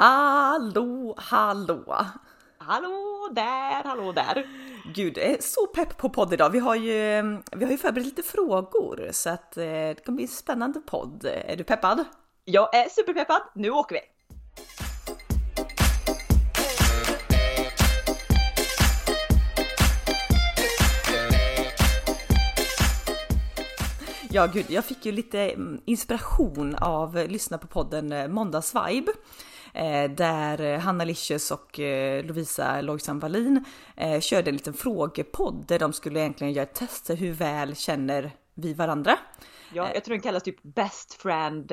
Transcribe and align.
Hallå, 0.00 1.14
hallå! 1.18 1.96
Hallå 2.58 3.28
där, 3.32 3.84
hallå 3.84 4.12
där! 4.12 4.46
Gud, 4.94 5.18
jag 5.18 5.26
är 5.26 5.36
så 5.40 5.66
pepp 5.66 5.96
på 5.96 6.10
podd 6.10 6.32
idag. 6.32 6.50
Vi 6.50 6.58
har 6.58 6.74
ju, 6.74 7.22
vi 7.52 7.64
har 7.64 7.72
ju 7.72 7.78
förberett 7.78 8.06
lite 8.06 8.22
frågor 8.22 9.08
så 9.12 9.30
att 9.30 9.56
eh, 9.56 9.64
det 9.64 10.04
kommer 10.04 10.16
bli 10.16 10.24
en 10.24 10.28
spännande 10.28 10.80
podd. 10.80 11.24
Är 11.24 11.56
du 11.56 11.64
peppad? 11.64 12.04
Jag 12.44 12.74
är 12.74 12.88
superpeppad, 12.88 13.42
nu 13.54 13.70
åker 13.70 13.94
vi! 13.94 14.00
Ja, 24.30 24.46
gud, 24.46 24.66
jag 24.68 24.84
fick 24.84 25.06
ju 25.06 25.12
lite 25.12 25.40
mm, 25.40 25.80
inspiration 25.84 26.74
av 26.74 27.16
att 27.16 27.30
lyssna 27.30 27.58
på 27.58 27.66
podden 27.66 28.12
eh, 28.12 28.28
Måndagsvibe. 28.28 29.12
Eh, 29.74 30.10
där 30.10 30.78
Hanna 30.78 31.04
Licious 31.04 31.50
och 31.50 31.80
eh, 31.80 32.24
Lovisa 32.24 32.80
Lojsan 32.80 33.18
Wallin 33.18 33.64
körde 34.20 34.50
en 34.50 34.56
liten 34.56 34.74
frågepodd 34.74 35.64
där 35.68 35.78
de 35.78 35.92
skulle 35.92 36.20
egentligen 36.20 36.52
göra 36.52 36.62
ett 36.62 36.74
test. 36.74 37.10
Hur 37.10 37.32
väl 37.32 37.76
känner 37.76 38.32
vi 38.54 38.74
varandra? 38.74 39.18
Ja, 39.72 39.90
jag 39.94 40.04
tror 40.04 40.14
den 40.14 40.22
kallas 40.22 40.42
typ 40.42 40.62
Best 40.62 41.14
Friend 41.14 41.68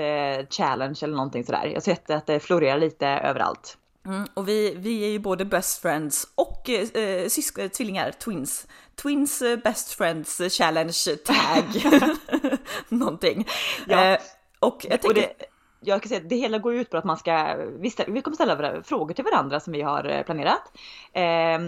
Challenge 0.49 0.97
eller 1.01 1.15
någonting 1.15 1.43
sådär. 1.43 1.65
Jag 1.65 1.73
har 1.73 1.79
sett 1.79 2.09
att 2.09 2.25
det 2.25 2.39
florerar 2.39 2.79
lite 2.79 3.07
överallt. 3.07 3.77
Mm, 4.07 4.27
och 4.33 4.47
vi, 4.47 4.75
vi 4.77 5.03
är 5.03 5.09
ju 5.09 5.19
både 5.19 5.45
best 5.45 5.81
friends 5.81 6.27
och 6.35 6.69
eh, 6.69 7.27
syskon, 7.27 7.69
tvillingar, 7.69 8.11
twins. 8.11 8.67
Twins 8.95 9.41
eh, 9.41 9.57
best 9.57 9.93
friends 9.93 10.41
challenge 10.57 11.17
tag. 11.25 11.65
Någonting. 12.89 13.47
Ja. 13.87 14.05
Eh, 14.05 14.19
och 14.59 14.85
jag 14.89 15.01
tänker... 15.01 15.07
Och 15.07 15.13
det, 15.13 15.45
jag 15.79 16.01
kan 16.01 16.09
säga 16.09 16.21
att 16.21 16.29
det 16.29 16.35
hela 16.35 16.57
går 16.57 16.75
ut 16.75 16.89
på 16.89 16.97
att 16.97 17.03
man 17.03 17.17
ska, 17.17 17.55
vi, 17.55 17.91
vi 18.07 18.21
kommer 18.21 18.35
ställa 18.35 18.83
frågor 18.83 19.13
till 19.13 19.23
varandra 19.23 19.59
som 19.59 19.73
vi 19.73 19.81
har 19.81 20.09
eh, 20.09 20.23
planerat. 20.23 20.71
Eh, 21.13 21.59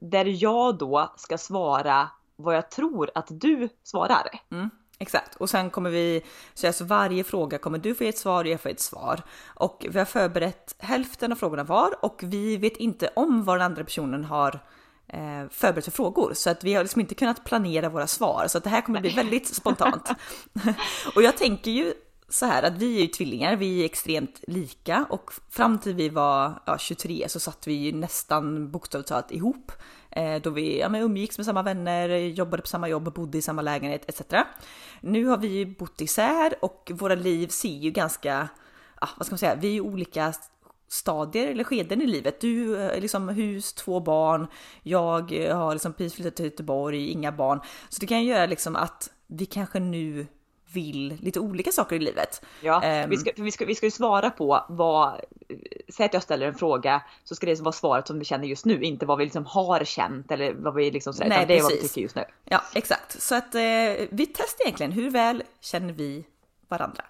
där 0.00 0.42
jag 0.42 0.78
då 0.78 1.12
ska 1.16 1.38
svara 1.38 2.08
vad 2.36 2.56
jag 2.56 2.70
tror 2.70 3.10
att 3.14 3.26
du 3.30 3.68
svarar. 3.82 4.40
Mm. 4.50 4.70
Exakt, 5.00 5.34
och 5.34 5.50
sen 5.50 5.70
kommer 5.70 5.90
vi, 5.90 6.22
så 6.54 6.66
alltså 6.66 6.84
varje 6.84 7.24
fråga 7.24 7.58
kommer 7.58 7.78
du 7.78 7.94
få 7.94 8.04
ett 8.04 8.18
svar 8.18 8.44
och 8.44 8.50
jag 8.50 8.60
får 8.60 8.70
ett 8.70 8.80
svar. 8.80 9.22
Och 9.46 9.86
vi 9.90 9.98
har 9.98 10.06
förberett 10.06 10.74
hälften 10.78 11.32
av 11.32 11.36
frågorna 11.36 11.64
var 11.64 12.04
och 12.04 12.20
vi 12.22 12.56
vet 12.56 12.76
inte 12.76 13.10
om 13.16 13.44
vad 13.44 13.56
den 13.56 13.66
andra 13.66 13.84
personen 13.84 14.24
har 14.24 14.60
eh, 15.06 15.48
förberett 15.50 15.84
för 15.84 15.92
frågor. 15.92 16.32
Så 16.34 16.50
att 16.50 16.64
vi 16.64 16.74
har 16.74 16.82
liksom 16.82 17.00
inte 17.00 17.14
kunnat 17.14 17.44
planera 17.44 17.88
våra 17.88 18.06
svar, 18.06 18.44
så 18.48 18.58
att 18.58 18.64
det 18.64 18.70
här 18.70 18.80
kommer 18.80 19.00
bli 19.00 19.10
väldigt 19.10 19.54
spontant. 19.54 20.10
och 21.14 21.22
jag 21.22 21.36
tänker 21.36 21.70
ju 21.70 21.94
så 22.28 22.46
här 22.46 22.62
att 22.62 22.78
vi 22.78 22.96
är 22.96 23.00
ju 23.00 23.06
tvillingar, 23.06 23.56
vi 23.56 23.80
är 23.80 23.84
extremt 23.84 24.40
lika 24.46 25.06
och 25.10 25.32
fram 25.50 25.78
till 25.78 25.94
vi 25.94 26.08
var 26.08 26.62
ja, 26.66 26.78
23 26.78 27.28
så 27.28 27.40
satt 27.40 27.66
vi 27.66 27.72
ju 27.72 27.92
nästan 27.92 28.70
bokstavligt 28.70 29.08
talat 29.08 29.32
ihop. 29.32 29.72
Eh, 30.10 30.42
då 30.42 30.50
vi 30.50 30.78
ja, 30.78 30.88
men 30.88 31.02
umgicks 31.02 31.38
med 31.38 31.46
samma 31.46 31.62
vänner, 31.62 32.08
jobbade 32.08 32.62
på 32.62 32.68
samma 32.68 32.88
jobb, 32.88 33.14
bodde 33.14 33.38
i 33.38 33.42
samma 33.42 33.62
lägenhet 33.62 34.04
etc. 34.08 34.22
Nu 35.00 35.26
har 35.26 35.36
vi 35.36 35.48
ju 35.48 35.66
bott 35.66 36.00
isär 36.00 36.54
och 36.60 36.90
våra 36.94 37.14
liv 37.14 37.48
ser 37.48 37.68
ju 37.68 37.90
ganska, 37.90 38.48
ja, 39.00 39.08
vad 39.16 39.26
ska 39.26 39.32
man 39.32 39.38
säga, 39.38 39.54
vi 39.54 39.68
är 39.68 39.72
ju 39.72 39.80
olika 39.80 40.32
stadier 40.88 41.46
eller 41.46 41.64
skeden 41.64 42.02
i 42.02 42.06
livet. 42.06 42.40
Du 42.40 42.76
är 42.76 43.00
liksom 43.00 43.28
hus, 43.28 43.72
två 43.72 44.00
barn, 44.00 44.46
jag 44.82 45.32
eh, 45.32 45.56
har 45.56 45.72
liksom 45.72 45.92
precis 45.92 46.14
flyttat 46.14 46.36
till 46.36 46.44
Göteborg, 46.44 47.08
inga 47.08 47.32
barn. 47.32 47.60
Så 47.88 48.00
det 48.00 48.06
kan 48.06 48.24
göra 48.24 48.46
liksom 48.46 48.76
att 48.76 49.10
vi 49.26 49.46
kanske 49.46 49.80
nu 49.80 50.26
vill 50.72 51.18
lite 51.20 51.40
olika 51.40 51.70
saker 51.70 51.96
i 51.96 51.98
livet. 51.98 52.44
Ja, 52.60 53.02
um, 53.04 53.10
vi, 53.10 53.16
ska, 53.16 53.30
vi, 53.36 53.50
ska, 53.50 53.64
vi 53.64 53.74
ska 53.74 53.86
ju 53.86 53.90
svara 53.90 54.30
på 54.30 54.64
vad, 54.68 55.20
säg 55.88 56.06
att 56.06 56.14
jag 56.14 56.22
ställer 56.22 56.46
en 56.46 56.54
fråga 56.54 57.02
så 57.24 57.34
ska 57.34 57.46
det 57.46 57.60
vara 57.60 57.72
svaret 57.72 58.06
som 58.06 58.18
vi 58.18 58.24
känner 58.24 58.48
just 58.48 58.64
nu, 58.64 58.82
inte 58.82 59.06
vad 59.06 59.18
vi 59.18 59.24
liksom 59.24 59.46
har 59.46 59.84
känt 59.84 60.30
eller 60.30 60.52
vad 60.52 60.74
vi 60.74 60.90
liksom 60.90 61.12
sådär, 61.12 61.28
Nej, 61.28 61.46
det 61.46 61.58
är 61.58 61.62
vad 61.62 61.72
vi 61.72 61.80
tycker 61.80 62.00
just 62.00 62.16
nu. 62.16 62.24
Ja, 62.44 62.62
exakt. 62.74 63.22
Så 63.22 63.34
att 63.34 63.54
eh, 63.54 63.60
vi 64.10 64.26
testar 64.26 64.64
egentligen, 64.64 64.92
hur 64.92 65.10
väl 65.10 65.42
känner 65.60 65.92
vi 65.92 66.24
varandra? 66.68 67.04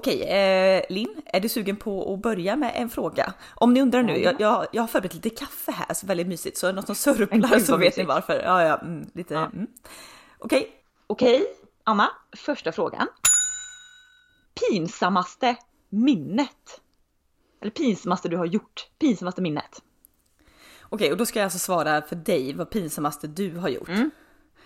Okej, 0.00 0.22
eh, 0.22 0.82
Linn, 0.88 1.22
är 1.26 1.40
du 1.40 1.48
sugen 1.48 1.76
på 1.76 2.14
att 2.14 2.22
börja 2.22 2.56
med 2.56 2.72
en 2.74 2.90
fråga? 2.90 3.32
Om 3.54 3.74
ni 3.74 3.82
undrar 3.82 4.02
nu, 4.02 4.18
jag, 4.18 4.40
jag, 4.40 4.66
jag 4.72 4.82
har 4.82 4.86
förberett 4.86 5.14
lite 5.14 5.30
kaffe 5.30 5.72
här, 5.72 5.94
så 5.94 6.06
väldigt 6.06 6.26
mysigt, 6.26 6.56
så 6.58 6.72
något 6.72 6.86
som 6.86 6.94
sörplar 6.94 7.58
så 7.58 7.76
vet 7.76 7.96
ni 7.96 8.04
varför. 8.04 8.42
Ja, 8.42 8.62
ja, 8.62 8.78
mm, 8.78 9.10
lite. 9.14 9.34
Ja. 9.34 9.46
Mm. 9.46 9.66
Okej. 10.38 10.70
Okej, 11.06 11.46
Anna, 11.84 12.10
första 12.36 12.72
frågan. 12.72 13.08
Pinsammaste 14.54 15.56
minnet? 15.88 16.80
Eller 17.60 17.70
pinsammaste 17.70 18.28
du 18.28 18.36
har 18.36 18.46
gjort? 18.46 18.88
Pinsammaste 18.98 19.42
minnet? 19.42 19.82
Okej, 20.82 21.12
och 21.12 21.16
då 21.16 21.26
ska 21.26 21.38
jag 21.38 21.44
alltså 21.44 21.58
svara 21.58 22.02
för 22.02 22.16
dig 22.16 22.54
vad 22.54 22.70
pinsammaste 22.70 23.26
du 23.26 23.56
har 23.56 23.68
gjort. 23.68 23.88
Mm. 23.88 24.10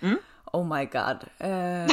Mm. 0.01 0.19
Oh 0.45 0.77
my 0.77 0.85
god. 0.85 1.25
Uh... 1.49 1.87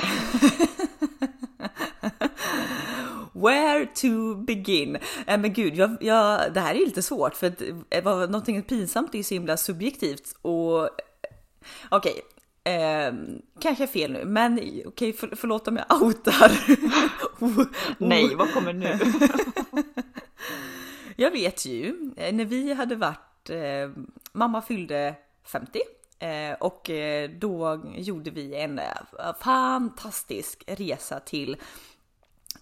Where 3.33 3.85
to 3.85 4.35
begin? 4.35 4.97
Äh, 5.27 5.37
men 5.37 5.53
gud, 5.53 5.75
jag, 5.75 5.97
jag, 6.01 6.53
det 6.53 6.59
här 6.59 6.75
är 6.75 6.85
lite 6.85 7.01
svårt 7.01 7.35
för 7.35 7.47
att 7.47 7.61
eh, 7.89 8.03
vad, 8.03 8.31
någonting 8.31 8.63
pinsamt 8.63 9.15
är 9.15 9.23
så 9.23 9.33
himla 9.33 9.57
subjektivt 9.57 10.35
och 10.41 10.89
okej, 11.89 12.21
okay, 12.63 12.73
eh, 12.73 13.13
kanske 13.59 13.87
fel 13.87 14.11
nu, 14.11 14.25
men 14.25 14.53
okej, 14.53 14.83
okay, 14.85 15.13
för, 15.13 15.35
förlåt 15.35 15.67
om 15.67 15.77
jag 15.77 16.01
outar. 16.01 16.51
Nej, 17.97 18.35
vad 18.35 18.53
kommer 18.53 18.73
nu? 18.73 18.99
jag 21.15 21.31
vet 21.31 21.65
ju, 21.65 22.11
eh, 22.17 22.33
när 22.33 22.45
vi 22.45 22.73
hade 22.73 22.95
varit, 22.95 23.49
eh, 23.49 24.03
mamma 24.31 24.61
fyllde 24.61 25.15
50 25.43 25.79
eh, 26.19 26.53
och 26.59 26.89
då 27.39 27.81
gjorde 27.95 28.31
vi 28.31 28.55
en 28.55 28.79
fantastisk 29.39 30.63
resa 30.67 31.19
till 31.19 31.57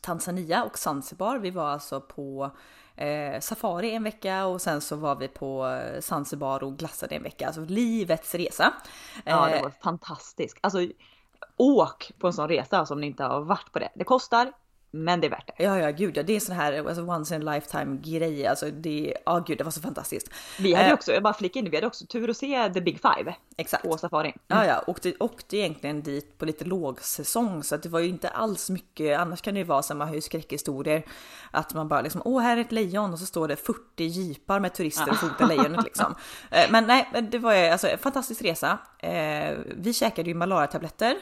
Tanzania 0.02 0.64
och 0.64 0.78
Zanzibar. 0.78 1.38
Vi 1.38 1.52
var 1.52 1.70
alltså 1.70 2.02
på 2.02 2.52
eh, 2.96 3.40
safari 3.40 3.92
en 3.92 4.04
vecka 4.04 4.46
och 4.46 4.62
sen 4.62 4.82
så 4.82 4.96
var 4.96 5.16
vi 5.16 5.28
på 5.28 5.68
eh, 5.68 6.02
Zanzibar 6.02 6.64
och 6.64 6.78
glassade 6.78 7.16
en 7.16 7.24
vecka. 7.24 7.48
Alltså 7.48 7.62
livets 7.62 8.36
resa. 8.36 8.74
Ja, 9.24 9.46
det 9.46 9.56
eh, 9.56 9.64
var 9.64 9.70
fantastiskt. 9.70 10.58
Alltså 10.62 10.88
åk 11.58 12.12
på 12.20 12.28
en 12.28 12.34
sån 12.34 12.48
resa 12.48 12.78
alltså, 12.78 12.94
om 12.94 13.02
ni 13.02 13.08
inte 13.08 13.24
har 13.24 13.42
varit 13.42 13.72
på 13.72 13.80
det. 13.80 13.90
Det 13.96 14.04
kostar 14.04 14.52
men 14.92 15.22
det 15.22 15.28
är 15.28 15.32
värt 15.32 15.48
det. 15.48 15.64
Ja, 15.64 15.80
ja, 15.80 15.92
gud 15.92 16.18
ja, 16.18 16.24
det 16.24 16.36
är 16.36 16.40
sån 16.40 16.56
här 16.56 16.88
alltså, 16.88 17.04
once 17.04 17.36
in 17.36 17.48
a 17.48 17.54
lifetime 17.54 17.98
grej. 18.02 18.48
Alltså 18.48 18.72
det, 18.72 19.14
ja 19.26 19.38
oh, 19.38 19.46
gud, 19.46 19.58
det 19.58 19.64
var 19.64 19.72
så 19.72 19.82
fantastiskt. 19.82 20.30
Vi 20.60 20.74
hade 20.74 20.88
eh, 20.88 20.94
också, 20.94 21.12
jag 21.12 21.24
bara 21.24 21.34
flika 21.34 21.60
in 21.60 21.70
vi 21.70 21.78
hade 21.78 21.88
också 21.88 22.06
tur 22.06 22.30
att 22.30 22.38
se 22.38 22.70
the 22.74 22.82
big 22.82 23.00
five. 23.02 23.36
Exakt. 23.58 23.84
På 23.84 23.98
safari. 23.98 24.28
Mm. 24.28 24.40
Ja, 24.48 24.66
ja, 24.66 24.84
åkte, 24.88 25.14
åkte 25.20 25.58
egentligen 25.58 26.02
dit 26.02 26.38
på 26.38 26.46
lite 26.46 26.66
lågsäsong 26.66 27.64
så 27.64 27.76
att 27.76 27.84
det 27.84 27.90
var 27.90 28.00
ju 28.00 28.08
inte 28.08 28.30
alls 28.30 28.70
mycket. 28.70 29.20
Annars 29.20 29.42
kan 29.42 29.54
det 29.54 29.58
ju 29.58 29.64
vara 29.64 29.84
så 29.84 29.96
man 29.96 30.08
har 30.08 30.16
ju 30.16 30.22
skräckhistorier 30.22 31.06
att 31.52 31.74
man 31.74 31.88
bara 31.88 32.02
liksom, 32.02 32.22
åh, 32.26 32.42
här 32.42 32.58
är 32.58 32.62
ett 32.62 32.72
lejon 32.72 33.14
och 33.14 33.20
så 33.20 33.26
står 33.26 33.48
det 33.48 33.56
40 33.56 33.80
jeepar 33.98 34.60
med 34.60 34.74
turister 34.74 35.10
och 35.10 35.18
fotar 35.20 35.48
lejonet 35.48 35.84
liksom. 35.84 36.16
Eh, 36.52 36.72
men 36.72 36.88
nej, 36.88 37.08
det 37.32 37.38
var 37.38 37.54
ju 37.54 37.68
alltså 37.68 37.88
en 37.88 37.98
fantastisk 37.98 38.42
resa. 38.42 38.78
Eh, 39.00 39.58
vi 39.66 39.94
käkade 39.94 40.30
ju 40.30 40.36
malariatabletter, 40.36 41.16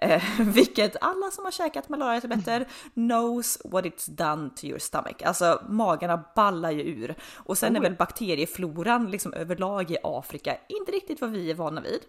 vilket 0.38 0.96
alla 1.00 1.30
som 1.30 1.44
har 1.44 1.52
käkat 1.52 1.88
malariatabletter 1.88 2.68
knows 3.10 3.58
what 3.64 3.84
it's 3.84 4.06
done 4.06 4.50
to 4.50 4.66
your 4.66 4.78
stomach. 4.78 5.22
Alltså 5.24 5.62
magarna 5.68 6.24
ballar 6.34 6.70
ju 6.70 6.82
ur. 6.82 7.14
Och 7.36 7.58
sen 7.58 7.76
är 7.76 7.80
väl 7.80 7.94
bakteriefloran 7.94 9.10
liksom 9.10 9.32
överlag 9.32 9.90
i 9.90 9.96
Afrika 10.02 10.56
inte 10.68 10.92
riktigt 10.92 11.20
vad 11.20 11.30
vi 11.30 11.50
är 11.50 11.54
vana 11.54 11.80
vid. 11.80 12.00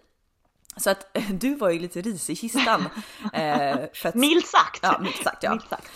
Så 0.76 0.90
att 0.90 1.06
du 1.32 1.54
var 1.54 1.70
ju 1.70 1.78
lite 1.78 2.00
risig 2.00 2.32
i 2.32 2.36
kistan. 2.36 2.88
eh, 3.32 3.76
att, 4.04 4.14
milt 4.14 4.46
sagt! 4.46 4.80
Ja, 4.82 4.98
milt 5.00 5.22
sagt 5.22 5.42
ja. 5.42 5.50
Milt 5.50 5.68
sagt. 5.68 5.90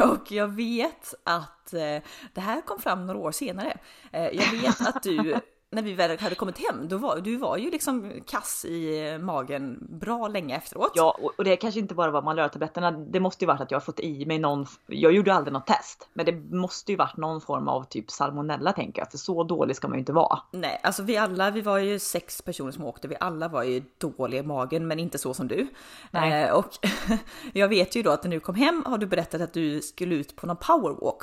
och 0.00 0.32
jag 0.32 0.48
vet 0.48 1.14
att 1.24 1.72
eh, 1.72 2.02
det 2.32 2.40
här 2.40 2.60
kom 2.60 2.80
fram 2.80 3.06
några 3.06 3.20
år 3.20 3.32
senare. 3.32 3.78
Eh, 4.12 4.28
jag 4.28 4.50
vet 4.50 4.86
att 4.86 5.02
du 5.02 5.40
när 5.72 5.82
vi 5.82 5.94
väl 5.94 6.18
hade 6.18 6.34
kommit 6.34 6.58
hem, 6.58 6.88
då 6.88 6.96
var, 6.96 7.20
du 7.20 7.36
var 7.36 7.56
ju 7.56 7.70
liksom 7.70 8.12
kass 8.26 8.64
i 8.64 9.18
magen 9.18 9.78
bra 9.80 10.28
länge 10.28 10.56
efteråt. 10.56 10.92
Ja, 10.94 11.18
och 11.38 11.44
det 11.44 11.56
kanske 11.56 11.80
inte 11.80 11.94
bara 11.94 12.10
var 12.10 12.22
malariatabletterna. 12.22 12.90
Det 12.90 13.20
måste 13.20 13.44
ju 13.44 13.46
varit 13.46 13.60
att 13.60 13.70
jag 13.70 13.78
har 13.78 13.84
fått 13.84 14.00
i 14.00 14.26
mig 14.26 14.38
någon. 14.38 14.66
Jag 14.86 15.12
gjorde 15.12 15.34
aldrig 15.34 15.52
något 15.52 15.66
test, 15.66 16.08
men 16.12 16.26
det 16.26 16.32
måste 16.56 16.92
ju 16.92 16.96
varit 16.96 17.16
någon 17.16 17.40
form 17.40 17.68
av 17.68 17.84
typ 17.84 18.10
salmonella 18.10 18.72
tänker 18.72 19.02
jag, 19.02 19.10
för 19.10 19.18
så 19.18 19.44
dålig 19.44 19.76
ska 19.76 19.88
man 19.88 19.96
ju 19.96 20.00
inte 20.00 20.12
vara. 20.12 20.38
Nej, 20.50 20.80
alltså 20.82 21.02
vi 21.02 21.16
alla, 21.16 21.50
vi 21.50 21.60
var 21.60 21.78
ju 21.78 21.98
sex 21.98 22.42
personer 22.42 22.72
som 22.72 22.84
åkte. 22.84 23.08
Vi 23.08 23.16
alla 23.20 23.48
var 23.48 23.62
ju 23.62 23.82
dåliga 23.98 24.40
i 24.40 24.46
magen, 24.46 24.86
men 24.86 24.98
inte 24.98 25.18
så 25.18 25.34
som 25.34 25.48
du. 25.48 25.68
Nej. 26.10 26.44
Eh, 26.44 26.54
och 26.54 26.68
jag 27.52 27.68
vet 27.68 27.96
ju 27.96 28.02
då 28.02 28.10
att 28.10 28.24
när 28.24 28.30
du 28.30 28.40
kom 28.40 28.54
hem 28.54 28.84
har 28.86 28.98
du 28.98 29.06
berättat 29.06 29.40
att 29.40 29.52
du 29.52 29.80
skulle 29.80 30.14
ut 30.14 30.36
på 30.36 30.46
någon 30.46 30.56
powerwalk 30.56 31.22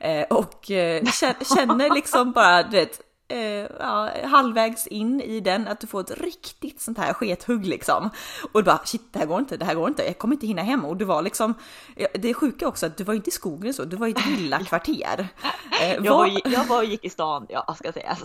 eh, 0.00 0.26
och 0.30 0.70
eh, 0.70 1.04
känner 1.54 1.94
liksom 1.94 2.32
bara, 2.32 2.62
du 2.62 2.76
vet 2.76 3.07
eh, 3.28 3.66
ja, 3.78 4.10
halvvägs 4.24 4.86
in 4.86 5.20
i 5.20 5.40
den 5.40 5.68
att 5.68 5.80
du 5.80 5.86
får 5.86 6.00
ett 6.00 6.20
riktigt 6.20 6.80
sånt 6.80 6.98
här 6.98 7.12
skethugg 7.12 7.66
liksom. 7.66 8.10
Och 8.52 8.60
du 8.60 8.64
bara 8.64 8.80
shit, 8.84 9.12
det 9.12 9.18
här 9.18 9.26
går 9.26 9.38
inte, 9.38 9.56
det 9.56 9.64
här 9.64 9.74
går 9.74 9.88
inte, 9.88 10.02
jag 10.02 10.18
kommer 10.18 10.34
inte 10.34 10.46
hinna 10.46 10.62
hem. 10.62 10.84
Och 10.84 10.96
du 10.96 11.04
var 11.04 11.22
liksom, 11.22 11.54
det 11.94 12.30
är 12.30 12.34
sjuka 12.34 12.68
också 12.68 12.86
att 12.86 12.96
du 12.96 13.04
var 13.04 13.14
inte 13.14 13.28
i 13.28 13.32
skogen 13.32 13.74
så, 13.74 13.84
du 13.84 13.96
var 13.96 14.06
i 14.06 14.10
ett 14.10 14.26
villakvarter. 14.26 15.28
Eh, 15.82 15.94
jag, 15.94 16.18
var, 16.18 16.40
jag 16.44 16.64
var 16.64 16.78
och 16.78 16.84
gick 16.84 17.04
i 17.04 17.10
stan, 17.10 17.46
ja 17.48 17.74
ska 17.78 17.92
sägas. 17.92 18.22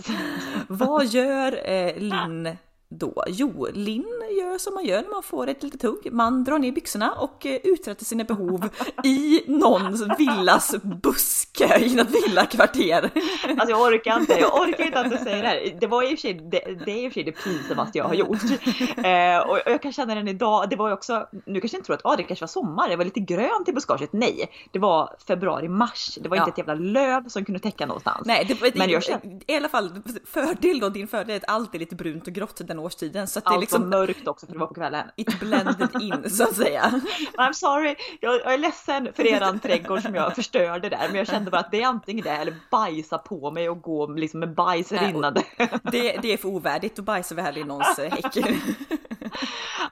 vad 0.68 1.06
gör 1.06 1.70
eh, 1.70 1.96
Linn 1.96 2.56
då? 2.98 3.24
Jo, 3.26 3.66
Linn 3.72 4.22
gör 4.38 4.58
som 4.58 4.74
man 4.74 4.84
gör 4.84 5.02
när 5.02 5.10
man 5.10 5.22
får 5.22 5.46
ett 5.46 5.62
litet 5.62 5.82
hugg. 5.82 6.12
Man 6.12 6.44
drar 6.44 6.58
ner 6.58 6.72
byxorna 6.72 7.12
och 7.12 7.46
eh, 7.46 7.60
uträttar 7.64 8.04
sina 8.04 8.24
behov 8.24 8.68
i 9.04 9.42
någons 9.46 10.02
villas 10.18 10.74
buske 11.02 11.78
i 11.78 11.94
något 11.94 12.10
villakvarter. 12.10 13.10
Alltså 13.48 13.70
jag 13.70 13.80
orkar 13.80 14.20
inte, 14.20 14.32
jag 14.40 14.60
orkar 14.60 14.84
inte 14.84 15.00
att 15.00 15.10
du 15.10 15.16
säger 15.16 15.42
det 15.42 15.48
här. 15.48 15.76
Det 15.80 15.86
var 15.86 16.02
i 16.02 16.06
och 16.06 16.10
för 16.10 16.16
sig 16.16 16.34
det, 16.34 16.84
det 16.84 16.92
är 16.92 17.04
i 17.04 17.08
och 17.08 17.12
för 17.12 17.14
sig 17.14 17.24
det 17.24 17.32
pinsammaste 17.32 17.98
jag 17.98 18.04
har 18.04 18.14
gjort. 18.14 18.38
Eh, 19.04 19.38
och 19.38 19.58
jag 19.66 19.82
kan 19.82 19.92
känna 19.92 20.14
den 20.14 20.28
idag, 20.28 20.70
det 20.70 20.76
var 20.76 20.88
ju 20.88 20.94
också, 20.94 21.26
nu 21.46 21.60
kanske 21.60 21.76
inte 21.76 21.86
tror 21.86 21.96
att 21.96 22.00
ah, 22.04 22.16
det 22.16 22.22
kanske 22.22 22.42
var 22.42 22.48
sommar, 22.48 22.88
det 22.88 22.96
var 22.96 23.04
lite 23.04 23.20
grönt 23.20 23.68
i 23.68 23.72
buskaget. 23.72 24.12
Nej, 24.12 24.50
det 24.72 24.78
var 24.78 25.16
februari-mars. 25.26 26.18
Det 26.22 26.28
var 26.28 26.36
ja. 26.36 26.42
inte 26.42 26.50
ett 26.50 26.58
jävla 26.58 26.74
löv 26.74 27.28
som 27.28 27.44
kunde 27.44 27.60
täcka 27.60 27.86
någonstans. 27.86 28.26
Nej, 28.26 28.58
det, 28.62 28.74
Men 28.74 28.90
jag 28.90 29.02
känner... 29.02 29.40
i 29.46 29.56
alla 29.56 29.68
fall 29.68 29.90
fördel 30.24 30.80
då, 30.80 30.88
din 30.88 31.08
fördel 31.08 31.30
är 31.30 31.36
att 31.36 31.48
allt 31.48 31.74
är 31.74 31.78
lite 31.78 31.94
brunt 31.94 32.26
och 32.26 32.32
grått 32.32 32.60
den 32.64 32.78
årstiden. 32.84 33.26
Så 33.26 33.38
att 33.38 33.44
det 33.44 33.54
är 33.54 33.58
liksom 33.58 33.88
mörkt 33.88 34.28
också 34.28 34.46
för 34.46 34.52
det 34.52 34.58
var 34.58 34.66
på 34.66 34.74
kvällen. 34.74 35.06
It 35.16 35.40
blended 35.40 36.02
in 36.02 36.30
så 36.30 36.44
att 36.44 36.56
säga. 36.56 36.82
I'm 37.38 37.52
sorry, 37.52 37.96
jag, 38.20 38.34
jag 38.34 38.54
är 38.54 38.58
ledsen 38.58 39.08
för 39.14 39.26
eran 39.26 39.60
trädgård 39.60 40.02
som 40.02 40.14
jag 40.14 40.34
förstörde 40.34 40.88
där. 40.88 41.06
Men 41.08 41.14
jag 41.16 41.26
kände 41.26 41.50
bara 41.50 41.60
att 41.60 41.70
det 41.70 41.82
är 41.82 41.86
antingen 41.86 42.24
det 42.24 42.30
eller 42.30 42.54
bajsa 42.70 43.18
på 43.18 43.50
mig 43.50 43.70
och 43.70 43.82
gå 43.82 44.06
liksom 44.06 44.40
med 44.40 44.54
bajs 44.54 44.92
rinnande. 44.92 45.42
Det, 45.82 46.18
det 46.22 46.32
är 46.32 46.36
för 46.36 46.48
ovärdigt 46.48 46.98
att 46.98 47.04
bajsa 47.04 47.34
över 47.34 47.58
i 47.58 47.64
någons 47.64 47.98
eh, 47.98 48.10
häck. 48.10 48.36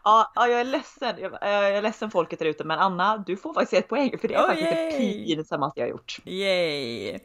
Ja, 0.04 0.32
ja, 0.34 0.48
jag 0.48 0.60
är 0.60 0.64
ledsen. 0.64 1.16
Jag, 1.20 1.32
jag 1.32 1.76
är 1.76 1.82
ledsen 1.82 2.10
folket 2.10 2.38
där 2.38 2.46
ute, 2.46 2.64
men 2.64 2.78
Anna, 2.78 3.16
du 3.16 3.36
får 3.36 3.54
faktiskt 3.54 3.72
ett 3.72 3.88
poäng 3.88 4.18
för 4.18 4.28
det 4.28 4.34
är 4.34 4.42
oh, 4.42 4.46
faktiskt 4.46 4.70
yay. 4.70 4.90
det 4.90 4.96
pinsammaste 4.96 5.80
jag 5.80 5.86
har 5.86 5.90
gjort. 5.90 6.18
Yay! 6.24 7.18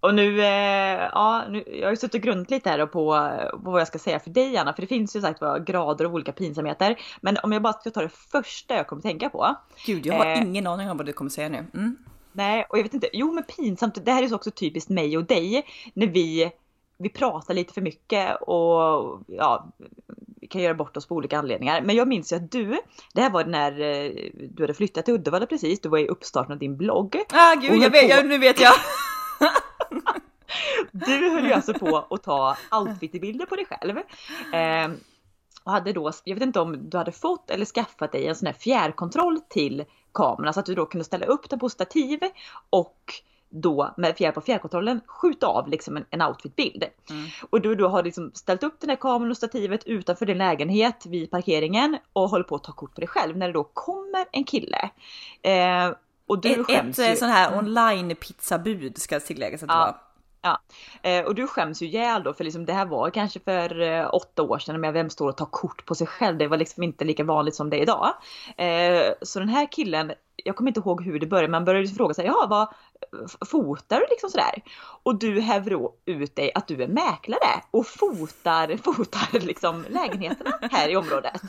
Och 0.00 0.14
nu, 0.14 0.40
eh, 0.40 1.08
ja, 1.12 1.44
nu, 1.48 1.64
jag 1.66 1.86
har 1.86 1.90
ju 1.90 1.96
suttit 1.96 2.14
och 2.14 2.20
grundat 2.20 2.50
lite 2.50 2.70
här 2.70 2.86
på, 2.86 3.30
på 3.64 3.70
vad 3.70 3.80
jag 3.80 3.88
ska 3.88 3.98
säga 3.98 4.20
för 4.20 4.30
dig 4.30 4.56
Anna, 4.56 4.72
för 4.72 4.82
det 4.82 4.86
finns 4.86 5.16
ju 5.16 5.20
sagt 5.20 5.40
grader 5.66 6.04
av 6.04 6.14
olika 6.14 6.32
pinsamheter. 6.32 7.00
Men 7.20 7.36
om 7.42 7.52
jag 7.52 7.62
bara 7.62 7.72
ska 7.72 7.90
ta 7.90 8.00
det 8.00 8.08
första 8.32 8.74
jag 8.74 8.86
kommer 8.86 9.02
tänka 9.02 9.30
på. 9.30 9.56
Gud, 9.86 10.06
jag 10.06 10.14
har 10.14 10.26
eh, 10.26 10.42
ingen 10.42 10.66
aning 10.66 10.90
om 10.90 10.96
vad 10.96 11.06
du 11.06 11.12
kommer 11.12 11.30
säga 11.30 11.48
nu. 11.48 11.66
Mm. 11.74 11.96
Nej, 12.32 12.66
och 12.68 12.78
jag 12.78 12.82
vet 12.82 12.94
inte, 12.94 13.08
jo 13.12 13.32
men 13.32 13.44
pinsamt, 13.44 14.04
det 14.04 14.12
här 14.12 14.22
är 14.22 14.28
så 14.28 14.34
också 14.34 14.50
typiskt 14.50 14.90
mig 14.90 15.16
och 15.16 15.24
dig, 15.24 15.66
när 15.94 16.06
vi, 16.06 16.52
vi 16.98 17.08
pratar 17.08 17.54
lite 17.54 17.74
för 17.74 17.80
mycket 17.80 18.42
och 18.42 19.20
ja, 19.26 19.72
vi 20.40 20.46
kan 20.46 20.62
göra 20.62 20.74
bort 20.74 20.96
oss 20.96 21.06
på 21.06 21.14
olika 21.14 21.38
anledningar. 21.38 21.82
Men 21.82 21.96
jag 21.96 22.08
minns 22.08 22.32
ju 22.32 22.36
att 22.36 22.52
du, 22.52 22.80
det 23.12 23.22
här 23.22 23.30
var 23.30 23.44
när 23.44 23.80
eh, 23.80 24.10
du 24.50 24.62
hade 24.62 24.74
flyttat 24.74 25.04
till 25.04 25.14
Uddevalla 25.14 25.46
precis, 25.46 25.80
du 25.80 25.88
var 25.88 25.98
i 25.98 26.08
uppstarten 26.08 26.52
av 26.52 26.58
din 26.58 26.76
blogg. 26.76 27.16
Ah 27.32 27.54
gud, 27.54 27.82
jag 27.82 27.90
vet, 27.90 28.10
jag, 28.10 28.26
nu 28.26 28.38
vet 28.38 28.60
jag! 28.60 28.72
du 30.92 31.30
höll 31.30 31.46
ju 31.46 31.52
alltså 31.52 31.74
på 31.74 32.06
att 32.10 32.22
ta 32.22 32.56
outfitbilder 32.72 33.46
på 33.46 33.56
dig 33.56 33.66
själv. 33.66 33.98
Eh, 34.54 34.90
och 35.64 35.72
hade 35.72 35.92
då, 35.92 36.12
jag 36.24 36.34
vet 36.34 36.42
inte 36.42 36.60
om 36.60 36.90
du 36.90 36.96
hade 36.96 37.12
fått 37.12 37.50
eller 37.50 37.64
skaffat 37.64 38.12
dig 38.12 38.26
en 38.26 38.34
sån 38.34 38.46
här 38.46 38.52
fjärrkontroll 38.52 39.40
till 39.48 39.84
kameran 40.14 40.54
så 40.54 40.60
att 40.60 40.66
du 40.66 40.74
då 40.74 40.86
kunde 40.86 41.04
ställa 41.04 41.26
upp 41.26 41.50
den 41.50 41.58
på 41.58 41.68
stativ 41.68 42.20
och 42.70 43.14
då 43.50 43.94
med 43.96 44.16
fjärr 44.16 44.32
på 44.32 44.40
fjärrkontrollen 44.40 45.00
skjuta 45.06 45.46
av 45.46 45.68
liksom 45.68 45.96
en, 45.96 46.04
en 46.10 46.22
outfitbild. 46.22 46.84
Mm. 47.10 47.26
Och 47.50 47.60
du 47.60 47.74
då 47.74 47.88
har 47.88 48.02
liksom 48.02 48.30
ställt 48.34 48.62
upp 48.62 48.80
den 48.80 48.90
här 48.90 48.96
kameran 48.96 49.30
och 49.30 49.36
stativet 49.36 49.84
utanför 49.86 50.26
din 50.26 50.38
lägenhet 50.38 51.06
vid 51.06 51.30
parkeringen 51.30 51.98
och 52.12 52.28
håller 52.30 52.44
på 52.44 52.54
att 52.54 52.64
ta 52.64 52.72
kort 52.72 52.94
på 52.94 53.00
dig 53.00 53.08
själv 53.08 53.36
när 53.36 53.46
det 53.46 53.52
då 53.52 53.64
kommer 53.64 54.26
en 54.32 54.44
kille. 54.44 54.90
Eh, 55.42 55.92
och 56.30 56.40
du 56.40 56.60
ett, 56.60 56.66
skäms 56.66 56.98
ett 56.98 57.10
ju... 57.10 57.16
sån 57.16 57.28
här 57.28 57.58
online 57.58 58.16
pizzabud 58.16 58.98
ska 58.98 59.20
tilläggas 59.20 59.62
att 59.62 59.68
det 59.68 59.74
var. 59.74 59.96
Ja, 60.42 60.60
eh, 61.02 61.24
och 61.24 61.34
du 61.34 61.46
skäms 61.46 61.82
ju 61.82 61.86
ihjäl 61.86 62.22
då 62.22 62.32
för 62.32 62.44
liksom 62.44 62.64
det 62.64 62.72
här 62.72 62.86
var 62.86 63.10
kanske 63.10 63.40
för 63.40 63.80
eh, 63.80 64.14
åtta 64.14 64.42
år 64.42 64.58
sedan 64.58 64.80
med 64.80 64.92
vem 64.92 65.10
står 65.10 65.28
och 65.28 65.36
tar 65.36 65.46
kort 65.46 65.86
på 65.86 65.94
sig 65.94 66.06
själv. 66.06 66.38
Det 66.38 66.46
var 66.46 66.56
liksom 66.56 66.82
inte 66.82 67.04
lika 67.04 67.24
vanligt 67.24 67.54
som 67.54 67.70
det 67.70 67.76
är 67.76 67.82
idag. 67.82 68.14
Eh, 68.56 69.12
så 69.22 69.38
den 69.38 69.48
här 69.48 69.72
killen, 69.72 70.12
jag 70.36 70.56
kommer 70.56 70.70
inte 70.70 70.80
ihåg 70.80 71.04
hur 71.04 71.20
det 71.20 71.26
började, 71.26 71.48
man 71.48 71.64
började 71.64 71.88
fråga 71.88 72.14
sig, 72.14 72.26
ja 72.26 72.46
vad, 72.50 72.68
fotar 73.50 74.00
du 74.00 74.06
liksom 74.10 74.30
sådär? 74.30 74.62
Och 75.02 75.18
du 75.18 75.40
häver 75.40 75.88
ut 76.06 76.36
dig 76.36 76.52
att 76.54 76.68
du 76.68 76.82
är 76.82 76.88
mäklare 76.88 77.62
och 77.70 77.86
fotar, 77.86 78.76
fotar 78.82 79.40
liksom 79.40 79.84
lägenheterna 79.88 80.58
här 80.70 80.88
i 80.88 80.96
området. 80.96 81.40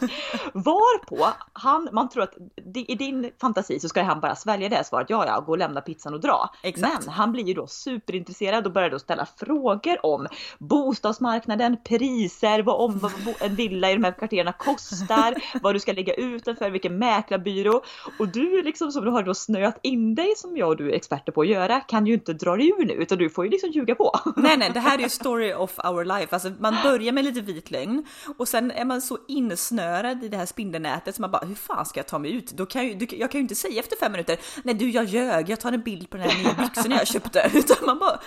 Varpå 0.53 1.27
han, 1.53 1.89
man 1.91 2.09
tror 2.09 2.23
att 2.23 2.33
i 2.73 2.95
din 2.95 3.31
fantasi 3.41 3.79
så 3.79 3.89
ska 3.89 4.01
han 4.01 4.19
bara 4.19 4.35
svälja 4.35 4.69
det 4.69 4.83
svaret, 4.83 5.09
ja 5.09 5.25
ja, 5.27 5.39
gå 5.39 5.51
och 5.51 5.57
lämna 5.57 5.81
pizzan 5.81 6.13
och 6.13 6.19
dra. 6.19 6.49
Exakt. 6.63 7.05
Men 7.05 7.13
han 7.13 7.31
blir 7.31 7.43
ju 7.43 7.53
då 7.53 7.67
superintresserad 7.67 8.65
och 8.65 8.71
börjar 8.71 8.89
då 8.89 8.99
ställa 8.99 9.25
frågor 9.25 10.05
om 10.05 10.27
bostadsmarknaden, 10.59 11.77
priser, 11.83 12.63
vad, 12.63 12.81
om, 12.81 12.99
vad 12.99 13.11
en 13.39 13.55
villa 13.55 13.91
i 13.91 13.93
de 13.93 14.03
här 14.03 14.11
kvarterna 14.11 14.53
kostar, 14.53 15.59
vad 15.61 15.75
du 15.75 15.79
ska 15.79 15.93
lägga 15.93 16.13
ut 16.13 16.45
den 16.45 16.55
för, 16.55 16.69
vilken 16.69 16.97
mäklarbyrå. 16.97 17.81
Och 18.19 18.27
du 18.27 18.61
liksom 18.63 18.91
som 18.91 19.05
du 19.05 19.11
har 19.11 19.23
då 19.23 19.33
snöat 19.33 19.79
in 19.81 20.15
dig 20.15 20.33
som 20.37 20.57
jag 20.57 20.69
och 20.69 20.77
du 20.77 20.91
är 20.91 20.95
experter 20.95 21.31
på 21.31 21.45
göra 21.51 21.79
kan 21.79 22.07
ju 22.07 22.13
inte 22.13 22.33
dra 22.33 22.55
dig 22.55 22.67
ur 22.67 22.85
nu 22.85 22.93
utan 22.93 23.17
du 23.17 23.29
får 23.29 23.45
ju 23.45 23.51
liksom 23.51 23.71
ljuga 23.71 23.95
på. 23.95 24.11
Nej 24.35 24.57
nej, 24.57 24.71
det 24.73 24.79
här 24.79 24.97
är 24.97 25.01
ju 25.03 25.09
story 25.09 25.53
of 25.53 25.79
our 25.85 26.05
life. 26.05 26.35
Alltså 26.35 26.51
man 26.59 26.75
börjar 26.83 27.11
med 27.11 27.25
lite 27.25 27.41
vit 27.41 27.71
lögn 27.71 28.05
och 28.37 28.47
sen 28.47 28.71
är 28.71 28.85
man 28.85 29.01
så 29.01 29.17
insnörad 29.27 30.23
i 30.23 30.27
det 30.27 30.37
här 30.37 30.45
spindelnätet 30.45 31.15
så 31.15 31.21
man 31.21 31.31
bara 31.31 31.45
hur 31.45 31.55
fan 31.55 31.85
ska 31.85 31.99
jag 31.99 32.07
ta 32.07 32.19
mig 32.19 32.33
ut? 32.33 32.51
Då 32.51 32.65
kan 32.65 32.87
jag, 32.87 33.13
jag 33.13 33.31
kan 33.31 33.39
ju 33.39 33.41
inte 33.41 33.55
säga 33.55 33.79
efter 33.79 33.97
fem 33.97 34.11
minuter 34.11 34.37
nej 34.63 34.75
du 34.75 34.89
jag 34.89 35.05
ljög, 35.05 35.49
jag 35.49 35.59
tar 35.59 35.71
en 35.71 35.81
bild 35.81 36.09
på 36.09 36.17
den 36.17 36.29
här 36.29 36.43
nya 36.43 36.53
byxorna 36.53 36.95
jag 36.95 37.07
köpte. 37.07 37.51
Utan 37.53 37.77
man 37.85 37.99
bara 37.99 38.19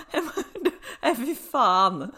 nej 1.03 1.17
fy 1.17 1.35
fan. 1.35 2.13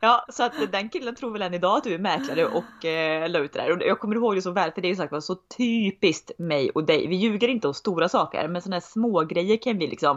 Ja 0.00 0.24
så 0.28 0.42
att 0.42 0.72
den 0.72 0.88
killen 0.88 1.14
tror 1.14 1.30
väl 1.30 1.42
än 1.42 1.54
idag 1.54 1.76
att 1.76 1.84
du 1.84 1.94
är 1.94 1.98
mäklare 1.98 2.46
och 2.46 2.84
eh, 2.84 3.30
la 3.30 3.38
ut 3.38 3.52
det 3.52 3.60
där. 3.60 3.72
Och 3.72 3.82
jag 3.82 4.00
kommer 4.00 4.16
ihåg 4.16 4.34
det 4.34 4.42
så 4.42 4.50
väl 4.50 4.72
för 4.72 4.80
det 4.80 4.88
är 4.88 4.90
ju 4.90 4.96
sagt 4.96 5.24
så 5.24 5.34
typiskt 5.34 6.30
mig 6.38 6.70
och 6.70 6.84
dig. 6.84 7.06
Vi 7.06 7.16
ljuger 7.16 7.48
inte 7.48 7.68
om 7.68 7.74
stora 7.74 8.08
saker 8.08 8.48
men 8.48 8.62
sådana 8.62 8.76
här 8.76 8.80
små 8.80 9.24
grejer 9.24 9.56
kan 9.56 9.78
vi 9.78 9.86
liksom 9.86 10.11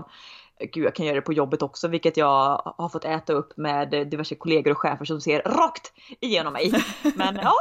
Gud, 0.60 0.86
jag 0.86 0.96
kan 0.96 1.06
göra 1.06 1.16
det 1.16 1.22
på 1.22 1.34
jobbet 1.34 1.62
också, 1.62 1.88
vilket 1.88 2.18
jag 2.18 2.74
har 2.78 2.90
fått 2.90 3.06
äta 3.06 3.34
upp 3.34 3.58
med 3.58 3.90
diverse 3.90 4.36
kollegor 4.36 4.72
och 4.72 4.78
chefer 4.78 5.06
som 5.06 5.22
ser 5.22 5.42
rakt 5.42 5.94
igenom 6.20 6.54
mig. 6.54 6.84
Men 7.16 7.36
ja. 7.36 7.54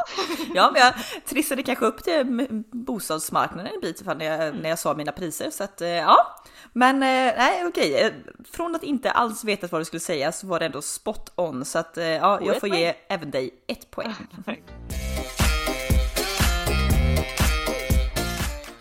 ja, 0.54 0.70
men 0.72 0.82
jag 0.82 0.94
trissade 1.26 1.62
kanske 1.62 1.86
upp 1.86 2.02
till 2.02 2.64
bostadsmarknaden 2.72 3.72
en 3.74 3.80
bit 3.80 4.04
när 4.06 4.24
jag, 4.24 4.54
när 4.54 4.68
jag 4.68 4.78
sa 4.78 4.94
mina 4.94 5.12
priser. 5.12 5.50
Så 5.50 5.64
att 5.64 5.80
eh, 5.80 5.88
ja, 5.88 6.36
men 6.72 6.96
eh, 6.96 7.34
nej 7.38 7.66
okej. 7.66 7.94
Eh, 7.94 8.12
från 8.52 8.74
att 8.74 8.82
inte 8.82 9.10
alls 9.10 9.44
veta 9.44 9.66
vad 9.70 9.80
du 9.80 9.84
skulle 9.84 10.00
säga 10.00 10.32
så 10.32 10.46
var 10.46 10.60
det 10.60 10.66
ändå 10.66 10.82
spot 10.82 11.32
on. 11.34 11.64
Så 11.64 11.78
att 11.78 11.96
ja, 11.96 12.40
jag 12.42 12.60
får 12.60 12.68
ge 12.68 12.94
även 13.08 13.30
dig 13.30 13.50
ett 13.66 13.90
poäng. 13.90 14.14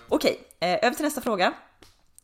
Okej, 0.10 0.40
över 0.60 0.96
till 0.96 1.06
nästa 1.06 1.22
fråga. 1.22 1.54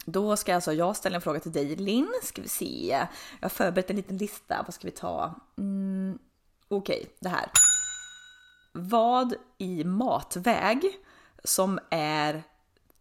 Då 0.06 0.38
ska 0.38 0.56
alltså 0.56 0.74
jag 0.74 0.96
ställa 0.96 1.16
en 1.16 1.22
fråga 1.22 1.40
till 1.40 1.52
dig 1.52 1.76
Linn. 1.76 2.14
Ska 2.24 2.42
vi 2.42 2.48
se. 2.48 3.06
Jag 3.40 3.46
har 3.46 3.50
förberett 3.50 3.90
en 3.90 3.96
liten 3.96 4.18
lista. 4.18 4.64
Vad 4.66 4.74
ska 4.74 4.88
vi 4.88 4.92
ta? 4.92 5.36
Mm, 5.58 6.20
Okej, 6.68 7.00
okay, 7.00 7.10
det 7.20 7.30
här. 7.30 7.52
Vad 8.72 9.34
i 9.58 9.84
matväg 9.84 10.98
som 11.44 11.80
är 11.90 12.44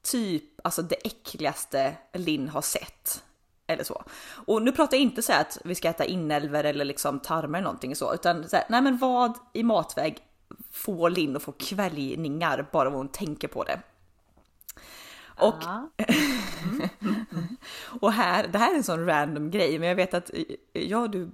typ 0.03 0.45
alltså 0.65 0.83
det 0.83 1.07
äckligaste 1.07 1.97
Linn 2.13 2.49
har 2.49 2.63
sett? 2.63 3.25
Eller 3.67 3.85
så. 3.85 4.03
Och 4.47 4.63
nu 4.63 4.73
pratar 4.73 4.97
jag 4.97 5.03
inte 5.03 5.23
så 5.23 5.33
att 5.33 5.59
vi 5.65 5.75
ska 5.75 5.89
äta 5.89 6.05
inälvor 6.05 6.65
eller 6.65 6.85
liksom 6.85 7.21
tarmar 7.21 7.59
eller 7.59 7.65
någonting 7.65 7.97
så, 7.97 8.15
utan 8.15 8.49
så 8.49 8.57
här, 8.57 8.65
nej 8.69 8.83
men 8.83 8.99
vad 8.99 9.39
i 9.53 9.63
matväg 9.63 10.19
får 10.71 11.11
Linn 11.11 11.37
att 11.37 11.43
få 11.43 11.53
kväljningar 11.53 12.69
bara 12.73 12.91
hon 12.91 13.09
tänker 13.09 13.49
på 13.49 13.65
det? 13.65 13.81
Och, 15.39 15.55
och 18.01 18.13
här, 18.13 18.49
det 18.49 18.59
här 18.59 18.73
är 18.73 18.77
en 18.77 18.83
sån 18.83 19.07
random 19.07 19.51
grej, 19.51 19.79
men 19.79 19.89
jag 19.89 19.97
vet 19.97 20.15
att 20.15 20.31
jag 20.73 21.03
och 21.03 21.11
du, 21.11 21.31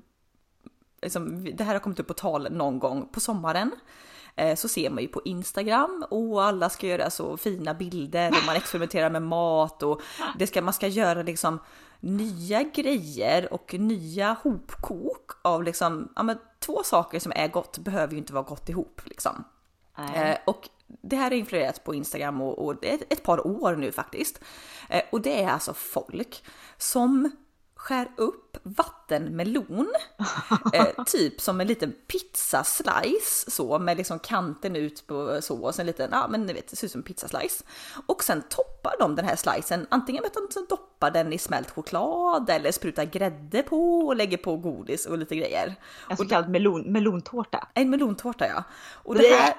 liksom, 1.03 1.45
det 1.57 1.65
här 1.65 1.73
har 1.73 1.81
kommit 1.81 2.01
upp 2.01 2.07
på 2.07 2.15
tal 2.15 2.53
någon 2.53 2.79
gång 2.79 3.09
på 3.13 3.21
sommaren. 3.21 3.71
Eh, 4.37 4.57
så 4.57 4.69
ser 4.69 4.91
man 4.91 5.03
ju 5.03 5.09
på 5.09 5.23
Instagram 5.25 6.05
och 6.11 6.45
alla 6.45 6.71
ska 6.71 6.87
göra 6.87 7.11
så 7.11 7.37
fina 7.37 7.75
bilder 7.75 8.29
och 8.29 8.47
man 8.47 8.57
experimenterar 8.57 9.11
med 9.11 9.23
mat 9.23 9.83
och 9.83 10.01
det 10.39 10.47
ska, 10.47 10.63
man 10.63 10.75
ska 10.75 10.87
göra 10.87 11.23
liksom 11.23 11.59
nya 12.01 12.63
grejer 12.63 13.53
och 13.53 13.75
nya 13.75 14.37
hopkok 14.43 15.31
av 15.43 15.63
liksom, 15.63 16.13
ja 16.17 16.23
men 16.23 16.39
två 16.59 16.83
saker 16.85 17.21
som 17.21 17.33
är 17.37 17.49
gott 17.49 17.79
behöver 17.79 18.13
ju 18.13 18.19
inte 18.19 18.33
vara 18.33 18.45
gott 18.45 18.69
ihop 18.69 19.01
liksom. 19.05 19.45
Eh, 20.15 20.37
och 20.47 20.69
det 20.87 21.17
här 21.17 21.25
har 21.25 21.37
influerat 21.37 21.85
på 21.85 21.95
Instagram 21.95 22.41
och, 22.41 22.65
och 22.65 22.85
ett, 22.85 23.13
ett, 23.13 23.23
par 23.23 23.47
år 23.47 23.77
nu 23.77 23.93
faktiskt. 23.93 24.41
Eh, 24.89 25.03
och 25.13 25.21
det 25.21 25.43
är 25.43 25.49
alltså 25.49 25.75
folk 25.75 26.45
som 26.77 27.31
skär 27.85 28.09
upp 28.17 28.57
vattenmelon, 28.63 29.93
eh, 30.73 31.05
typ 31.07 31.41
som 31.41 31.61
en 31.61 31.67
liten 31.67 31.95
pizzaslice 32.07 33.51
så 33.51 33.79
med 33.79 33.97
liksom 33.97 34.19
kanten 34.19 34.77
ut 34.77 35.07
på 35.07 35.39
så 35.43 35.65
och 35.65 35.75
sen 35.75 35.87
liten, 35.87 36.09
ja 36.13 36.29
men 36.29 36.47
ni 36.47 36.53
vet 36.53 36.69
det 36.69 36.77
ser 36.77 36.87
ut 36.87 36.93
som 36.93 36.99
en 36.99 37.03
pizzaslice. 37.03 37.65
Och 38.07 38.25
sen 38.25 38.43
toppar 38.49 38.95
de 38.99 39.15
den 39.17 39.25
här 39.25 39.37
slicen 39.37 39.87
antingen 39.91 40.23
med 40.23 40.29
att 40.29 40.55
de 40.55 40.67
doppar 40.69 41.11
den 41.11 41.33
i 41.33 41.39
smält 41.39 41.71
choklad 41.71 42.51
eller 42.51 42.73
sprutar 42.73 43.05
grädde 43.05 43.63
på 43.63 43.99
och 43.99 44.17
lägger 44.17 44.37
på 44.37 44.57
godis 44.57 45.07
och 45.07 45.19
lite 45.19 45.37
grejer. 45.37 45.75
En 46.11 46.17
så 46.17 46.29
kallad 46.29 46.51
melon, 46.51 46.93
melontårta. 46.93 47.69
En 47.75 47.91
melontårta 47.91 48.47
ja. 48.47 48.65
Och 48.93 49.15
det 49.15 49.35
här... 49.35 49.55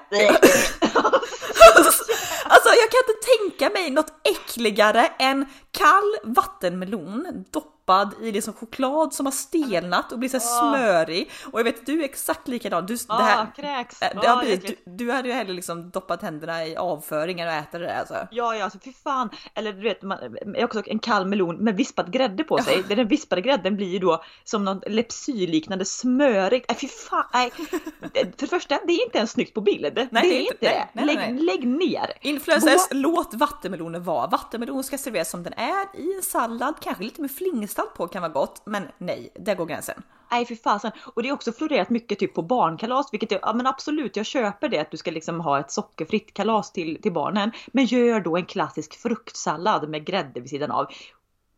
alltså 2.44 2.68
jag 2.68 2.90
kan 2.90 3.00
inte 3.08 3.18
tänka 3.38 3.70
mig 3.80 3.90
något 3.90 4.12
äckligare 4.24 5.06
än 5.18 5.46
kall 5.70 6.16
vattenmelon 6.24 7.44
doppad 7.50 7.75
i 8.22 8.32
liksom 8.32 8.54
choklad 8.54 9.14
som 9.14 9.26
har 9.26 9.32
stelnat 9.32 10.12
och 10.12 10.18
blir 10.18 10.28
så 10.28 10.40
smörig. 10.40 11.30
Och 11.52 11.58
jag 11.58 11.64
vet 11.64 11.86
du 11.86 12.00
är 12.00 12.04
exakt 12.04 12.48
likadan. 12.48 12.86
Du, 12.86 12.96
ah, 13.08 13.18
det 13.18 13.24
här, 13.24 13.46
kräks. 13.56 13.98
Det 13.98 14.28
har 14.28 14.42
blivit, 14.42 14.66
du, 14.66 14.76
du 14.92 15.12
hade 15.12 15.28
ju 15.28 15.34
hellre 15.34 15.52
liksom 15.52 15.90
doppat 15.90 16.22
händerna 16.22 16.66
i 16.66 16.76
avföringen 16.76 17.48
och 17.48 17.54
ätit 17.54 17.72
det 17.72 17.78
där 17.78 17.98
alltså. 17.98 18.14
Ja, 18.30 18.56
ja, 18.56 18.64
alltså 18.64 18.78
fy 18.84 18.92
fan. 18.92 19.30
Eller 19.54 19.72
du 19.72 19.82
vet, 19.82 20.02
man, 20.02 20.18
också 20.56 20.82
en 20.86 20.98
kall 20.98 21.26
melon 21.26 21.56
med 21.56 21.76
vispad 21.76 22.12
grädde 22.12 22.44
på 22.44 22.58
sig. 22.58 22.84
Ja. 22.88 22.96
Den 22.96 23.08
vispade 23.08 23.42
grädden 23.42 23.76
blir 23.76 23.88
ju 23.88 23.98
då 23.98 24.22
som 24.44 24.64
någon 24.64 24.80
lepsylliknande 24.86 25.84
smörigt. 25.84 26.70
Äh, 26.70 26.76
fy 26.76 26.88
fan, 26.88 27.24
nej. 27.32 27.50
För 27.50 28.40
det 28.40 28.46
första, 28.46 28.78
det 28.86 28.92
är 28.92 29.04
inte 29.04 29.18
ens 29.18 29.30
snyggt 29.30 29.54
på 29.54 29.60
bild. 29.60 29.92
Nej, 29.94 30.08
det, 30.10 30.18
är 30.18 30.40
inte 30.40 30.56
det. 30.60 30.88
Nej, 30.92 31.06
lägg, 31.06 31.18
nej. 31.18 31.32
lägg 31.32 31.66
ner. 31.66 32.12
Influencers, 32.20 32.88
Gå... 32.88 32.96
låt 32.96 33.34
vattenmelonen 33.34 34.04
vara. 34.04 34.26
Vattenmelon 34.26 34.84
ska 34.84 34.98
serveras 34.98 35.30
som 35.30 35.42
den 35.42 35.52
är 35.52 36.00
i 36.00 36.16
en 36.16 36.22
sallad, 36.22 36.74
kanske 36.80 37.04
lite 37.04 37.20
med 37.20 37.30
flingstall 37.76 37.96
på 37.96 38.08
kan 38.08 38.22
vara 38.22 38.32
gott, 38.32 38.62
men 38.64 38.88
nej, 38.98 39.32
där 39.34 39.54
går 39.54 39.66
gränsen. 39.66 40.02
Nej 40.30 40.46
för 40.46 40.54
fasen. 40.54 40.92
Och 41.14 41.22
det 41.22 41.28
är 41.28 41.32
också 41.32 41.52
florerat 41.52 41.90
mycket 41.90 42.18
typ 42.18 42.34
på 42.34 42.42
barnkalas, 42.42 43.12
vilket 43.12 43.32
är, 43.32 43.38
ja 43.42 43.52
men 43.52 43.66
absolut, 43.66 44.16
jag 44.16 44.26
köper 44.26 44.68
det 44.68 44.78
att 44.78 44.90
du 44.90 44.96
ska 44.96 45.10
liksom 45.10 45.40
ha 45.40 45.60
ett 45.60 45.70
sockerfritt 45.70 46.34
kalas 46.34 46.72
till, 46.72 47.02
till 47.02 47.12
barnen. 47.12 47.52
Men 47.66 47.84
gör 47.84 48.20
då 48.20 48.36
en 48.36 48.46
klassisk 48.46 48.94
fruktsallad 48.94 49.88
med 49.88 50.04
grädde 50.04 50.40
vid 50.40 50.50
sidan 50.50 50.70
av. 50.70 50.86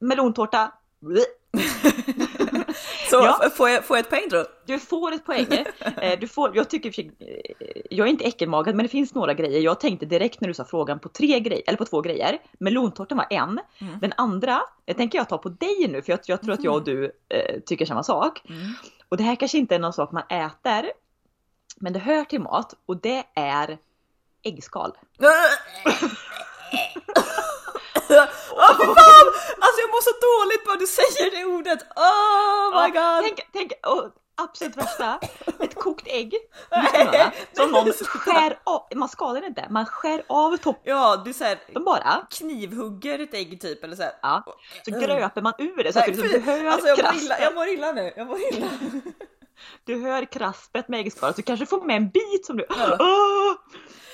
Melontårta, 0.01 0.73
Så 3.11 3.17
ja. 3.17 3.51
får, 3.57 3.69
jag, 3.69 3.85
får 3.85 3.97
jag 3.97 4.05
ett 4.05 4.11
poäng 4.11 4.29
då? 4.31 4.45
Du 4.67 4.79
får 4.79 5.13
ett 5.13 5.25
poäng. 5.25 5.47
Eh, 5.81 6.19
du 6.21 6.29
får, 6.29 6.57
jag 6.57 6.71
tycker, 6.71 7.01
eh, 7.01 7.07
jag 7.91 8.07
är 8.07 8.11
inte 8.11 8.25
äckelmagad 8.25 8.75
men 8.75 8.83
det 8.83 8.89
finns 8.89 9.15
några 9.15 9.35
grejer. 9.35 9.61
Jag 9.61 9.81
tänkte 9.81 10.07
direkt 10.07 10.41
när 10.41 10.49
du 10.49 10.55
sa 10.55 10.65
frågan 10.65 10.99
på 10.99 11.09
tre 11.09 11.41
grejer, 11.41 11.63
eller 11.67 11.79
på 11.79 11.85
två 11.85 12.01
grejer. 12.01 12.39
Melontårtan 12.59 13.19
var 13.19 13.27
en. 13.31 13.61
Mm. 13.79 13.99
Den 14.01 14.13
andra, 14.17 14.61
jag 14.87 14.97
tänker 14.97 15.19
jag 15.19 15.29
ta 15.29 15.39
på 15.39 15.49
dig 15.49 15.89
nu 15.89 16.03
för 16.03 16.13
jag, 16.13 16.21
jag 16.27 16.43
tror 16.43 16.55
att 16.55 16.65
jag 16.65 16.75
och 16.75 16.85
du 16.85 17.13
eh, 17.29 17.61
tycker 17.67 17.87
samma 17.87 18.03
sak. 18.03 18.43
Mm. 18.49 18.73
Och 19.09 19.17
det 19.17 19.23
här 19.23 19.37
kanske 19.37 19.59
inte 19.59 19.75
är 19.75 19.79
någon 19.79 19.93
sak 19.93 20.13
man 20.13 20.25
äter. 20.29 20.93
Men 21.77 21.93
det 21.93 21.99
hör 21.99 22.25
till 22.25 22.41
mat 22.41 22.75
och 22.87 23.01
det 23.01 23.25
är 23.35 23.79
äggskal. 24.43 24.93
Åh 28.11 28.71
oh, 28.71 28.95
fan! 28.95 29.27
Alltså 29.65 29.79
jag 29.85 29.91
mår 29.91 30.03
så 30.03 30.15
dåligt 30.29 30.65
bara 30.67 30.77
du 30.77 30.87
säger 30.87 31.31
det 31.31 31.45
ordet. 31.45 31.81
Oh 31.97 32.83
my 32.83 32.89
god! 32.91 33.23
Tänk, 33.23 33.41
tänk 33.53 33.87
oh, 33.87 34.07
absolut 34.43 34.77
värsta, 34.77 35.19
ett 35.61 35.75
kokt 35.75 36.07
ägg. 36.07 36.35
Som 37.53 37.71
någon 37.71 37.93
skär 37.93 38.59
av, 38.65 38.89
man 38.95 39.09
skalar 39.09 39.41
det 39.41 39.47
inte, 39.47 39.67
man 39.71 39.87
skär 39.87 40.23
av 40.27 40.57
toppen. 40.57 40.83
Ja, 40.85 41.23
du 41.25 41.33
säger 41.33 41.59
de 41.75 41.85
bara 41.85 42.27
knivhugger 42.31 43.19
ett 43.19 43.35
ägg 43.35 43.61
typ 43.61 43.85
eller 43.85 43.97
så 43.97 44.03
här. 44.03 44.13
Ja, 44.23 44.45
så 44.85 44.91
gröper 44.91 45.43
man 45.43 45.53
ur 45.59 45.85
det 45.85 45.93
så 45.93 45.99
att 45.99 46.05
du, 46.07 46.13
liksom, 46.13 46.29
du 46.29 46.39
hör 46.41 46.65
alltså, 46.65 46.89
jag, 46.89 47.05
mår 47.05 47.23
illa, 47.23 47.41
jag 47.41 47.55
mår 47.55 47.69
illa 47.69 47.93
nu, 47.93 48.13
jag 48.17 48.27
mår 48.27 48.39
illa. 48.53 48.67
Du 49.85 50.03
hör 50.03 50.25
kraspet 50.25 50.89
med 50.89 51.01
äggskalet, 51.01 51.37
du 51.37 51.43
kanske 51.43 51.67
får 51.67 51.83
med 51.85 51.97
en 51.97 52.09
bit 52.11 52.47
som 52.47 52.57
du... 52.57 52.67
Ja. 52.69 52.97
Oh! 52.99 53.55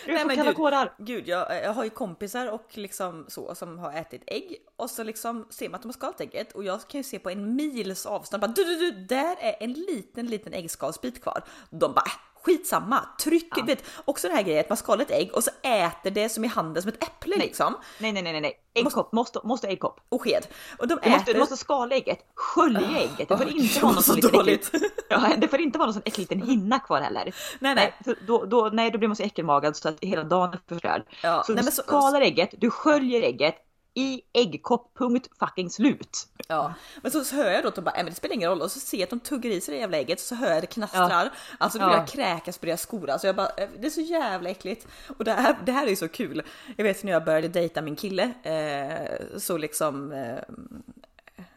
Nej, 0.14 0.24
men 0.24 0.46
gud, 0.46 0.56
kårar. 0.56 0.94
gud 0.98 1.28
jag, 1.28 1.64
jag 1.64 1.72
har 1.72 1.84
ju 1.84 1.90
kompisar 1.90 2.50
och 2.50 2.66
liksom 2.72 3.24
så 3.28 3.54
som 3.54 3.78
har 3.78 3.92
ätit 3.92 4.22
ägg 4.26 4.56
och 4.76 4.90
så 4.90 5.02
liksom 5.02 5.46
ser 5.50 5.68
man 5.68 5.74
att 5.74 5.82
de 5.82 5.88
har 5.88 5.92
skalat 5.92 6.20
ägget 6.20 6.52
och 6.52 6.64
jag 6.64 6.88
kan 6.88 6.98
ju 6.98 7.04
se 7.04 7.18
på 7.18 7.30
en 7.30 7.56
mils 7.56 8.06
avstånd 8.06 8.40
bara 8.40 8.52
du, 8.52 8.64
du, 8.64 8.76
du, 8.76 8.90
där 8.90 9.36
är 9.40 9.56
en 9.60 9.72
liten, 9.72 10.26
liten 10.26 10.52
äggskalsbit 10.52 11.22
kvar. 11.22 11.44
De 11.70 11.94
bara 11.94 12.10
skitsamma, 12.44 13.06
tryck, 13.20 13.48
ja. 13.56 13.64
vet, 13.64 13.84
också 14.04 14.28
den 14.28 14.36
här 14.36 14.44
grejen 14.44 14.60
att 14.60 14.68
man 14.68 14.76
skalar 14.76 15.04
ett 15.04 15.10
ägg 15.10 15.30
och 15.34 15.44
så 15.44 15.50
äter 15.62 16.10
det 16.10 16.28
som 16.28 16.44
i 16.44 16.48
handen 16.48 16.82
som 16.82 16.88
ett 16.88 17.02
äpple 17.02 17.36
nej. 17.36 17.46
liksom. 17.46 17.76
Nej, 17.98 18.12
nej, 18.12 18.22
nej, 18.22 18.40
nej, 18.40 18.60
äggkopp, 18.74 19.12
måste, 19.12 19.40
måste 19.44 19.68
äggkopp. 19.68 20.00
Och 20.08 20.22
sked. 20.22 20.46
Och 20.78 20.88
de 20.88 20.98
du, 21.02 21.10
måste, 21.10 21.32
du 21.32 21.38
måste 21.38 21.56
skala 21.56 21.94
ägget, 21.94 22.18
skölja 22.34 22.80
oh, 22.80 22.96
ägget, 22.96 23.28
det 23.28 23.36
får 23.36 23.44
oh, 23.44 23.56
inte 23.56 23.80
vara 23.80 23.92
något 23.92 24.04
så 24.04 24.14
dåligt. 24.14 24.70
ja, 25.08 25.32
det 25.38 25.48
får 25.48 25.60
inte 25.60 25.78
vara 25.78 25.86
någon 25.86 25.94
sån 25.94 26.02
äcklig 26.04 26.22
liten 26.30 26.48
hinna 26.48 26.78
kvar 26.78 27.00
heller. 27.00 27.34
Nej, 27.58 27.74
nej. 27.74 27.94
nej 28.04 28.16
då, 28.26 28.44
då, 28.44 28.70
nej, 28.72 28.90
då 28.90 28.98
blir 28.98 29.08
man 29.08 29.16
så 29.16 29.22
äckelmagad 29.22 29.76
så 29.76 29.88
att 29.88 29.96
hela 30.00 30.24
dagen 30.24 30.52
är 30.52 30.60
förstörd. 30.74 31.02
Ja, 31.22 31.42
så 31.46 31.54
nej, 31.54 31.64
du 31.64 31.70
skalar 31.70 32.20
så... 32.20 32.26
ägget, 32.26 32.54
du 32.58 32.70
sköljer 32.70 33.22
ägget, 33.22 33.56
i 33.94 34.20
äggkopp, 34.32 34.98
punkt 34.98 35.28
fucking 35.38 35.70
slut. 35.70 36.28
Ja, 36.48 36.74
men 37.02 37.10
så, 37.10 37.24
så 37.24 37.36
hör 37.36 37.50
jag 37.50 37.62
då 37.62 37.68
att 37.68 37.74
de 37.74 37.84
bara, 37.84 37.94
men 37.96 38.06
det 38.06 38.14
spelar 38.14 38.34
ingen 38.34 38.50
roll 38.50 38.62
och 38.62 38.70
så 38.70 38.80
ser 38.80 38.96
jag 38.96 39.04
att 39.04 39.10
de 39.10 39.20
tuggar 39.20 39.50
i 39.50 39.60
sig 39.60 39.74
det 39.74 39.80
jävla 39.80 39.96
ägget 39.96 40.20
så 40.20 40.34
hör 40.34 40.50
jag 40.50 40.62
det 40.62 40.66
knastrar. 40.66 41.24
Ja. 41.24 41.56
Alltså 41.58 41.78
då 41.78 41.84
vill 41.84 41.94
ja. 41.94 41.98
jag 41.98 42.08
kräkas 42.08 42.58
på 42.58 42.66
deras 42.66 42.80
skor. 42.80 43.10
Alltså 43.10 43.26
jag 43.26 43.36
bara, 43.36 43.48
äh, 43.56 43.68
det 43.78 43.86
är 43.86 43.90
så 43.90 44.00
jävla 44.00 44.50
äckligt. 44.50 44.86
Och 45.18 45.24
det 45.24 45.32
här, 45.32 45.56
det 45.66 45.72
här 45.72 45.86
är 45.86 45.96
så 45.96 46.08
kul. 46.08 46.42
Jag 46.76 46.84
vet 46.84 47.02
när 47.02 47.12
jag 47.12 47.24
började 47.24 47.48
dejta 47.48 47.82
min 47.82 47.96
kille 47.96 48.32
eh, 48.42 49.38
så 49.38 49.56
liksom 49.56 50.12
eh, 50.12 50.38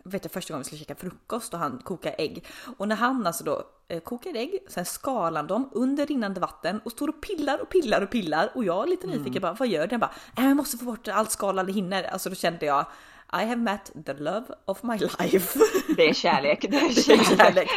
vet 0.07 0.25
jag 0.25 0.31
första 0.31 0.53
gången 0.53 0.61
vi 0.61 0.65
skulle 0.65 0.79
käka 0.79 0.95
frukost 0.95 1.53
och 1.53 1.59
han 1.59 1.77
kokar 1.83 2.15
ägg. 2.17 2.45
Och 2.77 2.87
när 2.87 2.95
han 2.95 3.27
alltså 3.27 3.43
då 3.43 3.63
eh, 3.87 3.99
kokar 3.99 4.35
ägg, 4.35 4.59
sen 4.67 4.85
skalar 4.85 5.39
han 5.39 5.47
dem 5.47 5.69
under 5.73 6.05
rinnande 6.05 6.39
vatten 6.39 6.81
och 6.85 6.91
står 6.91 7.07
och 7.07 7.21
pillar 7.21 7.61
och 7.61 7.69
pillar 7.69 8.01
och 8.01 8.09
pillar 8.09 8.51
och 8.55 8.63
jag 8.63 8.83
är 8.83 8.89
lite 8.89 9.07
nyfiken 9.07 9.31
mm. 9.31 9.41
bara 9.41 9.53
vad 9.53 9.67
gör 9.67 9.87
den? 9.87 9.99
Bara, 9.99 10.11
jag 10.35 10.55
måste 10.55 10.77
få 10.77 10.85
bort 10.85 11.07
allt 11.07 11.31
skal 11.31 11.59
alla 11.59 11.71
hinner. 11.71 12.03
Alltså 12.03 12.29
då 12.29 12.35
kände 12.35 12.65
jag 12.65 12.85
I 13.33 13.45
have 13.45 13.55
met 13.55 13.91
the 14.05 14.13
love 14.13 14.45
of 14.65 14.83
my 14.83 14.97
life. 14.97 15.59
Det 15.97 16.09
är 16.09 16.13
kärlek. 16.13 16.65
Det 16.69 16.77
är 16.77 16.93
kärlek. 16.93 17.07
Det 17.07 17.13
är 17.13 17.37
kärlek. 17.37 17.69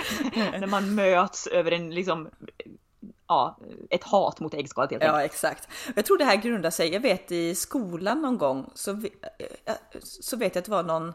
när 0.61 0.67
man 0.67 0.95
möts 0.95 1.47
över 1.47 1.73
en 1.73 1.95
liksom 1.95 2.29
ja, 3.31 3.59
ett 3.91 4.05
hat 4.05 4.41
mot 4.41 4.55
äggskalet 4.55 4.91
helt 4.91 5.03
enkelt. 5.03 5.19
Ja 5.19 5.25
exakt. 5.25 5.69
Jag 5.97 6.05
tror 6.05 6.19
det 6.19 6.25
här 6.25 6.37
grundar 6.37 6.71
sig, 6.71 6.93
jag 6.93 7.01
vet 7.01 7.33
i 7.33 7.55
skolan 7.55 8.23
någon 8.23 8.39
gång 8.39 8.71
så, 8.75 8.91
eh, 8.91 9.75
så 10.03 10.37
vet 10.37 10.55
jag 10.55 10.61
att 10.61 10.65
det 10.65 10.71
var 10.71 10.83
någon 10.83 11.13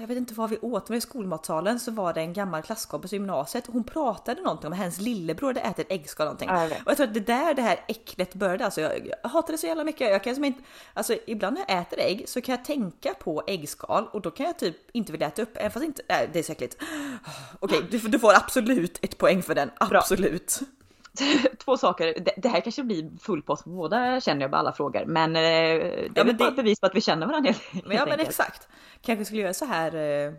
jag 0.00 0.06
vet 0.06 0.18
inte 0.18 0.34
vad 0.34 0.50
vi 0.50 0.58
åt, 0.58 0.88
men 0.88 0.98
i 0.98 1.00
skolmatsalen 1.00 1.80
så 1.80 1.90
var 1.90 2.12
det 2.12 2.20
en 2.20 2.32
gammal 2.32 2.62
klasskompis 2.62 3.12
i 3.12 3.16
gymnasiet. 3.16 3.64
Hon 3.66 3.84
pratade 3.84 4.42
någonting 4.42 4.66
om 4.66 4.72
att 4.72 4.78
hennes 4.78 5.00
lillebror 5.00 5.46
hade 5.46 5.60
ätit 5.60 5.86
äggskal 5.90 6.24
någonting. 6.24 6.48
Ja, 6.48 6.62
jag 6.62 6.72
och 6.72 6.78
jag 6.86 6.96
tror 6.96 7.06
att 7.06 7.14
det 7.14 7.20
där 7.20 7.54
det 7.54 7.62
här 7.62 7.84
äcklet 7.88 8.34
började. 8.34 8.64
Alltså 8.64 8.80
jag, 8.80 9.06
jag 9.22 9.28
hatar 9.28 9.52
det 9.52 9.58
så 9.58 9.66
jävla 9.66 9.84
mycket. 9.84 10.10
Jag 10.10 10.24
kan 10.24 10.34
som 10.34 10.44
inte, 10.44 10.62
alltså 10.94 11.14
ibland 11.26 11.54
när 11.54 11.64
jag 11.68 11.80
äter 11.80 11.98
ägg 11.98 12.24
så 12.28 12.40
kan 12.40 12.54
jag 12.54 12.64
tänka 12.64 13.14
på 13.14 13.42
äggskal 13.46 14.08
och 14.12 14.20
då 14.20 14.30
kan 14.30 14.46
jag 14.46 14.58
typ 14.58 14.76
inte 14.92 15.12
vilja 15.12 15.26
äta 15.26 15.42
upp, 15.42 15.56
även 15.56 15.70
fast 15.70 15.84
inte, 15.84 16.02
nej, 16.08 16.30
det 16.32 16.38
är 16.38 16.42
så 16.42 16.52
äckligt. 16.52 16.76
Okej, 17.60 17.78
okay, 17.78 17.90
du, 17.90 18.08
du, 18.08 18.18
får 18.18 18.34
absolut 18.34 19.04
ett 19.04 19.18
poäng 19.18 19.42
för 19.42 19.54
den, 19.54 19.70
absolut. 19.78 20.58
Bra. 20.60 20.77
två 21.64 21.76
saker. 21.76 22.06
Det, 22.06 22.32
det, 22.36 22.48
här 22.48 22.60
kanske 22.60 22.82
blir 22.82 23.18
full 23.18 23.42
post 23.42 23.64
på 23.64 23.70
båda 23.70 24.20
känner 24.20 24.42
jag 24.42 24.50
på 24.50 24.56
alla 24.56 24.72
frågor. 24.72 25.04
Men 25.06 25.36
eh, 25.36 25.42
det 25.42 26.10
ja, 26.14 26.24
är 26.24 26.32
bara 26.32 26.48
ett 26.48 26.56
bevis 26.56 26.80
på 26.80 26.86
att 26.86 26.94
vi 26.94 27.00
känner 27.00 27.26
varandra 27.26 27.50
helt, 27.50 27.62
helt 27.72 27.94
Ja 27.94 28.06
men 28.06 28.20
exakt. 28.20 28.68
Kanske 29.02 29.24
skulle 29.24 29.42
göra 29.42 29.54
så 29.54 29.64
här 29.64 29.94
eh, 29.94 30.32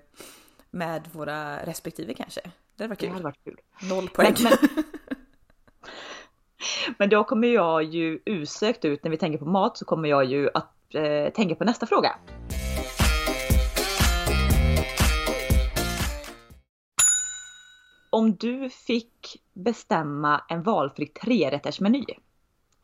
med 0.72 1.10
våra 1.12 1.66
respektive 1.66 2.14
kanske. 2.14 2.42
Det 2.76 2.84
hade 2.84 2.88
varit 2.88 3.00
kul. 3.00 3.10
Det 3.10 3.14
hade 3.14 3.24
varit 3.24 3.44
kul. 3.44 3.58
Noll 3.90 4.10
poäng. 4.10 4.36
Men, 4.44 4.52
men, 4.74 4.84
men 6.98 7.10
då 7.10 7.24
kommer 7.24 7.48
jag 7.48 7.84
ju 7.84 8.20
usökt 8.26 8.86
ut 8.86 9.04
när 9.04 9.12
vi 9.12 9.18
tänker 9.18 9.40
på 9.40 9.46
mat 9.46 9.78
så 9.78 9.86
kommer 9.86 10.10
jag 10.10 10.26
ju 10.26 10.50
att 10.54 10.96
eh, 10.96 11.34
tänka 11.34 11.56
på 11.56 11.64
nästa 11.64 11.86
fråga. 11.86 12.16
Om 18.10 18.36
du 18.36 18.70
fick 18.70 19.44
bestämma 19.54 20.42
en 20.50 20.64
valfri 20.64 21.06
trerättersmeny. 21.06 22.06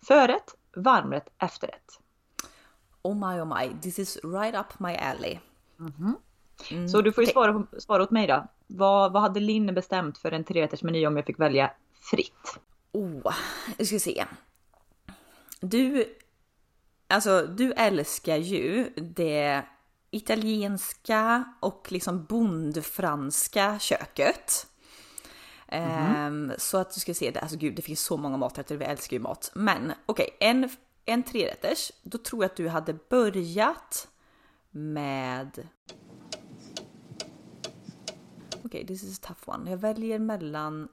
Förrätt, 0.08 0.56
varmrätt, 0.76 1.28
efterrätt. 1.38 2.00
Oh 3.02 3.16
my 3.16 3.42
oh 3.42 3.60
my, 3.60 3.82
this 3.82 4.00
is 4.00 4.18
right 4.24 4.56
up 4.56 4.80
my 4.80 4.96
alley. 4.96 5.40
Mm 5.80 5.94
-hmm. 5.94 6.14
mm. 6.72 6.90
Så 6.90 7.02
du 7.02 7.12
får 7.12 7.24
ju 7.24 7.30
svara, 7.30 7.68
svara 7.78 8.04
åt 8.04 8.12
mig 8.12 8.28
då. 8.28 8.48
Vad, 8.68 9.14
vad 9.14 9.22
hade 9.22 9.40
Linn 9.40 9.74
bestämt 9.74 10.18
för 10.18 10.32
en 10.32 10.44
trerättersmeny 10.44 11.08
om 11.08 11.18
jag 11.18 11.26
fick 11.26 11.40
välja 11.40 11.72
fritt? 12.12 12.60
Oh, 12.92 13.34
nu 13.78 13.86
ska 13.86 14.00
se. 14.00 14.26
Du, 15.60 16.16
alltså 17.08 17.42
du 17.42 17.74
älskar 17.74 18.38
ju 18.38 18.90
det 18.96 19.64
italienska 20.12 21.44
och 21.60 21.88
liksom 21.92 22.26
bondfranska 22.26 23.80
köket. 23.80 24.68
Mm. 25.68 26.52
så 26.58 26.78
att 26.78 26.94
du 26.94 27.00
ska 27.00 27.14
se 27.14 27.32
det, 27.32 27.40
alltså 27.40 27.58
gud 27.58 27.76
det 27.76 27.82
finns 27.82 28.02
så 28.02 28.18
många 28.18 28.38
maträtter, 28.38 28.78
vi 28.78 28.86
älskar 28.86 29.18
ju 29.18 29.22
mat. 29.22 29.52
Men 29.54 29.94
okej, 30.06 30.30
okay, 30.36 30.50
en, 30.50 30.70
en 31.06 31.24
trerätters, 31.24 31.92
då 32.04 32.18
tror 32.18 32.44
jag 32.44 32.50
att 32.50 32.58
du 32.58 32.70
hade 32.70 32.94
börjat 32.94 34.08
med 34.72 35.68
okej, 38.66 38.84
okay, 38.84 38.86
this 38.86 39.04
is 39.04 39.20
a 39.20 39.22
tough 39.28 39.58
one. 39.58 39.70
Jag 39.70 39.78
väljer 39.78 40.20
mellan 40.20 40.88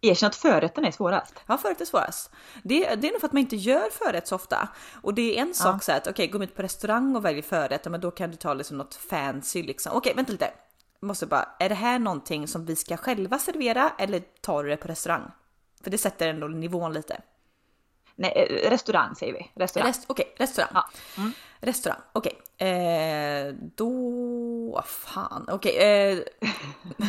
Erkänn 0.00 0.26
att 0.26 0.36
förrätten 0.36 0.84
är 0.84 0.90
svårast. 0.90 1.34
Ja, 1.46 1.58
förrätt 1.58 1.80
är 1.80 1.84
svårast. 1.84 2.30
Det, 2.62 2.94
det 2.94 3.08
är 3.08 3.12
nog 3.12 3.20
för 3.20 3.26
att 3.26 3.32
man 3.32 3.40
inte 3.40 3.56
gör 3.56 3.90
förrätt 3.90 4.28
så 4.28 4.34
ofta. 4.34 4.68
Och 5.02 5.14
det 5.14 5.38
är 5.38 5.42
en 5.42 5.54
sak 5.54 5.82
så 5.82 5.92
att 5.92 6.00
okej, 6.00 6.12
okay, 6.12 6.26
gå 6.26 6.44
ut 6.44 6.56
på 6.56 6.62
restaurang 6.62 7.16
och 7.16 7.24
välj 7.24 7.42
förrätt, 7.42 7.90
men 7.90 8.00
då 8.00 8.10
kan 8.10 8.30
du 8.30 8.36
ta 8.36 8.54
liksom 8.54 8.78
något 8.78 8.94
fancy 8.94 9.62
liksom. 9.62 9.92
Okej, 9.92 10.12
okay, 10.12 10.14
vänta 10.16 10.32
lite. 10.32 10.50
Måste 11.04 11.26
bara, 11.26 11.48
är 11.58 11.68
det 11.68 11.74
här 11.74 11.98
någonting 11.98 12.48
som 12.48 12.64
vi 12.64 12.76
ska 12.76 12.96
själva 12.96 13.38
servera 13.38 13.92
eller 13.98 14.20
tar 14.40 14.64
du 14.64 14.70
det 14.70 14.76
på 14.76 14.88
restaurang? 14.88 15.30
För 15.82 15.90
det 15.90 15.98
sätter 15.98 16.28
ändå 16.28 16.48
nivån 16.48 16.92
lite. 16.92 17.20
Nej, 18.16 18.32
eh, 18.36 18.70
restaurang 18.70 19.14
säger 19.14 19.32
vi. 19.32 19.50
Restaurang. 19.54 19.88
Rest, 19.88 20.04
okej, 20.06 20.26
okay, 20.34 20.46
restaurang. 20.46 20.70
Ja. 20.74 20.88
Mm. 21.18 21.32
Restaurang, 21.60 22.00
okej. 22.12 22.38
Okay. 22.54 22.68
Eh, 22.68 23.54
då... 23.76 24.82
Fan, 24.86 25.46
okej. 25.48 25.76
Okay, 25.76 26.12
eh, 26.12 27.08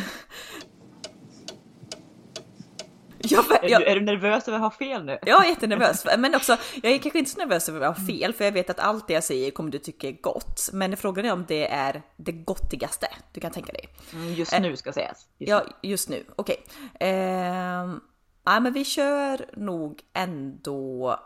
Jag, 3.30 3.44
jag, 3.62 3.64
är, 3.64 3.78
du, 3.78 3.84
är, 3.84 3.94
du, 3.94 4.00
nervös 4.00 4.48
över 4.48 4.56
att 4.58 4.62
ha 4.62 4.70
fel 4.70 5.04
nu? 5.04 5.18
Jag 5.22 5.44
är 5.44 5.48
jättenervös, 5.48 6.06
men 6.18 6.34
också 6.34 6.56
jag 6.82 6.92
är 6.92 6.98
kanske 6.98 7.18
inte 7.18 7.30
så 7.30 7.38
nervös 7.38 7.68
över 7.68 7.80
att 7.80 7.98
ha 7.98 8.06
fel, 8.06 8.32
för 8.32 8.44
jag 8.44 8.52
vet 8.52 8.70
att 8.70 8.80
allt 8.80 9.08
det 9.08 9.14
jag 9.14 9.24
säger 9.24 9.50
kommer 9.50 9.70
du 9.70 9.78
tycka 9.78 10.08
är 10.08 10.22
gott. 10.22 10.68
Men 10.72 10.96
frågan 10.96 11.24
är 11.24 11.32
om 11.32 11.44
det 11.48 11.70
är 11.70 12.02
det 12.16 12.32
gottigaste 12.32 13.08
du 13.32 13.40
kan 13.40 13.52
tänka 13.52 13.72
dig. 13.72 13.88
Mm, 14.12 14.34
just 14.34 14.58
nu 14.60 14.76
ska 14.76 14.92
sägas. 14.92 15.28
Just 15.38 15.50
ja, 15.50 15.64
just 15.82 16.08
nu. 16.08 16.24
Okej. 16.36 16.56
Okay. 16.94 17.08
Eh, 17.08 17.96
ja, 18.44 18.60
men 18.60 18.72
vi 18.72 18.84
kör 18.84 19.46
nog 19.52 20.02
ändå. 20.12 21.20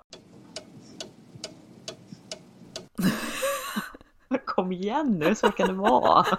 Kom 4.45 4.73
igen 4.73 5.19
nu, 5.19 5.35
så 5.35 5.52
kan 5.52 5.69
det 5.69 5.75
vara. 5.75 6.26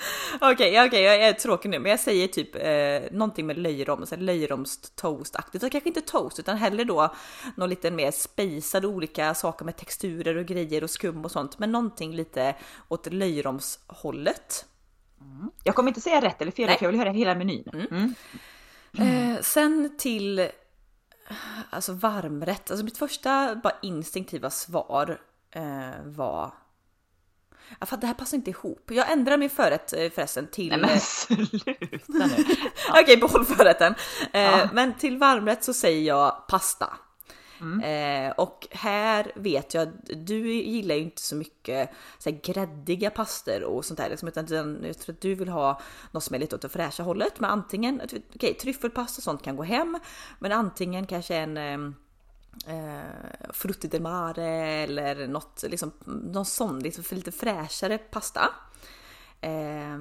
Okej, 0.40 0.70
okay, 0.70 0.86
okay, 0.86 1.00
jag 1.00 1.16
är 1.16 1.32
tråkig 1.32 1.68
nu, 1.68 1.78
men 1.78 1.90
jag 1.90 2.00
säger 2.00 2.28
typ 2.28 2.56
eh, 2.56 3.16
någonting 3.18 3.46
med 3.46 3.58
löjrom, 3.58 4.06
så 4.06 4.16
löjromst 4.16 4.96
toastaktigt. 4.96 5.64
Så 5.64 5.70
kanske 5.70 5.88
inte 5.88 6.00
toast, 6.00 6.38
utan 6.38 6.56
hellre 6.56 6.84
då 6.84 7.14
något 7.54 7.68
lite 7.68 7.90
mer 7.90 8.10
spejsade 8.10 8.86
olika 8.86 9.34
saker 9.34 9.64
med 9.64 9.76
texturer 9.76 10.36
och 10.36 10.46
grejer 10.46 10.84
och 10.84 10.90
skum 10.90 11.24
och 11.24 11.30
sånt, 11.30 11.58
men 11.58 11.72
någonting 11.72 12.14
lite 12.14 12.54
åt 12.88 13.12
löjromshållet. 13.12 14.66
Mm. 15.20 15.50
Jag 15.64 15.74
kommer 15.74 15.88
inte 15.90 16.00
säga 16.00 16.20
rätt 16.20 16.42
eller 16.42 16.52
fel, 16.52 16.68
för 16.78 16.84
jag 16.84 16.90
vill 16.90 17.00
höra 17.00 17.10
hela 17.10 17.34
menyn. 17.34 17.70
Mm. 17.72 18.14
Mm. 18.98 19.34
Eh, 19.34 19.40
sen 19.40 19.96
till 19.98 20.48
alltså 21.70 21.92
varmrätt. 21.92 22.70
Alltså 22.70 22.84
mitt 22.84 22.98
första 22.98 23.54
bara 23.62 23.74
instinktiva 23.82 24.50
svar 24.50 25.20
eh, 25.50 26.04
var 26.04 26.52
Ja, 27.78 27.86
för 27.86 27.96
det 27.96 28.06
här 28.06 28.14
passar 28.14 28.36
inte 28.36 28.50
ihop. 28.50 28.90
Jag 28.90 29.12
ändrar 29.12 29.36
min 29.36 29.50
förrätt 29.50 29.92
eh, 29.92 30.10
förresten 30.10 30.46
till... 30.46 30.68
Nej 30.68 30.78
men 30.78 31.00
sluta 31.00 32.26
nu. 32.26 32.44
Okej, 32.90 33.02
okay, 33.02 33.16
behåll 33.16 33.44
förrätten. 33.44 33.94
Eh, 34.32 34.40
ja. 34.40 34.68
Men 34.72 34.94
till 34.94 35.18
varmrätt 35.18 35.64
så 35.64 35.74
säger 35.74 36.02
jag 36.02 36.46
pasta. 36.48 36.88
Mm. 37.60 37.80
Eh, 37.80 38.32
och 38.32 38.68
här 38.70 39.32
vet 39.34 39.74
jag 39.74 39.88
att 39.88 39.94
du 40.26 40.52
gillar 40.52 40.94
ju 40.94 41.02
inte 41.02 41.22
så 41.22 41.36
mycket 41.36 41.90
så 42.18 42.30
här, 42.30 42.40
gräddiga 42.42 43.10
pastor 43.10 43.62
och 43.62 43.84
sånt 43.84 43.98
där. 43.98 44.10
Liksom, 44.10 44.28
utan 44.28 44.78
jag 44.84 44.98
tror 44.98 45.14
att 45.14 45.20
du 45.20 45.34
vill 45.34 45.48
ha 45.48 45.80
något 46.10 46.24
som 46.24 46.34
är 46.34 46.38
lite 46.38 46.56
åt 46.56 46.62
det 46.62 46.68
fräscha 46.68 47.02
hållet. 47.02 47.40
Men 47.40 47.50
antingen, 47.50 48.00
okej 48.04 48.22
okay, 48.34 48.54
tryffelpasta 48.54 49.18
och 49.18 49.22
sånt 49.22 49.42
kan 49.42 49.56
gå 49.56 49.62
hem. 49.62 49.98
Men 50.38 50.52
antingen 50.52 51.06
kanske 51.06 51.36
en 51.36 51.94
eh, 52.66 53.50
frutti 53.52 53.88
del 53.88 54.02
mare 54.02 54.48
eller 54.82 55.26
något, 55.26 55.64
liksom, 55.68 55.92
någon 56.04 56.44
sån 56.44 56.80
liksom 56.80 57.04
för 57.04 57.16
lite 57.16 57.32
fräschare 57.32 57.98
pasta. 57.98 58.50
Eh, 59.40 59.98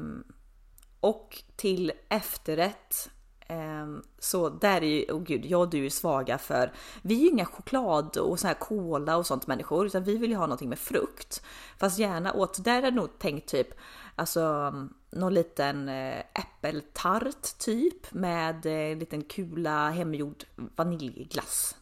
och 0.99 1.43
till 1.55 1.91
efterrätt 2.09 3.09
eh, 3.39 3.87
så 4.19 4.49
där 4.49 4.83
är 4.83 4.87
ju, 4.87 5.11
oh 5.11 5.23
gud, 5.23 5.45
jag 5.45 5.61
och 5.61 5.69
du 5.69 5.85
är 5.85 5.89
svaga 5.89 6.37
för, 6.37 6.73
vi 7.01 7.15
är 7.15 7.19
ju 7.19 7.29
inga 7.29 7.45
choklad 7.45 8.17
och 8.17 8.39
så 8.39 8.47
här 8.47 8.53
kola 8.53 9.17
och 9.17 9.25
sånt 9.25 9.47
människor, 9.47 9.85
utan 9.85 10.03
vi 10.03 10.17
vill 10.17 10.29
ju 10.29 10.35
ha 10.35 10.45
någonting 10.45 10.69
med 10.69 10.79
frukt. 10.79 11.43
Fast 11.77 11.99
gärna 11.99 12.33
åt, 12.33 12.63
där 12.63 12.83
är 12.83 12.91
nog 12.91 13.19
tänkt 13.19 13.49
typ, 13.49 13.67
alltså 14.15 14.73
någon 15.11 15.33
liten 15.33 15.89
eh, 15.89 16.19
äppeltart 16.19 17.57
typ 17.59 18.13
med 18.13 18.65
eh, 18.65 18.73
en 18.73 18.99
liten 18.99 19.23
kula 19.23 19.89
hemgjord 19.89 20.43
vaniljglass 20.55 21.75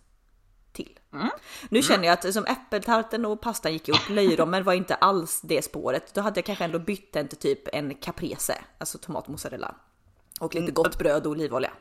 till. 0.78 1.00
Mm. 1.14 1.30
Nu 1.70 1.82
känner 1.82 2.04
jag 2.08 2.14
att 2.14 2.34
som 2.34 2.46
äppeltarten 2.46 3.26
och 3.26 3.42
pastan 3.42 3.74
gick 3.74 3.90
upp, 3.90 4.10
löjrommen 4.10 4.64
var 4.64 4.74
inte 4.74 4.96
alls 4.96 5.42
det 5.44 5.62
spåret. 5.62 6.14
Då 6.14 6.22
hade 6.22 6.38
jag 6.38 6.46
kanske 6.46 6.64
ändå 6.64 6.80
bytt 6.80 7.14
den 7.14 7.28
till 7.28 7.38
typ 7.38 7.68
en 7.74 7.96
caprese, 7.96 8.62
alltså 8.78 8.98
tomatmozzarella. 8.98 9.76
Och 10.40 10.56
lite 10.56 10.64
mm. 10.64 10.74
gott 10.74 11.00
bröd 11.00 11.26
och 11.26 11.32
olivolja. 11.32 11.72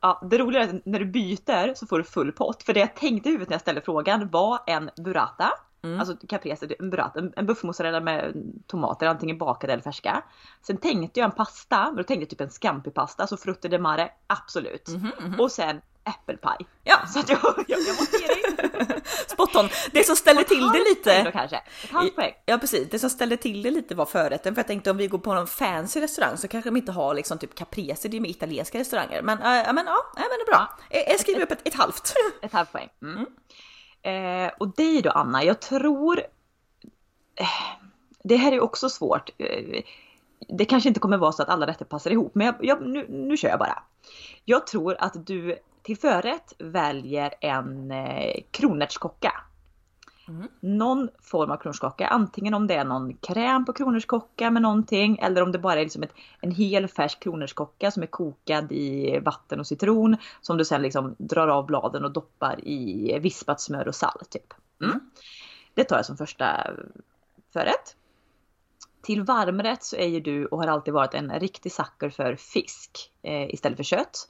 Ja, 0.00 0.20
det 0.30 0.38
roliga 0.38 0.62
är 0.62 0.68
att 0.68 0.86
när 0.86 0.98
du 0.98 1.06
byter 1.06 1.74
så 1.74 1.86
får 1.86 1.98
du 1.98 2.04
full 2.04 2.32
pott. 2.32 2.62
För 2.62 2.74
det 2.74 2.80
jag 2.80 2.96
tänkte 2.96 3.28
i 3.28 3.32
huvudet 3.32 3.48
när 3.48 3.54
jag 3.54 3.60
ställde 3.60 3.80
frågan 3.80 4.28
var 4.28 4.58
en 4.66 4.90
burrata. 4.96 5.52
Mm. 5.82 6.00
Alltså 6.00 6.16
caprese, 6.28 6.66
en 6.78 6.90
burrata, 6.90 7.20
en 7.36 7.46
buffmozzarella 7.46 8.00
med 8.00 8.34
tomater, 8.66 9.06
antingen 9.06 9.38
bakade 9.38 9.72
eller 9.72 9.82
färska. 9.82 10.22
Sen 10.62 10.76
tänkte 10.76 11.20
jag 11.20 11.24
en 11.24 11.36
pasta, 11.36 11.84
men 11.86 11.96
då 11.96 12.02
tänkte 12.02 12.22
jag 12.22 12.30
typ 12.30 12.40
en 12.40 12.50
scampi-pasta, 12.50 13.22
alltså 13.22 13.36
frutte 13.36 13.68
de 13.68 13.78
mare, 13.78 14.10
absolut. 14.26 14.88
Mm 14.88 15.00
-hmm. 15.00 15.38
Och 15.38 15.52
sen 15.52 15.80
äppelpaj. 16.06 16.56
Ja. 16.84 17.06
Så 17.06 17.18
att 17.18 17.28
jag, 17.28 17.40
jag, 17.68 17.80
jag 17.80 17.96
måste 17.96 18.16
ge 18.16 18.26
dig. 18.26 18.42
Spot 19.28 19.56
on. 19.56 19.68
Det 19.92 20.06
som 20.06 20.16
ställde 20.16 20.44
till 20.44 20.68
det 20.72 20.78
lite. 20.78 21.22
Då 21.22 21.30
kanske. 21.30 21.60
Ja 22.46 22.58
precis. 22.58 22.90
Det 22.90 22.98
som 22.98 23.10
ställde 23.10 23.36
till 23.36 23.62
det 23.62 23.70
lite 23.70 23.94
var 23.94 24.06
förrätten. 24.06 24.54
För 24.54 24.58
jag 24.60 24.66
tänkte 24.66 24.90
om 24.90 24.96
vi 24.96 25.06
går 25.06 25.18
på 25.18 25.34
någon 25.34 25.46
fancy 25.46 26.00
restaurang 26.00 26.36
så 26.36 26.48
kanske 26.48 26.70
de 26.70 26.76
inte 26.76 26.92
har 26.92 27.14
liksom 27.14 27.38
typ 27.38 27.54
caprese, 27.54 28.08
det 28.08 28.16
är 28.16 28.20
med 28.20 28.30
italienska 28.30 28.78
restauranger. 28.78 29.22
Men, 29.22 29.38
äh, 29.38 29.44
men 29.44 29.86
ja, 29.86 29.96
äh, 30.16 30.22
men 30.22 30.38
det 30.38 30.42
är 30.42 30.46
bra. 30.46 30.78
Ja. 30.90 31.00
Jag 31.08 31.20
skriver 31.20 31.42
upp 31.42 31.50
ett, 31.50 31.68
ett 31.68 31.74
halvt. 31.74 32.12
Ett 32.42 32.52
halvt 32.52 32.72
poäng. 32.72 32.88
Mm. 33.02 33.26
Mm. 34.02 34.46
Eh, 34.46 34.52
och 34.58 34.74
dig 34.74 35.02
då 35.02 35.10
Anna, 35.10 35.44
jag 35.44 35.60
tror... 35.60 36.18
Eh, 37.40 37.46
det 38.24 38.36
här 38.36 38.52
är 38.52 38.60
också 38.60 38.88
svårt. 38.88 39.30
Eh, 39.38 39.82
det 40.48 40.64
kanske 40.64 40.88
inte 40.88 41.00
kommer 41.00 41.16
vara 41.16 41.32
så 41.32 41.42
att 41.42 41.48
alla 41.48 41.66
rätter 41.66 41.84
passar 41.84 42.10
ihop, 42.10 42.34
men 42.34 42.46
jag, 42.46 42.54
jag, 42.60 42.86
nu, 42.86 43.06
nu 43.08 43.36
kör 43.36 43.48
jag 43.48 43.58
bara. 43.58 43.82
Jag 44.44 44.66
tror 44.66 44.96
att 44.98 45.26
du 45.26 45.58
till 45.86 45.98
förrätt 45.98 46.52
väljer 46.58 47.34
en 47.40 47.90
eh, 47.90 48.42
kronärtskocka. 48.50 49.32
Mm. 50.28 50.48
Någon 50.60 51.08
form 51.22 51.50
av 51.50 51.56
kronärtskocka, 51.56 52.06
antingen 52.06 52.54
om 52.54 52.66
det 52.66 52.74
är 52.74 52.84
någon 52.84 53.16
kräm 53.16 53.64
på 53.64 53.72
kronärtskocka 53.72 54.50
med 54.50 54.62
någonting 54.62 55.18
eller 55.18 55.42
om 55.42 55.52
det 55.52 55.58
bara 55.58 55.80
är 55.80 55.82
liksom 55.82 56.02
ett, 56.02 56.12
en 56.40 56.50
hel 56.50 56.88
färsk 56.88 57.20
kronärtskocka 57.20 57.90
som 57.90 58.02
är 58.02 58.06
kokad 58.06 58.72
i 58.72 59.18
vatten 59.18 59.60
och 59.60 59.66
citron 59.66 60.16
som 60.40 60.56
du 60.56 60.64
sen 60.64 60.82
liksom 60.82 61.14
drar 61.18 61.48
av 61.48 61.66
bladen 61.66 62.04
och 62.04 62.12
doppar 62.12 62.68
i 62.68 63.18
vispat 63.18 63.60
smör 63.60 63.88
och 63.88 63.94
salt. 63.94 64.30
Typ. 64.30 64.54
Mm. 64.80 64.92
mm. 64.92 65.10
Det 65.74 65.84
tar 65.84 65.96
jag 65.96 66.06
som 66.06 66.16
första 66.16 66.70
förrätt. 67.52 67.96
Till 69.02 69.22
varmrätt 69.22 69.84
så 69.84 69.96
är 69.96 70.08
ju 70.08 70.20
du 70.20 70.46
och 70.46 70.58
har 70.58 70.66
alltid 70.66 70.94
varit 70.94 71.14
en 71.14 71.40
riktig 71.40 71.72
sucker 71.72 72.10
för 72.10 72.36
fisk 72.36 73.12
eh, 73.22 73.54
istället 73.54 73.76
för 73.76 73.84
kött. 73.84 74.28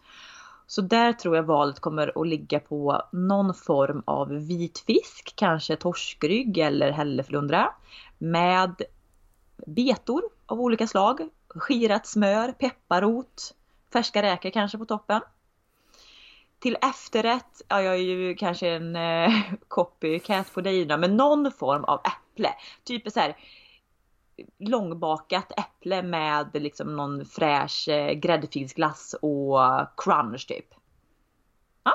Så 0.66 0.82
där 0.82 1.12
tror 1.12 1.36
jag 1.36 1.42
valet 1.42 1.80
kommer 1.80 2.20
att 2.20 2.28
ligga 2.28 2.60
på 2.60 3.02
någon 3.12 3.54
form 3.54 4.02
av 4.06 4.28
vit 4.28 4.78
fisk, 4.78 5.32
kanske 5.36 5.76
torskrygg 5.76 6.58
eller 6.58 6.90
hälleflundra. 6.90 7.74
Med 8.18 8.82
betor 9.66 10.22
av 10.46 10.60
olika 10.60 10.86
slag, 10.86 11.28
skirat 11.48 12.06
smör, 12.06 12.52
pepparrot, 12.52 13.54
färska 13.92 14.22
räkor 14.22 14.50
kanske 14.50 14.78
på 14.78 14.84
toppen. 14.84 15.20
Till 16.58 16.76
efterrätt, 16.82 17.62
ja 17.68 17.82
jag 17.82 17.94
är 17.94 17.98
ju 17.98 18.34
kanske 18.34 18.68
en 18.68 18.96
eh, 18.96 19.32
copycat 19.68 20.54
på 20.54 20.60
dig 20.60 20.86
men 20.98 21.16
någon 21.16 21.52
form 21.52 21.84
av 21.84 22.00
äpple. 22.04 22.50
Typ 22.84 23.12
så 23.12 23.20
här 23.20 23.36
långbakat 24.58 25.52
äpple 25.58 26.02
med 26.02 26.50
liksom 26.52 26.96
någon 26.96 27.26
fräsch 27.26 27.88
eh, 27.88 28.12
gräddfilsglass 28.12 29.14
och 29.22 29.58
crunch 29.96 30.48
typ. 30.48 30.66
Ja, 31.84 31.92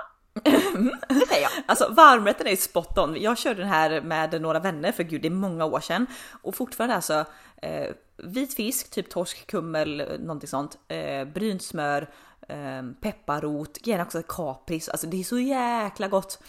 det 1.09 1.25
säger 1.27 1.41
jag. 1.41 1.51
Alltså 1.65 1.93
varmrätten 1.93 2.47
är 2.47 2.55
spot 2.55 2.97
on. 2.97 3.21
Jag 3.21 3.37
körde 3.37 3.61
den 3.61 3.69
här 3.69 4.01
med 4.01 4.41
några 4.41 4.59
vänner 4.59 4.91
för 4.91 5.03
gud 5.03 5.21
det 5.21 5.27
är 5.27 5.31
många 5.31 5.65
år 5.65 5.79
sedan 5.79 6.07
och 6.41 6.55
fortfarande 6.55 6.95
alltså 6.95 7.25
eh, 7.61 7.89
vit 8.17 8.53
fisk, 8.53 8.91
typ 8.91 9.09
torsk, 9.09 9.47
kummel, 9.47 10.17
någonting 10.19 10.47
sånt, 10.47 10.77
eh, 10.87 11.25
brynt 11.25 11.63
smör, 11.63 12.09
eh, 12.47 12.83
pepparrot, 13.01 13.87
gärna 13.87 14.03
också 14.03 14.23
kapris. 14.27 14.89
Alltså 14.89 15.07
det 15.07 15.19
är 15.19 15.23
så 15.23 15.39
jäkla 15.39 16.07
gott. 16.07 16.39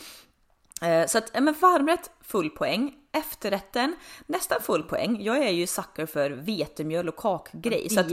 Eh, 0.82 1.06
så 1.06 1.18
att, 1.18 1.30
men 1.34 1.54
varmrätt 1.60 2.10
full 2.20 2.50
poäng. 2.50 2.94
Efterrätten 3.14 3.96
nästan 4.26 4.62
full 4.62 4.82
poäng. 4.82 5.22
Jag 5.22 5.38
är 5.38 5.50
ju 5.50 5.66
sucker 5.66 6.06
för 6.06 6.30
vetemjöl 6.30 7.08
och 7.08 7.16
kakgrej. 7.16 7.90
Så 7.90 8.00
att, 8.00 8.06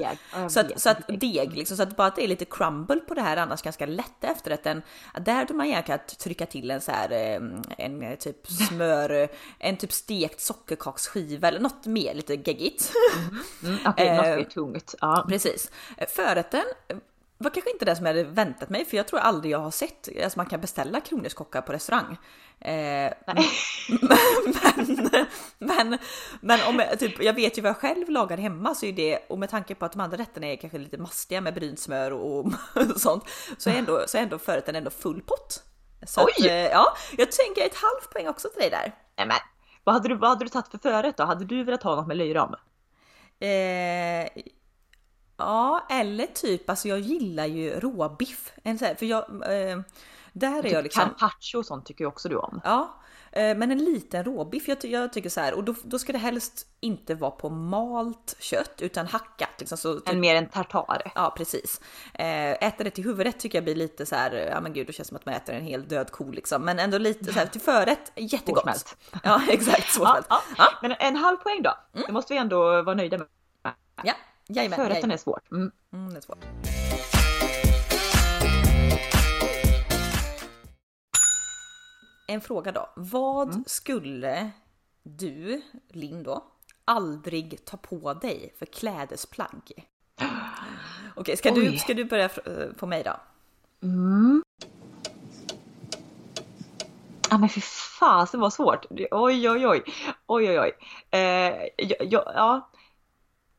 så 0.52 0.60
att, 0.60 0.82
så 0.82 0.90
att 0.90 1.08
deg, 1.08 1.58
liksom, 1.58 1.78
så 1.78 1.84
att 1.84 1.96
bara 1.98 2.08
att 2.08 2.16
det 2.16 2.24
är 2.24 2.28
lite 2.28 2.46
crumble 2.46 3.00
på 3.00 3.14
det 3.14 3.22
här 3.22 3.38
annars 3.38 3.62
ganska 3.62 3.86
lätta 3.86 4.28
efterrätten. 4.28 4.82
Där 5.22 5.34
hade 5.34 5.54
man 5.54 5.70
gärna 5.70 5.82
kunnat 5.82 6.20
trycka 6.20 6.46
till 6.46 6.72
en 6.72 6.82
så 6.82 6.92
här 6.92 7.12
en 7.78 8.04
eh, 8.04 8.16
typ 8.16 8.48
smör, 8.48 9.30
en 9.60 9.78
typ 9.78 9.92
stekt 9.92 10.42
sockerkaksskiva 10.42 11.48
eller 11.48 11.60
något 11.60 11.86
mer 11.86 12.14
lite 12.14 12.34
geggigt. 12.34 12.92
Mm. 13.18 13.44
Mm, 13.64 13.80
Okej, 13.86 14.18
okay, 14.18 14.18
något 14.18 14.38
mer 14.38 14.44
tungt. 14.44 14.96
Ja. 15.02 15.26
Precis. 15.30 15.72
Förrätten 16.16 16.64
var 17.44 17.50
kanske 17.50 17.72
inte 17.72 17.86
det 17.86 17.96
som 17.96 18.06
jag 18.06 18.14
hade 18.14 18.24
väntat 18.24 18.70
mig, 18.70 18.86
för 18.86 18.98
jag 18.98 19.08
tror 19.08 19.20
aldrig 19.20 19.54
jag 19.54 19.60
har 19.60 19.72
sett, 19.72 20.10
alltså 20.24 20.40
man 20.40 20.46
kan 20.46 20.62
beställa 20.62 21.02
kronärtskockar 21.02 21.62
på 21.62 21.74
restaurang. 21.74 22.18
Eh, 22.60 23.14
men, 24.78 25.28
men, 25.58 25.98
men, 26.42 26.60
om 26.68 26.80
jag, 26.80 27.00
typ, 27.00 27.24
jag 27.24 27.34
vet 27.34 27.58
ju 27.58 27.62
vad 27.62 27.70
jag 27.70 27.78
själv 27.78 28.10
lagar 28.10 28.38
hemma 28.38 28.76
så 28.76 28.86
är 28.86 28.94
det, 28.94 29.20
och 29.30 29.40
med 29.40 29.50
tanke 29.50 29.76
på 29.76 29.86
att 29.86 29.92
de 29.92 30.02
andra 30.02 30.18
rätterna 30.18 30.48
är 30.48 30.56
kanske 30.56 30.78
lite 30.78 30.98
mastiga 30.98 31.42
med 31.42 31.54
brynt 31.54 31.80
smör 31.80 32.12
och, 32.12 32.46
och 32.46 32.52
sånt, 32.96 33.24
så 33.58 33.70
är 33.70 33.74
ändå, 33.74 34.04
så 34.08 34.18
är 34.18 34.22
ändå 34.22 34.40
förrätten 34.40 34.76
ändå 34.76 34.90
full 34.90 35.22
pott. 35.22 35.64
Så 36.08 36.22
Oj! 36.22 36.32
Att, 36.38 36.46
eh, 36.46 36.54
ja, 36.54 36.98
jag 37.18 37.32
tänker 37.32 37.66
ett 37.66 37.76
halvt 37.76 38.10
poäng 38.14 38.28
också 38.28 38.50
till 38.50 38.62
dig 38.62 38.70
där. 38.70 38.96
Nej, 39.18 39.28
men, 39.28 39.38
vad 39.84 39.96
hade 39.96 40.10
du, 40.10 40.16
vad 40.16 40.30
hade 40.30 40.46
du 40.46 40.50
tagit 40.50 40.72
för 40.72 40.78
förrätt 40.78 41.18
då? 41.18 41.24
Hade 41.24 41.46
du 41.46 41.64
velat 41.64 41.84
ha 41.84 41.96
något 41.96 42.08
med 42.08 42.18
löjrom? 42.18 42.56
Eh, 43.40 44.28
Ja, 45.40 45.86
eller 45.90 46.26
typ, 46.26 46.70
alltså 46.70 46.88
jag 46.88 47.00
gillar 47.00 47.46
ju 47.46 47.80
råbiff. 47.80 48.54
för 48.98 49.06
jag, 49.06 49.24
eh, 49.30 49.80
där 50.34 50.58
är 50.58 50.62
typ 50.62 50.72
jag 50.72 50.84
liksom... 50.84 51.04
Carpaccio 51.04 51.58
och 51.58 51.66
sånt 51.66 51.86
tycker 51.86 52.04
jag 52.04 52.14
också 52.14 52.30
du 52.30 52.36
om. 52.36 52.62
Ja, 52.64 53.00
eh, 53.32 53.58
men 53.58 53.72
en 53.72 53.84
liten 53.84 54.24
råbiff. 54.24 54.68
Jag, 54.68 54.86
jag 54.86 55.14
tycker 55.14 55.30
så 55.30 55.42
här, 55.42 55.54
och 55.54 55.64
då, 55.64 55.76
då, 55.84 56.00
ska 56.00 56.12
det 56.12 56.18
helst 56.18 56.68
inte 56.80 57.16
vara 57.16 57.32
på 57.32 57.50
malt 57.50 58.36
kött 58.40 58.82
utan 58.82 59.08
hackat. 59.08 59.50
Liksom, 59.60 59.78
så 59.78 60.00
typ, 60.00 60.10
en 60.10 60.20
mer 60.20 60.36
en 60.36 60.50
tartar. 60.50 61.12
Ja, 61.16 61.34
precis. 61.38 61.82
Eh, 62.14 62.52
äta 62.52 62.84
det 62.84 62.90
till 62.90 63.04
huvudrätt 63.04 63.40
tycker 63.40 63.58
jag 63.58 63.64
blir 63.64 63.76
lite 63.76 64.06
så 64.06 64.16
här, 64.16 64.32
ja 64.32 64.62
men 64.62 64.74
gud, 64.74 64.88
det 64.88 64.94
känns 64.94 65.08
som 65.08 65.18
att 65.18 65.26
man 65.26 65.36
äter 65.36 65.56
en 65.56 65.66
hel 65.66 65.88
död 65.88 66.12
ko 66.12 66.32
liksom. 66.32 66.62
Men 66.62 66.80
ändå 66.80 66.98
lite 66.98 67.34
så 67.34 67.40
här 67.40 67.46
till 67.46 67.62
förrätt, 67.62 68.12
jättegott. 68.16 68.64
Svårsmält. 68.64 68.98
Ja, 69.24 69.42
exakt. 69.50 69.94
Svårsmält. 69.94 70.26
Ja, 70.30 70.42
ja. 70.58 70.64
ja, 70.72 70.78
Men 70.82 70.96
en 71.00 71.16
halv 71.16 71.38
poäng 71.38 71.62
då. 71.62 71.74
Mm. 71.94 72.06
Det 72.08 72.14
måste 72.14 72.34
vi 72.34 72.40
ändå 72.40 72.82
vara 72.82 72.96
nöjda 72.96 73.18
med. 73.18 73.28
Ja. 74.04 74.14
Jajamän, 74.52 74.78
Förrätten 74.78 75.12
är 75.12 75.18
svårt. 75.18 75.52
Mm. 75.52 75.72
Mm, 75.94 76.14
det 76.14 76.18
är 76.18 76.22
svårt. 76.22 76.46
En 82.28 82.42
fråga 82.42 82.72
då. 82.72 82.90
Vad 82.96 83.50
mm. 83.50 83.64
skulle 83.68 84.52
du, 85.04 85.62
Linn 85.88 86.24
då, 86.24 86.44
aldrig 86.86 87.66
ta 87.66 87.78
på 87.78 88.14
dig 88.14 88.54
för 88.60 88.66
klädesplagg? 88.66 89.88
Okej, 91.16 91.38
ska, 91.38 91.52
du, 91.52 91.78
ska 91.78 91.94
du 91.94 92.06
börja 92.06 92.30
på 92.78 92.88
mig 92.88 93.04
då? 93.04 93.20
Mm. 93.88 94.44
Ja 97.30 97.38
men 97.38 97.50
fy 97.50 97.62
fasen 98.00 98.40
vad 98.40 98.54
svårt. 98.54 98.86
Oj 99.12 99.50
oj 99.50 99.68
oj. 99.68 99.84
Oj 100.28 100.50
oj 100.50 100.60
oj. 100.60 100.72
Eh, 101.12 101.68
ja, 101.78 101.96
ja, 102.36 102.70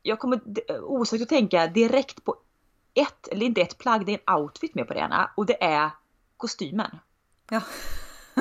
jag 0.02 0.18
kommer 0.18 0.40
osökt 0.82 1.22
att 1.22 1.28
tänka 1.28 1.66
direkt 1.66 2.24
på 2.24 2.36
ett, 2.94 3.28
eller 3.28 3.46
inte 3.46 3.60
ett 3.60 3.78
plagg, 3.78 4.06
det 4.06 4.12
är 4.12 4.20
en 4.26 4.40
outfit 4.40 4.74
med 4.74 4.88
på 4.88 4.94
det 4.94 5.00
ena 5.00 5.30
och 5.36 5.46
det 5.46 5.64
är 5.64 5.90
kostymen. 6.36 6.98
Ja. 7.50 7.60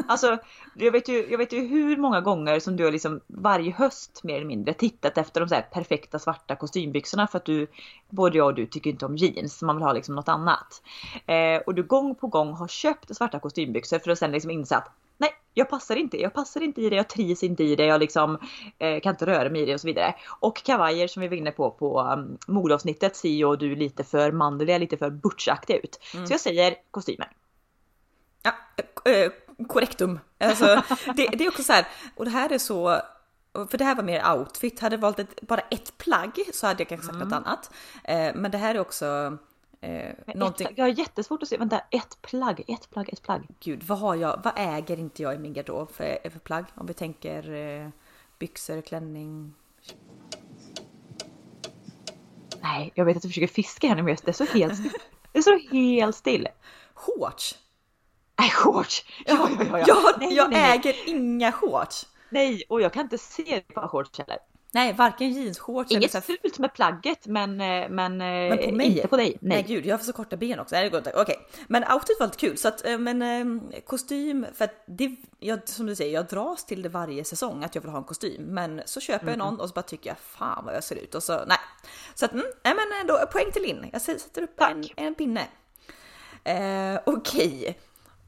Alltså, 0.08 0.38
jag 0.76 0.92
vet, 0.92 1.08
ju, 1.08 1.28
jag 1.32 1.38
vet 1.38 1.54
ju 1.54 1.68
hur 1.68 1.98
många 1.98 2.22
gånger 2.22 2.60
som 2.60 2.76
du 2.76 2.84
har 2.84 2.92
liksom 2.92 3.22
varje 3.28 3.72
höst 3.72 4.24
mer 4.24 4.36
eller 4.36 4.46
mindre 4.46 4.74
tittat 4.74 5.18
efter 5.18 5.42
de 5.42 5.50
så 5.50 5.62
perfekta 5.72 6.20
svarta 6.20 6.56
kostymbyxorna 6.56 7.28
för 7.28 7.38
att 7.38 7.46
du, 7.46 7.68
både 8.10 8.38
jag 8.38 8.48
och 8.48 8.56
du 8.56 8.66
tycker 8.66 8.90
inte 8.90 9.06
om 9.06 9.18
jeans, 9.18 9.62
man 9.62 9.76
vill 9.76 9.84
ha 9.84 9.94
liksom 9.94 10.16
något 10.16 10.30
annat. 10.30 10.82
Eh, 11.26 11.58
och 11.66 11.76
du 11.76 11.84
gång 11.84 12.16
på 12.16 12.28
gång 12.28 12.54
har 12.54 12.68
köpt 12.68 13.16
svarta 13.16 13.40
kostymbyxor 13.40 14.00
för 14.00 14.12
att 14.12 14.20
sen 14.20 14.32
liksom 14.32 14.52
inse 14.52 14.78
att 14.78 14.92
nej, 15.20 15.32
jag 15.54 15.70
passar 15.70 15.96
inte, 15.96 16.18
jag 16.18 16.34
passar 16.34 16.62
inte 16.62 16.82
i 16.82 16.90
det, 16.90 16.96
jag 16.96 17.10
trivs 17.10 17.44
inte 17.44 17.64
i 17.64 17.76
det, 17.76 17.86
jag 17.86 18.00
liksom 18.00 18.38
eh, 18.78 19.00
kan 19.02 19.14
inte 19.14 19.26
röra 19.26 19.50
mig 19.50 19.62
i 19.62 19.66
det 19.66 19.74
och 19.74 19.82
så 19.82 19.88
vidare. 19.88 20.16
Och 20.40 20.64
kavajer 20.64 21.08
som 21.08 21.22
vi 21.22 21.28
var 21.28 21.36
inne 21.36 21.52
på 21.52 21.72
på 21.72 22.02
um, 22.02 22.38
modeavsnittet 22.48 23.16
ser 23.16 23.30
ju 23.30 23.56
du 23.56 23.76
lite 23.76 24.04
för 24.04 24.32
manliga, 24.32 24.78
lite 24.78 24.98
för 24.98 25.10
butchaktiga 25.10 25.78
ut. 25.78 26.00
Mm. 26.14 26.28
Så 26.28 26.34
jag 26.34 26.40
säger 26.40 26.76
kostymer. 26.92 27.32
Ja, 28.44 28.52
äh, 29.12 29.32
korrektum. 29.68 30.20
Alltså, 30.40 30.66
det, 31.16 31.28
det, 31.28 31.46
är 31.46 31.50
också 31.50 31.64
så 31.64 31.74
här, 31.74 31.88
och 32.16 32.26
det 32.26 32.32
här 32.32 32.52
är 32.52 32.58
så 32.58 33.02
för 33.54 33.78
det 33.78 33.84
här 33.84 33.96
var 33.96 34.04
mer 34.04 34.38
outfit. 34.38 34.80
Hade 34.80 34.96
jag 34.96 35.02
valt 35.02 35.20
ett, 35.20 35.42
bara 35.42 35.62
ett 35.62 35.98
plagg 35.98 36.40
så 36.54 36.68
hade 36.68 36.82
jag 36.82 36.90
kanske 36.90 37.06
sagt 37.06 37.16
mm. 37.16 37.28
något 37.28 37.38
annat. 37.38 37.72
Eh, 38.04 38.36
men 38.36 38.52
det 38.52 38.58
här 38.58 38.76
är 38.76 38.80
också 38.80 39.38
Eh, 39.82 40.16
någonting... 40.36 40.68
ett, 40.68 40.74
jag 40.78 40.86
har 40.86 40.90
jättesvårt 40.90 41.44
att 41.44 41.50
se, 41.50 41.58
vänta, 41.58 41.80
ett 41.80 42.22
plagg, 42.22 42.64
ett 42.68 42.90
plagg, 42.90 43.10
ett 43.14 43.22
plagg. 43.22 43.48
Gud, 43.60 43.84
vad 43.84 44.00
har 44.00 44.16
jag, 44.16 44.42
vad 44.44 44.54
äger 44.56 45.00
inte 45.00 45.22
jag 45.22 45.36
i 45.36 45.38
min 45.38 45.54
garderob 45.54 45.92
för, 45.92 46.30
för 46.30 46.40
plagg? 46.40 46.66
Om 46.76 46.86
vi 46.86 46.94
tänker 46.94 47.54
eh, 47.54 47.90
byxor, 48.40 48.82
klänning. 48.82 49.54
Nej, 52.62 52.92
jag 52.96 53.06
vet 53.06 53.18
att 53.18 53.24
du 53.24 53.30
försöker 53.30 53.48
fiska 53.48 53.88
här 53.88 53.96
nu 53.96 54.04
men 54.04 54.18
det 54.24 54.28
är 54.28 54.34
så 54.34 54.46
helt 54.46 54.76
still. 54.76 54.92
Det 55.32 55.40
är 55.40 55.44
så 55.44 55.60
helt 55.72 56.16
still. 56.16 56.48
Shorts? 56.94 57.58
Nej, 58.40 58.50
shorts! 58.50 59.06
Ja, 59.26 59.50
ja, 59.60 59.66
ja, 59.70 59.80
ja. 59.80 59.86
Jag, 59.88 60.20
nej, 60.20 60.34
jag 60.34 60.52
nej, 60.52 60.78
äger 60.78 60.94
nej. 60.94 61.04
inga 61.06 61.52
shorts. 61.52 62.08
Nej, 62.30 62.64
och 62.70 62.82
jag 62.82 62.94
kan 62.94 63.04
inte 63.04 63.18
se 63.18 63.62
på 63.62 63.88
shorts 63.88 64.20
heller. 64.20 64.38
Nej, 64.72 64.94
varken 64.94 65.34
jeansshorts 65.34 65.92
Inget 65.92 66.16
eller 66.16 66.22
så 66.22 66.38
fult 66.42 66.60
med 66.60 66.74
plagget 66.74 67.28
men, 67.28 67.62
eh, 67.62 67.90
men, 67.90 68.22
eh, 68.22 68.28
men 68.28 68.58
på 68.58 68.72
mig? 68.72 68.88
inte 68.88 69.08
på 69.08 69.18
dig. 69.18 69.38
Nej. 69.42 69.58
Nej 69.58 69.66
gud, 69.68 69.86
jag 69.86 69.98
har 69.98 70.04
så 70.04 70.14
korta 70.14 70.38
ben 70.38 70.60
också. 70.60 70.76
Nej, 70.76 70.88
Okej, 70.88 71.12
okay. 71.16 71.36
men 71.68 71.84
outfit 71.94 72.20
var 72.20 72.28
lite 72.28 72.38
kul 72.38 72.58
så 72.58 72.68
att 72.68 72.86
eh, 72.86 72.98
men 72.98 73.62
kostym 73.86 74.46
för 74.54 74.66
att 74.66 74.84
det 74.86 75.16
jag, 75.40 75.70
som 75.70 75.86
du 75.86 75.96
säger, 75.96 76.14
jag 76.14 76.28
dras 76.28 76.66
till 76.66 76.82
det 76.82 76.90
varje 76.90 77.24
säsong 77.24 77.64
att 77.64 77.76
jag 77.76 77.82
vill 77.82 77.92
ha 77.92 77.98
en 77.98 78.04
kostym, 78.04 78.42
men 78.42 78.82
så 78.86 79.00
köper 79.00 79.28
jag 79.28 79.34
mm. 79.34 79.46
någon 79.48 79.60
och 79.60 79.70
så 79.70 79.74
bara 79.74 79.82
tycker 79.82 80.10
jag 80.10 80.20
fan 80.20 80.66
vad 80.66 80.76
jag 80.76 80.84
ser 80.84 80.96
ut 80.96 81.16
och 81.16 81.24
så 81.24 81.46
nej. 81.48 81.58
Så 82.16 82.26
att 82.26 82.34
mm, 82.34 82.46
nej, 82.64 82.74
men 82.76 83.02
ändå 83.02 83.26
poäng 83.32 83.52
till 83.52 83.62
Linn. 83.62 83.90
Jag 83.92 84.02
sätter 84.02 84.42
upp 84.42 84.62
en, 84.62 84.84
en 84.96 85.16
pinne. 85.16 85.48
Eh, 86.44 87.00
Okej. 87.06 87.60
Okay 87.60 87.74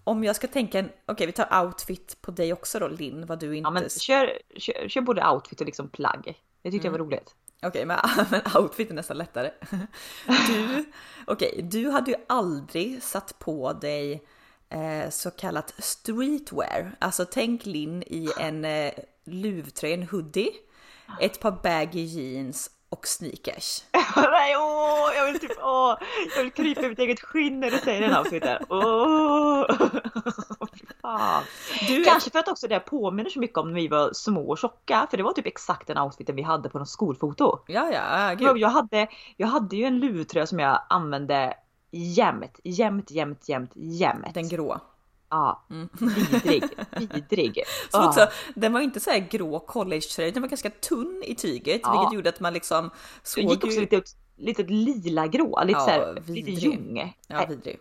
om 0.03 0.23
jag 0.23 0.35
ska 0.35 0.47
tänka, 0.47 0.79
okej 0.79 0.93
okay, 1.07 1.27
vi 1.27 1.33
tar 1.33 1.63
outfit 1.63 2.21
på 2.21 2.31
dig 2.31 2.53
också 2.53 2.79
då 2.79 2.87
Linn, 2.87 3.25
vad 3.25 3.39
du 3.39 3.57
inte... 3.57 3.67
Ja 3.67 3.71
men 3.71 3.89
kör, 3.89 4.39
kör, 4.57 4.89
kör 4.89 5.01
både 5.01 5.29
outfit 5.29 5.61
och 5.61 5.65
liksom 5.65 5.89
plagg. 5.89 6.41
Det 6.61 6.71
tyckte 6.71 6.87
mm. 6.87 6.99
jag 6.99 6.99
var 6.99 7.05
mm. 7.05 7.07
roligt. 7.07 7.35
Okej, 7.63 7.69
okay, 7.69 7.85
men, 7.85 7.99
men 8.31 8.41
outfit 8.61 8.89
är 8.89 8.93
nästan 8.93 9.17
lättare. 9.17 9.51
Du, 10.47 10.85
okay, 11.27 11.61
du 11.61 11.89
hade 11.89 12.11
ju 12.11 12.17
aldrig 12.29 13.03
satt 13.03 13.39
på 13.39 13.73
dig 13.73 14.23
eh, 14.69 15.09
så 15.09 15.31
kallat 15.31 15.73
streetwear. 15.77 16.95
Alltså 16.99 17.25
tänk 17.31 17.65
Linn 17.65 18.03
i 18.03 18.29
en 18.39 18.65
eh, 18.65 18.91
luvtröja, 19.25 19.93
en 19.93 20.07
hoodie, 20.07 20.51
ett 21.19 21.39
par 21.39 21.59
baggy 21.63 22.03
jeans 22.03 22.69
och 22.91 23.07
sneakers. 23.07 23.83
Nej, 24.15 24.57
åh, 24.57 25.15
jag 25.15 25.25
vill 25.25 25.39
typ, 25.39 25.51
åh, 25.61 25.97
jag 26.35 26.43
vill 26.43 26.51
krypa 26.51 26.81
i 26.81 26.89
mitt 26.89 26.99
eget 26.99 27.19
skinn 27.19 27.59
när 27.59 27.71
du 27.71 27.77
säger 27.77 28.01
den 28.01 28.17
outfiten. 28.17 28.63
Åh, 28.69 29.65
fan. 31.01 31.43
Du 31.87 32.03
Kanske 32.03 32.31
för 32.31 32.39
att 32.39 32.47
också 32.47 32.67
det 32.67 32.79
påminner 32.79 33.29
så 33.29 33.39
mycket 33.39 33.57
om 33.57 33.67
när 33.67 33.81
vi 33.81 33.87
var 33.87 34.13
små 34.13 34.49
och 34.49 34.57
tjocka, 34.57 35.07
för 35.09 35.17
det 35.17 35.23
var 35.23 35.33
typ 35.33 35.47
exakt 35.47 35.87
den 35.87 35.97
outfiten 35.97 36.35
vi 36.35 36.41
hade 36.41 36.69
på 36.69 36.79
något 36.79 36.89
skolfoto. 36.89 37.59
Ja, 37.67 37.91
ja, 37.91 38.33
gud. 38.33 38.57
Jag 38.57 38.69
hade, 38.69 39.07
jag 39.37 39.47
hade 39.47 39.75
ju 39.75 39.85
en 39.85 39.99
luvtröja 39.99 40.47
som 40.47 40.59
jag 40.59 40.81
använde 40.89 41.53
jämt, 41.91 42.59
jämt, 42.63 43.11
jämt, 43.11 43.49
jämt, 43.49 43.71
jämt. 43.75 44.33
Den 44.33 44.49
grå. 44.49 44.79
Ja, 45.31 45.65
mm. 45.69 45.89
vidrig. 45.99 46.63
vidrig. 47.13 47.63
Så 47.91 48.07
också, 48.07 48.27
den 48.55 48.73
var 48.73 48.81
inte 48.81 48.99
så 48.99 49.09
här 49.09 49.19
grå 49.19 49.59
collegetröja, 49.59 50.31
den 50.31 50.41
var 50.41 50.49
ganska 50.49 50.69
tunn 50.69 51.23
i 51.25 51.35
tyget, 51.35 51.81
ja. 51.83 51.91
vilket 51.91 52.13
gjorde 52.15 52.29
att 52.29 52.39
man 52.39 52.53
liksom 52.53 52.89
såg... 53.23 53.43
Gick 53.43 53.63
också 53.63 53.79
lite, 53.79 54.01
lite 54.37 54.63
lila 54.63 55.27
grå, 55.27 55.63
lite 55.63 55.79
ja, 55.79 55.85
så 55.85 55.89
här, 55.89 56.23
lite 56.27 56.51
ljung. 56.51 57.15
Ja, 57.27 57.45
vidrig. 57.45 57.79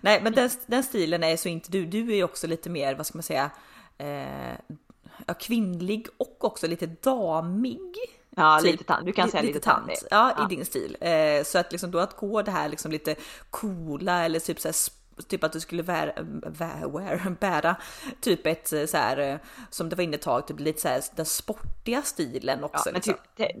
Nej, 0.00 0.20
men 0.22 0.32
den, 0.32 0.50
den 0.66 0.82
stilen 0.82 1.24
är 1.24 1.36
så 1.36 1.48
inte 1.48 1.70
du. 1.70 1.86
Du 1.86 2.10
är 2.10 2.16
ju 2.16 2.24
också 2.24 2.46
lite 2.46 2.70
mer, 2.70 2.94
vad 2.94 3.06
ska 3.06 3.18
man 3.18 3.22
säga, 3.22 3.50
eh, 3.98 5.34
kvinnlig 5.40 6.06
och 6.16 6.44
också 6.44 6.66
lite 6.66 6.86
damig. 6.86 7.80
Ja, 8.36 8.58
typ, 8.62 8.72
lite 8.72 8.84
tant. 8.84 9.06
Du 9.06 9.12
kan 9.12 9.30
säga 9.30 9.42
lite, 9.42 9.54
lite 9.54 9.64
tant. 9.64 10.06
Ja, 10.10 10.34
ja, 10.36 10.46
i 10.46 10.54
din 10.56 10.64
stil. 10.64 10.96
Eh, 11.00 11.44
så 11.44 11.58
att 11.58 11.72
liksom 11.72 11.90
då 11.90 11.98
att 11.98 12.16
gå 12.16 12.42
det 12.42 12.50
här 12.50 12.68
liksom 12.68 12.92
lite 12.92 13.14
coola 13.50 14.24
eller 14.24 14.40
typ 14.40 14.60
så 14.60 14.68
här 14.68 14.72
typ 15.28 15.44
att 15.44 15.52
du 15.52 15.60
skulle 15.60 15.82
bära, 15.82 16.12
bära, 16.58 17.36
bära 17.40 17.76
typ 18.20 18.46
ett 18.46 18.68
så 18.68 18.96
här 18.96 19.38
som 19.70 19.88
det 19.88 19.96
var 19.96 20.04
inne 20.04 20.14
ett 20.14 20.22
tag, 20.22 20.46
typ 20.46 20.60
lite 20.60 20.80
så 20.80 20.88
här 20.88 21.02
den 21.16 21.26
sportiga 21.26 22.02
stilen 22.02 22.64
också. 22.64 22.82
Ja, 22.88 22.92
men 22.92 22.94
liksom. 22.94 23.14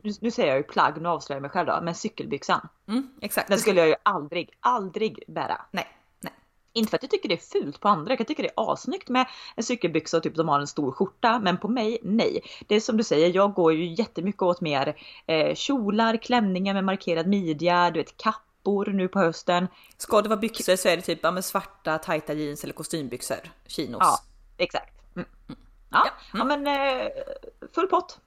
typ, 0.04 0.22
nu 0.22 0.30
säger 0.30 0.48
jag 0.48 0.56
ju 0.56 0.62
plagg, 0.62 1.02
nu 1.02 1.08
avslöjar 1.08 1.36
jag 1.36 1.42
mig 1.42 1.50
själv 1.50 1.66
då, 1.66 1.78
men 1.82 1.94
cykelbyxan. 1.94 2.68
Mm, 2.88 3.08
exakt. 3.20 3.48
Den 3.48 3.58
skulle 3.58 3.80
jag 3.80 3.88
ju 3.88 3.94
aldrig, 4.02 4.50
aldrig 4.60 5.24
bära. 5.28 5.60
Nej. 5.70 5.94
Inte 6.72 6.90
för 6.90 6.96
att 6.96 7.02
jag 7.02 7.10
tycker 7.10 7.28
det 7.28 7.34
är 7.34 7.62
fult 7.62 7.80
på 7.80 7.88
andra, 7.88 8.16
jag 8.18 8.26
tycker 8.26 8.42
det 8.42 8.48
är 8.56 8.72
assnyggt 8.72 9.08
med 9.08 9.26
en 9.56 9.62
cykelbyxa 9.62 10.16
och 10.16 10.22
typ 10.22 10.34
de 10.34 10.48
har 10.48 10.60
en 10.60 10.66
stor 10.66 10.92
skjorta. 10.92 11.38
Men 11.38 11.58
på 11.58 11.68
mig, 11.68 11.98
nej. 12.02 12.40
Det 12.66 12.74
är 12.74 12.80
som 12.80 12.96
du 12.96 13.04
säger, 13.04 13.34
jag 13.34 13.54
går 13.54 13.72
ju 13.72 13.94
jättemycket 13.94 14.42
åt 14.42 14.60
mer 14.60 14.96
eh, 15.26 15.54
kjolar, 15.54 16.16
klänningar 16.16 16.74
med 16.74 16.84
markerad 16.84 17.26
midja, 17.26 17.90
du 17.90 18.00
vet 18.00 18.16
kappor 18.68 18.92
nu 18.92 19.08
på 19.08 19.18
hösten. 19.18 19.68
Ska 19.96 20.22
det 20.22 20.28
vara 20.28 20.40
byxor 20.40 20.76
så 20.76 20.88
är 20.88 20.96
det 20.96 21.02
typ 21.02 21.18
ja, 21.22 21.42
svarta 21.42 21.98
tajta 21.98 22.32
jeans 22.32 22.64
eller 22.64 22.74
kostymbyxor, 22.74 23.40
chinos. 23.66 24.00
Ja, 24.00 24.18
exakt. 24.58 24.94
Mm. 25.16 25.28
Ja, 25.90 26.04
ja. 26.04 26.38
ja 26.38 26.44
men 26.44 26.66
eh, 26.66 27.08
full 27.74 27.86
pott. 27.86 28.18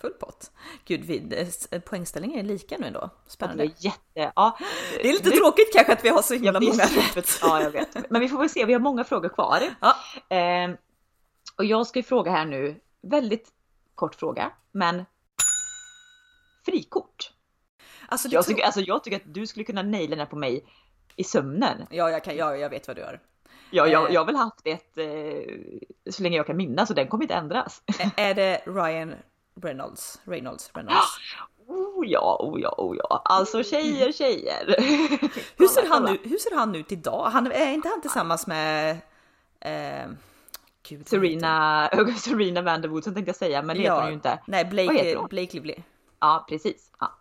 Full 0.00 0.12
pott. 0.12 0.50
Gud, 0.84 1.04
vi, 1.04 1.46
poängställningen 1.84 2.38
är 2.38 2.42
lika 2.42 2.76
nu 2.78 2.86
ändå. 2.86 3.10
Spännande. 3.26 3.64
Det 3.64 3.70
är 3.70 3.84
jätte, 3.84 4.32
ja. 4.36 4.58
Det 5.02 5.08
är 5.08 5.12
lite 5.12 5.30
du, 5.30 5.36
tråkigt 5.36 5.72
kanske 5.72 5.92
att 5.92 6.04
vi 6.04 6.08
har 6.08 6.22
så 6.22 6.34
himla 6.34 6.60
många 6.60 6.84
Ja, 7.42 7.62
jag 7.62 7.70
vet. 7.70 8.10
Men 8.10 8.20
vi 8.20 8.28
får 8.28 8.38
väl 8.38 8.48
se, 8.48 8.64
vi 8.64 8.72
har 8.72 8.80
många 8.80 9.04
frågor 9.04 9.28
kvar. 9.28 9.62
Ja. 9.80 9.96
Eh, 10.36 10.70
och 11.56 11.64
jag 11.64 11.86
ska 11.86 11.98
ju 11.98 12.02
fråga 12.02 12.30
här 12.30 12.44
nu, 12.44 12.80
väldigt 13.02 13.48
kort 13.94 14.14
fråga, 14.14 14.52
men 14.72 15.04
frikort. 16.64 17.32
Alltså, 18.08 18.28
jag, 18.28 18.46
tycker, 18.46 18.64
alltså 18.64 18.80
jag 18.80 19.04
tycker 19.04 19.16
att 19.16 19.34
du 19.34 19.46
skulle 19.46 19.64
kunna 19.64 19.82
naila 19.82 20.10
den 20.10 20.18
här 20.18 20.26
på 20.26 20.36
mig 20.36 20.64
i 21.16 21.24
sömnen. 21.24 21.86
Ja, 21.90 22.10
jag, 22.10 22.24
kan, 22.24 22.36
ja, 22.36 22.56
jag 22.56 22.70
vet 22.70 22.88
vad 22.88 22.96
du 22.96 23.00
gör. 23.00 23.20
Ja, 23.70 23.86
jag, 23.86 24.08
eh. 24.08 24.14
jag 24.14 24.20
har 24.20 24.26
väl 24.26 24.36
haft 24.36 24.60
ett 24.64 24.98
eh, 24.98 26.12
så 26.12 26.22
länge 26.22 26.36
jag 26.36 26.46
kan 26.46 26.56
minnas 26.56 26.90
och 26.90 26.96
den 26.96 27.08
kommer 27.08 27.24
inte 27.24 27.34
ändras. 27.34 27.82
Är 28.16 28.34
det 28.34 28.62
Ryan 28.66 29.14
Reynolds? 29.62 30.20
Reynolds, 30.24 30.70
Reynolds. 30.74 30.98
Oh 31.70 32.06
ja, 32.06 32.36
oh 32.40 32.60
ja, 32.60 32.74
oh 32.78 32.96
ja. 32.96 33.22
Alltså 33.24 33.62
tjejer, 33.62 34.12
tjejer. 34.12 34.66
hur, 35.56 35.66
ser 35.66 35.88
han 35.88 36.08
ut, 36.08 36.20
hur 36.24 36.38
ser 36.38 36.56
han 36.56 36.74
ut 36.74 36.92
idag? 36.92 37.30
Han, 37.32 37.52
är 37.52 37.72
inte 37.72 37.88
han 37.88 38.00
tillsammans 38.00 38.46
med 38.46 38.98
eh, 39.60 40.10
Gud, 40.88 41.08
Serena, 41.08 41.90
Serena 42.18 42.62
Vanderwoodsen 42.62 43.14
tänkte 43.14 43.28
jag 43.28 43.36
säga, 43.36 43.62
men 43.62 43.76
det 43.76 43.82
ja, 43.82 43.92
heter 43.92 44.02
hon 44.02 44.08
ju 44.08 44.14
inte. 44.14 44.38
Nej, 44.46 44.64
Blake, 44.64 45.18
Blake 45.30 45.52
Lively. 45.52 45.74
Ja, 46.20 46.46
precis. 46.48 46.92
Ja. 47.00 47.18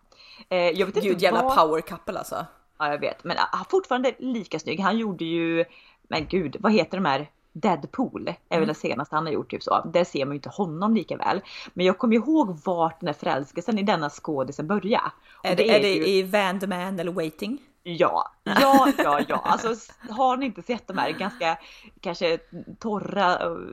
Eh, 0.50 0.58
jag 0.58 0.86
vet 0.86 0.96
Gud, 0.96 1.06
inte 1.06 1.24
jävla 1.24 1.44
vad... 1.44 1.56
power 1.56 1.82
couple 1.82 2.18
alltså. 2.18 2.46
Ja, 2.80 2.92
jag 2.92 3.00
vet, 3.00 3.24
men 3.24 3.38
han 3.38 3.66
fortfarande 3.70 4.14
lika 4.20 4.60
snygg. 4.60 4.80
Han 4.80 4.98
gjorde 4.98 5.26
ju, 5.26 5.66
men 6.08 6.28
gud, 6.28 6.56
vad 6.60 6.72
heter 6.72 6.98
de 6.98 7.06
här? 7.06 7.30
Deadpool 7.62 8.28
är 8.28 8.34
väl 8.50 8.58
mm. 8.58 8.68
det 8.68 8.74
senaste 8.74 9.16
han 9.16 9.26
har 9.26 9.34
gjort. 9.34 9.52
Typ 9.52 9.64
så. 9.64 9.90
Där 9.94 10.04
ser 10.04 10.26
man 10.26 10.34
ju 10.34 10.36
inte 10.36 10.50
honom 10.50 10.96
lika 10.96 11.18
väl. 11.18 11.42
Men 11.74 11.86
jag 11.86 11.98
kommer 11.98 12.16
ihåg 12.16 12.60
vart 12.66 13.00
den 13.00 13.08
här 13.08 13.14
förälskelsen 13.14 13.80
i 13.80 13.84
denna 13.84 14.10
skådisen 14.10 14.68
började. 14.68 15.12
Är 15.44 15.56
det, 15.56 15.70
är, 15.70 15.82
det 15.82 15.94
ju... 15.94 16.08
i 16.08 16.24
Van 16.24 16.60
the 16.60 16.68
Man 16.68 17.00
eller 17.00 17.12
Waiting? 17.12 17.60
Ja, 17.84 18.32
ja, 18.44 18.92
ja, 18.98 19.22
ja. 19.28 19.36
Alltså 19.36 19.76
har 20.10 20.38
ni 20.38 20.46
inte 20.46 20.62
sett 20.62 20.88
de 20.88 20.98
här 20.98 21.12
ganska 21.12 21.58
kanske 22.02 22.38
torra 22.80 23.50
uh, 23.50 23.70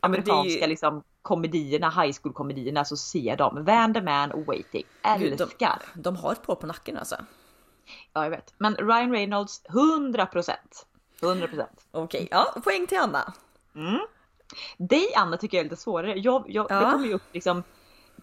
amerikanska 0.00 0.60
ju... 0.60 0.66
liksom 0.66 1.02
komedierna, 1.24 1.90
high 1.90 2.12
school 2.22 2.32
komedierna 2.32 2.84
så 2.84 2.96
ser 2.96 3.36
de 3.36 3.64
Van 3.64 3.94
the 3.94 4.00
Man 4.00 4.32
och 4.32 4.46
Waiting. 4.46 4.84
Älskar. 5.02 5.82
de, 5.94 6.02
de 6.02 6.16
har 6.16 6.32
ett 6.32 6.46
par 6.46 6.54
på 6.54 6.66
nacken 6.66 6.96
alltså. 6.96 7.16
Ja, 8.12 8.22
jag 8.22 8.30
vet. 8.30 8.54
Men 8.58 8.76
Ryan 8.76 9.12
Reynolds 9.12 9.62
100 9.68 10.26
procent. 10.26 10.86
100 11.22 11.48
procent. 11.48 11.86
Okej, 11.90 12.28
ja, 12.30 12.54
poäng 12.64 12.86
till 12.86 12.98
Anna. 12.98 13.32
Mm. 13.74 14.00
Dig 14.76 15.14
Anna 15.16 15.36
tycker 15.36 15.56
jag 15.56 15.66
är 15.66 15.70
lite 15.70 15.82
svårare. 15.82 16.18
Jag, 16.18 16.44
jag, 16.48 16.66
ja. 16.70 16.80
Det 16.80 16.92
kommer 16.92 17.06
ju 17.06 17.14
upp 17.14 17.28
liksom, 17.32 17.62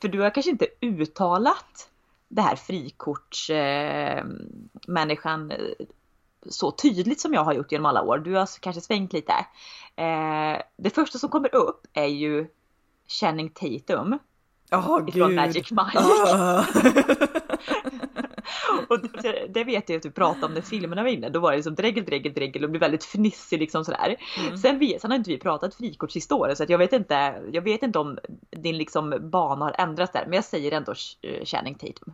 för 0.01 0.07
du 0.07 0.19
har 0.19 0.29
kanske 0.29 0.51
inte 0.51 0.67
uttalat 0.81 1.89
det 2.27 2.41
här 2.41 2.55
frikortsmänniskan 2.55 5.51
eh, 5.51 5.57
så 6.49 6.71
tydligt 6.71 7.21
som 7.21 7.33
jag 7.33 7.43
har 7.43 7.53
gjort 7.53 7.71
genom 7.71 7.85
alla 7.85 8.01
år. 8.01 8.17
Du 8.17 8.35
har 8.35 8.59
kanske 8.59 8.81
svängt 8.81 9.13
lite. 9.13 9.33
Eh, 9.95 10.61
det 10.77 10.89
första 10.89 11.19
som 11.19 11.29
kommer 11.29 11.55
upp 11.55 11.87
är 11.93 12.07
ju 12.07 12.47
Channing 13.19 13.49
Tatum. 13.49 14.19
Oh, 14.71 15.09
ifrån 15.09 15.29
Gud. 15.29 15.35
Magic 15.35 15.71
Mike. 15.71 15.97
Oh. 15.97 16.65
och 18.87 18.99
det, 19.23 19.47
det, 19.53 19.63
vet 19.63 19.89
jag 19.89 19.97
att 19.97 20.03
du 20.03 20.11
pratade 20.11 20.45
om 20.45 20.53
när 20.53 20.61
filmerna 20.61 21.03
var 21.03 21.09
inne. 21.09 21.29
Då 21.29 21.39
var 21.39 21.51
det 21.51 21.57
liksom 21.57 21.75
dregel, 21.75 22.05
dregel, 22.05 22.33
dregel 22.33 22.63
och 22.63 22.69
blev 22.69 22.79
väldigt 22.79 23.03
fnissig 23.03 23.59
liksom 23.59 23.85
sådär. 23.85 24.15
Mm. 24.39 24.57
Sen, 24.57 24.79
vet, 24.79 25.01
sen 25.01 25.11
har 25.11 25.17
inte 25.17 25.29
vi 25.29 25.37
pratat 25.37 25.75
frikortshistoria 25.75 26.55
så 26.55 26.63
att 26.63 26.69
jag 26.69 26.77
vet 26.77 26.93
inte. 26.93 27.41
Jag 27.51 27.61
vet 27.61 27.83
inte 27.83 27.99
om 27.99 28.19
din 28.49 28.77
liksom 28.77 29.29
bana 29.31 29.65
har 29.65 29.75
ändrats 29.77 30.11
där, 30.11 30.23
men 30.25 30.33
jag 30.33 30.45
säger 30.45 30.71
ändå 30.71 30.91
uh, 30.91 31.45
Channing 31.45 31.75
Tatum. 31.75 32.13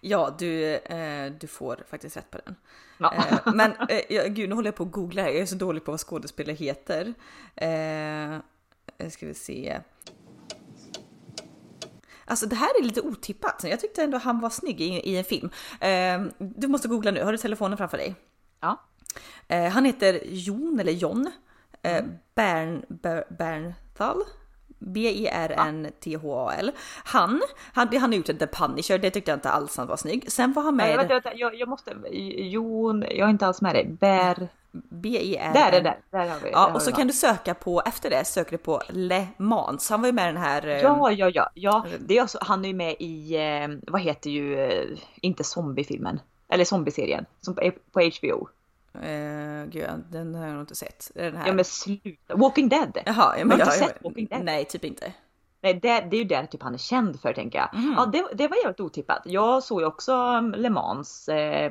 Ja, 0.00 0.34
du, 0.38 0.74
eh, 0.74 1.32
du 1.40 1.46
får 1.46 1.84
faktiskt 1.90 2.16
rätt 2.16 2.30
på 2.30 2.38
den. 2.44 2.54
Ja. 2.98 3.14
Eh, 3.14 3.54
men 3.54 3.72
eh, 3.88 4.26
gud, 4.28 4.48
nu 4.48 4.54
håller 4.54 4.68
jag 4.68 4.76
på 4.76 4.82
att 4.82 4.92
googla 4.92 5.22
här. 5.22 5.28
Jag 5.28 5.40
är 5.40 5.46
så 5.46 5.54
dålig 5.54 5.84
på 5.84 5.90
vad 5.90 6.00
skådespelare 6.00 6.56
heter. 6.56 7.14
Eh, 7.56 8.38
ska 9.10 9.26
vi 9.26 9.34
se. 9.34 9.80
Alltså 12.24 12.46
det 12.46 12.56
här 12.56 12.80
är 12.80 12.84
lite 12.84 13.00
otippat. 13.00 13.64
Jag 13.64 13.80
tyckte 13.80 14.02
ändå 14.02 14.18
han 14.18 14.40
var 14.40 14.50
snygg 14.50 14.80
i, 14.80 14.84
i 14.84 15.16
en 15.16 15.24
film. 15.24 15.50
Eh, 15.80 16.22
du 16.38 16.68
måste 16.68 16.88
googla 16.88 17.10
nu, 17.10 17.22
har 17.22 17.32
du 17.32 17.38
telefonen 17.38 17.78
framför 17.78 17.96
dig? 17.96 18.14
Ja. 18.60 18.80
Eh, 19.48 19.68
han 19.68 19.84
heter 19.84 20.20
Jon 20.24 20.80
eller 20.80 20.92
John 20.92 21.30
eh, 21.82 21.96
mm. 21.96 22.10
Bern, 22.34 22.84
Ber, 22.88 23.24
Bernthal. 23.38 24.22
B-E-R-N-T-H-A-L. 24.78 26.72
Han, 27.04 27.42
han, 27.72 27.88
han 27.92 28.12
har 28.12 28.16
gjort 28.16 28.26
The 28.26 28.46
Punisher, 28.46 28.98
det 28.98 29.10
tyckte 29.10 29.30
jag 29.30 29.36
inte 29.36 29.50
alls 29.50 29.76
han 29.76 29.86
var 29.86 29.96
snygg. 29.96 30.32
Sen 30.32 30.52
var 30.52 30.62
han 30.62 30.76
med... 30.76 30.86
Nej, 30.86 30.96
vänta, 30.96 31.14
vänta, 31.14 31.34
jag, 31.34 31.54
jag 31.54 31.68
måste... 31.68 31.96
Jon, 32.36 33.02
jag 33.02 33.26
är 33.26 33.30
inte 33.30 33.46
alls 33.46 33.60
med 33.60 33.74
dig. 33.74 33.84
Ber... 33.84 34.48
B-I-R. 34.90 35.52
Där 35.54 35.72
är 35.72 35.82
det, 35.82 35.96
där 36.10 36.28
har 36.28 36.40
vi. 36.40 36.50
Ja, 36.50 36.74
och 36.74 36.82
så 36.82 36.92
kan 36.92 37.06
du 37.06 37.12
söka 37.12 37.54
på, 37.54 37.82
efter 37.86 38.10
det 38.10 38.24
söker 38.24 38.50
du 38.50 38.58
på 38.58 38.82
Le 38.88 39.26
Mans. 39.36 39.90
Han 39.90 40.00
var 40.00 40.08
ju 40.08 40.12
med 40.12 40.24
i 40.24 40.32
den 40.32 40.42
här... 40.42 40.66
Ja, 40.66 41.10
ja, 41.10 41.30
ja, 41.34 41.50
ja. 41.54 41.86
Det 42.00 42.18
är 42.18 42.22
också, 42.22 42.38
han 42.40 42.64
är 42.64 42.68
ju 42.68 42.74
med 42.74 42.96
i, 42.98 43.36
eh, 43.36 43.92
vad 43.92 44.00
heter 44.00 44.30
ju, 44.30 44.60
eh, 44.60 44.98
inte 45.20 45.44
zombiefilmen, 45.44 46.20
eller 46.48 46.64
zombieserien, 46.64 47.26
som 47.40 47.54
på, 47.54 47.70
på 47.92 48.00
HBO. 48.00 48.48
Uh, 48.96 49.64
gud, 49.66 49.88
den 50.10 50.34
har 50.34 50.46
jag 50.46 50.52
nog 50.52 50.62
inte 50.62 50.74
sett. 50.74 51.10
Den 51.14 51.36
här. 51.36 51.46
Ja 51.46 51.52
men 51.52 51.64
sluta, 51.64 52.36
Walking 52.36 52.68
Dead! 52.68 52.98
Jaha, 53.06 53.38
ja, 53.38 53.44
men 53.44 53.50
har 53.50 53.58
du 53.58 53.64
inte 53.64 53.86
sett 53.86 54.04
Walking 54.04 54.26
Dead? 54.26 54.44
Nej, 54.44 54.64
typ 54.64 54.84
inte. 54.84 55.12
Nej, 55.60 55.74
det, 55.74 56.00
det 56.10 56.16
är 56.16 56.18
ju 56.18 56.24
det 56.24 56.46
typ 56.46 56.62
han 56.62 56.74
är 56.74 56.78
känd 56.78 57.20
för 57.20 57.32
tänker 57.32 57.58
jag. 57.58 57.74
Mm. 57.74 57.94
Ja, 57.96 58.06
det, 58.06 58.24
det 58.34 58.48
var 58.48 58.56
jävligt 58.56 58.80
otippat. 58.80 59.22
Jag 59.24 59.62
såg 59.62 59.80
ju 59.80 59.86
också 59.86 60.12
um, 60.12 60.52
Le 60.52 60.70
Mans, 60.70 61.28
eh, 61.28 61.70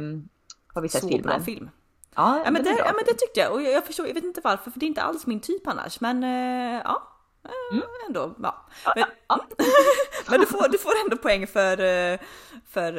har 0.67 0.81
vi 0.81 0.89
sett 0.89 1.01
Så 1.01 1.07
filmen? 1.07 1.23
bra 1.23 1.39
film. 1.39 1.69
Ja, 2.15 2.41
ja, 2.45 2.51
men 2.51 2.63
det, 2.63 2.69
ja, 2.69 2.93
men 2.95 3.05
det 3.05 3.13
tyckte 3.13 3.39
jag 3.39 3.51
och 3.51 3.61
jag, 3.61 3.73
jag 3.73 3.85
förstår, 3.85 4.07
jag 4.07 4.13
vet 4.13 4.23
inte 4.23 4.41
varför 4.43 4.71
för 4.71 4.79
det 4.79 4.85
är 4.85 4.87
inte 4.87 5.01
alls 5.01 5.25
min 5.25 5.39
typ 5.39 5.67
annars 5.67 5.99
men 5.99 6.23
uh, 6.23 6.81
ja. 6.83 7.09
Uh, 7.45 7.77
mm. 7.77 7.87
Ändå, 8.07 8.35
ja. 8.43 8.65
Men, 8.95 9.05
ja, 9.27 9.45
men 10.29 10.39
du, 10.39 10.45
får, 10.45 10.69
du 10.69 10.77
får 10.77 10.91
ändå 11.03 11.17
poäng 11.17 11.47
för, 11.47 11.81
uh, 11.81 12.19
för 12.69 12.93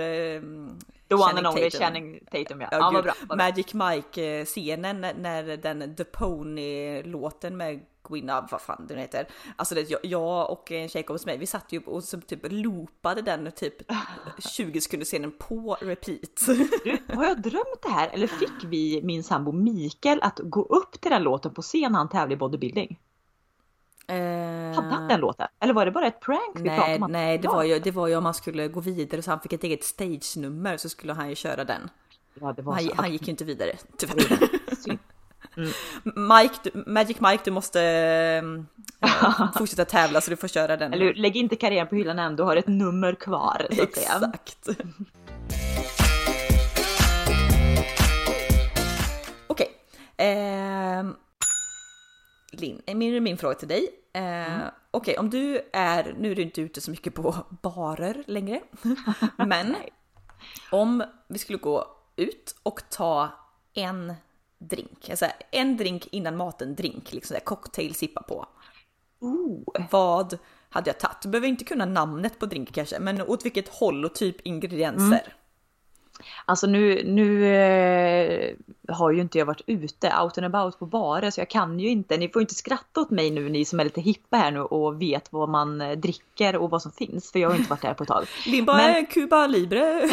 The 1.08 1.14
one 1.14 1.38
and 1.38 1.46
only 1.46 1.70
Channing 1.70 2.20
Tatum 2.30 2.60
ja. 2.60 2.68
ja, 2.70 2.90
ja 2.92 3.02
bra, 3.02 3.36
Magic 3.36 3.74
Mike-scenen 3.74 5.00
när 5.00 5.56
den 5.56 5.96
The 5.96 6.04
Pony-låten 6.04 7.56
med 7.56 7.80
Gwynna, 8.08 8.48
vad 8.50 8.60
fan 8.60 8.86
den 8.88 8.98
heter. 8.98 9.26
Alltså 9.56 9.74
det, 9.74 9.90
jag 10.02 10.50
och 10.50 10.72
en 10.72 10.88
tjejkompis 10.88 11.26
med 11.26 11.38
vi 11.38 11.46
satt 11.46 11.72
ju 11.72 11.80
och 11.80 12.04
så 12.04 12.20
typ 12.20 12.40
loopade 12.42 13.22
den 13.22 13.52
typ 13.52 13.74
20 14.38 14.80
sekunder 14.80 15.04
scenen 15.04 15.32
på 15.38 15.76
repeat. 15.80 16.46
Du, 16.84 16.98
har 17.14 17.24
jag 17.24 17.42
drömt 17.42 17.82
det 17.82 17.88
här 17.88 18.08
eller 18.12 18.26
fick 18.26 18.64
vi 18.64 19.00
min 19.02 19.24
sambo 19.24 19.52
Mikael 19.52 20.18
att 20.22 20.40
gå 20.42 20.62
upp 20.62 21.00
till 21.00 21.10
den 21.10 21.22
låten 21.22 21.54
på 21.54 21.62
scen 21.62 21.92
när 21.92 21.98
han 21.98 22.08
tävlade 22.08 22.34
i 22.34 22.36
bodybuilding? 22.36 22.98
Eh... 24.08 24.74
Hade 24.74 24.94
han 24.94 25.08
den 25.08 25.20
låten? 25.20 25.46
Eller 25.60 25.74
var 25.74 25.84
det 25.84 25.90
bara 25.90 26.06
ett 26.06 26.20
prank 26.20 26.56
vi 26.56 26.62
nej, 26.62 26.78
pratade 26.78 27.04
om? 27.04 27.12
Nej, 27.12 27.38
det 27.38 27.48
var, 27.48 27.64
ju, 27.64 27.78
det 27.78 27.90
var 27.90 28.08
ju 28.08 28.16
om 28.16 28.24
man 28.24 28.34
skulle 28.34 28.68
gå 28.68 28.80
vidare 28.80 29.22
så 29.22 29.30
han 29.30 29.40
fick 29.40 29.52
ett 29.52 29.64
eget 29.64 29.84
stage-nummer 29.84 30.76
så 30.76 30.88
skulle 30.88 31.12
han 31.12 31.28
ju 31.28 31.34
köra 31.34 31.64
den. 31.64 31.90
Ja, 32.40 32.54
han, 32.64 32.90
han 32.96 33.12
gick 33.12 33.22
ju 33.22 33.30
inte 33.30 33.44
vidare 33.44 33.72
tyvärr. 33.98 34.48
Mm. 35.56 35.70
Mike, 36.04 36.54
du, 36.62 36.84
Magic 36.86 37.20
Mike, 37.20 37.42
du 37.44 37.50
måste 37.50 37.82
äh, 39.00 39.52
fortsätta 39.58 39.84
tävla 39.84 40.20
så 40.20 40.30
du 40.30 40.36
får 40.36 40.48
köra 40.48 40.76
den. 40.76 40.92
Eller 40.92 41.14
lägg 41.14 41.36
inte 41.36 41.56
karriären 41.56 41.88
på 41.88 41.94
hyllan 41.94 42.18
än, 42.18 42.36
du 42.36 42.42
har 42.42 42.56
ett 42.56 42.66
nummer 42.66 43.14
kvar. 43.14 43.66
Exakt. 43.70 44.68
Okej. 49.46 49.68
Okay. 50.16 50.26
Eh, 50.26 51.04
Linn, 52.56 52.82
min, 52.86 53.22
min 53.22 53.38
fråga 53.38 53.54
till 53.54 53.68
dig. 53.68 53.88
Eh, 54.12 54.22
mm. 54.22 54.68
Okej, 54.90 55.12
okay, 55.12 55.16
om 55.16 55.30
du 55.30 55.60
är, 55.72 56.14
nu 56.18 56.30
är 56.30 56.34
du 56.34 56.42
inte 56.42 56.60
ute 56.60 56.80
så 56.80 56.90
mycket 56.90 57.14
på 57.14 57.36
barer 57.62 58.24
längre, 58.26 58.60
men 59.36 59.76
om 60.70 61.04
vi 61.28 61.38
skulle 61.38 61.58
gå 61.58 61.86
ut 62.16 62.56
och 62.62 62.80
ta 62.90 63.28
en 63.74 64.14
drink, 64.58 65.10
alltså 65.10 65.26
en 65.50 65.76
drink 65.76 66.08
innan 66.12 66.36
maten, 66.36 66.74
drink, 66.74 67.12
liksom 67.12 67.34
där 67.34 67.40
cocktail 67.40 67.94
sippa 67.94 68.22
på. 68.22 68.46
Ooh. 69.20 69.86
Vad 69.90 70.38
hade 70.68 70.90
jag 70.90 71.00
tagit? 71.00 71.22
Du 71.22 71.28
behöver 71.28 71.48
inte 71.48 71.64
kunna 71.64 71.84
namnet 71.84 72.38
på 72.38 72.46
drink 72.46 72.74
kanske, 72.74 72.98
men 72.98 73.22
åt 73.22 73.44
vilket 73.44 73.68
håll 73.68 74.04
och 74.04 74.14
typ 74.14 74.46
ingredienser. 74.46 75.04
Mm. 75.06 75.32
Alltså 76.44 76.66
nu, 76.66 77.02
nu 77.04 77.54
eh, 77.54 78.54
har 78.88 79.10
ju 79.10 79.20
inte 79.20 79.38
jag 79.38 79.46
varit 79.46 79.62
ute 79.66 80.12
out 80.22 80.38
and 80.38 80.46
about 80.46 80.78
på 80.78 80.86
barer 80.86 81.30
så 81.30 81.40
jag 81.40 81.50
kan 81.50 81.80
ju 81.80 81.88
inte. 81.88 82.16
Ni 82.16 82.28
får 82.28 82.42
inte 82.42 82.54
skratta 82.54 83.00
åt 83.00 83.10
mig 83.10 83.30
nu 83.30 83.48
ni 83.48 83.64
som 83.64 83.80
är 83.80 83.84
lite 83.84 84.00
hippa 84.00 84.36
här 84.36 84.50
nu 84.50 84.60
och 84.60 85.02
vet 85.02 85.32
vad 85.32 85.48
man 85.48 85.80
eh, 85.80 85.98
dricker 85.98 86.56
och 86.56 86.70
vad 86.70 86.82
som 86.82 86.92
finns. 86.92 87.32
För 87.32 87.38
jag 87.38 87.48
har 87.48 87.56
inte 87.56 87.70
varit 87.70 87.82
där 87.82 87.94
på 87.94 88.02
ett 88.02 88.08
tag. 88.08 88.26
Limba 88.46 88.76
Men... 88.76 88.90
är 88.90 89.04
Cuba 89.04 89.46
Libre. 89.46 90.08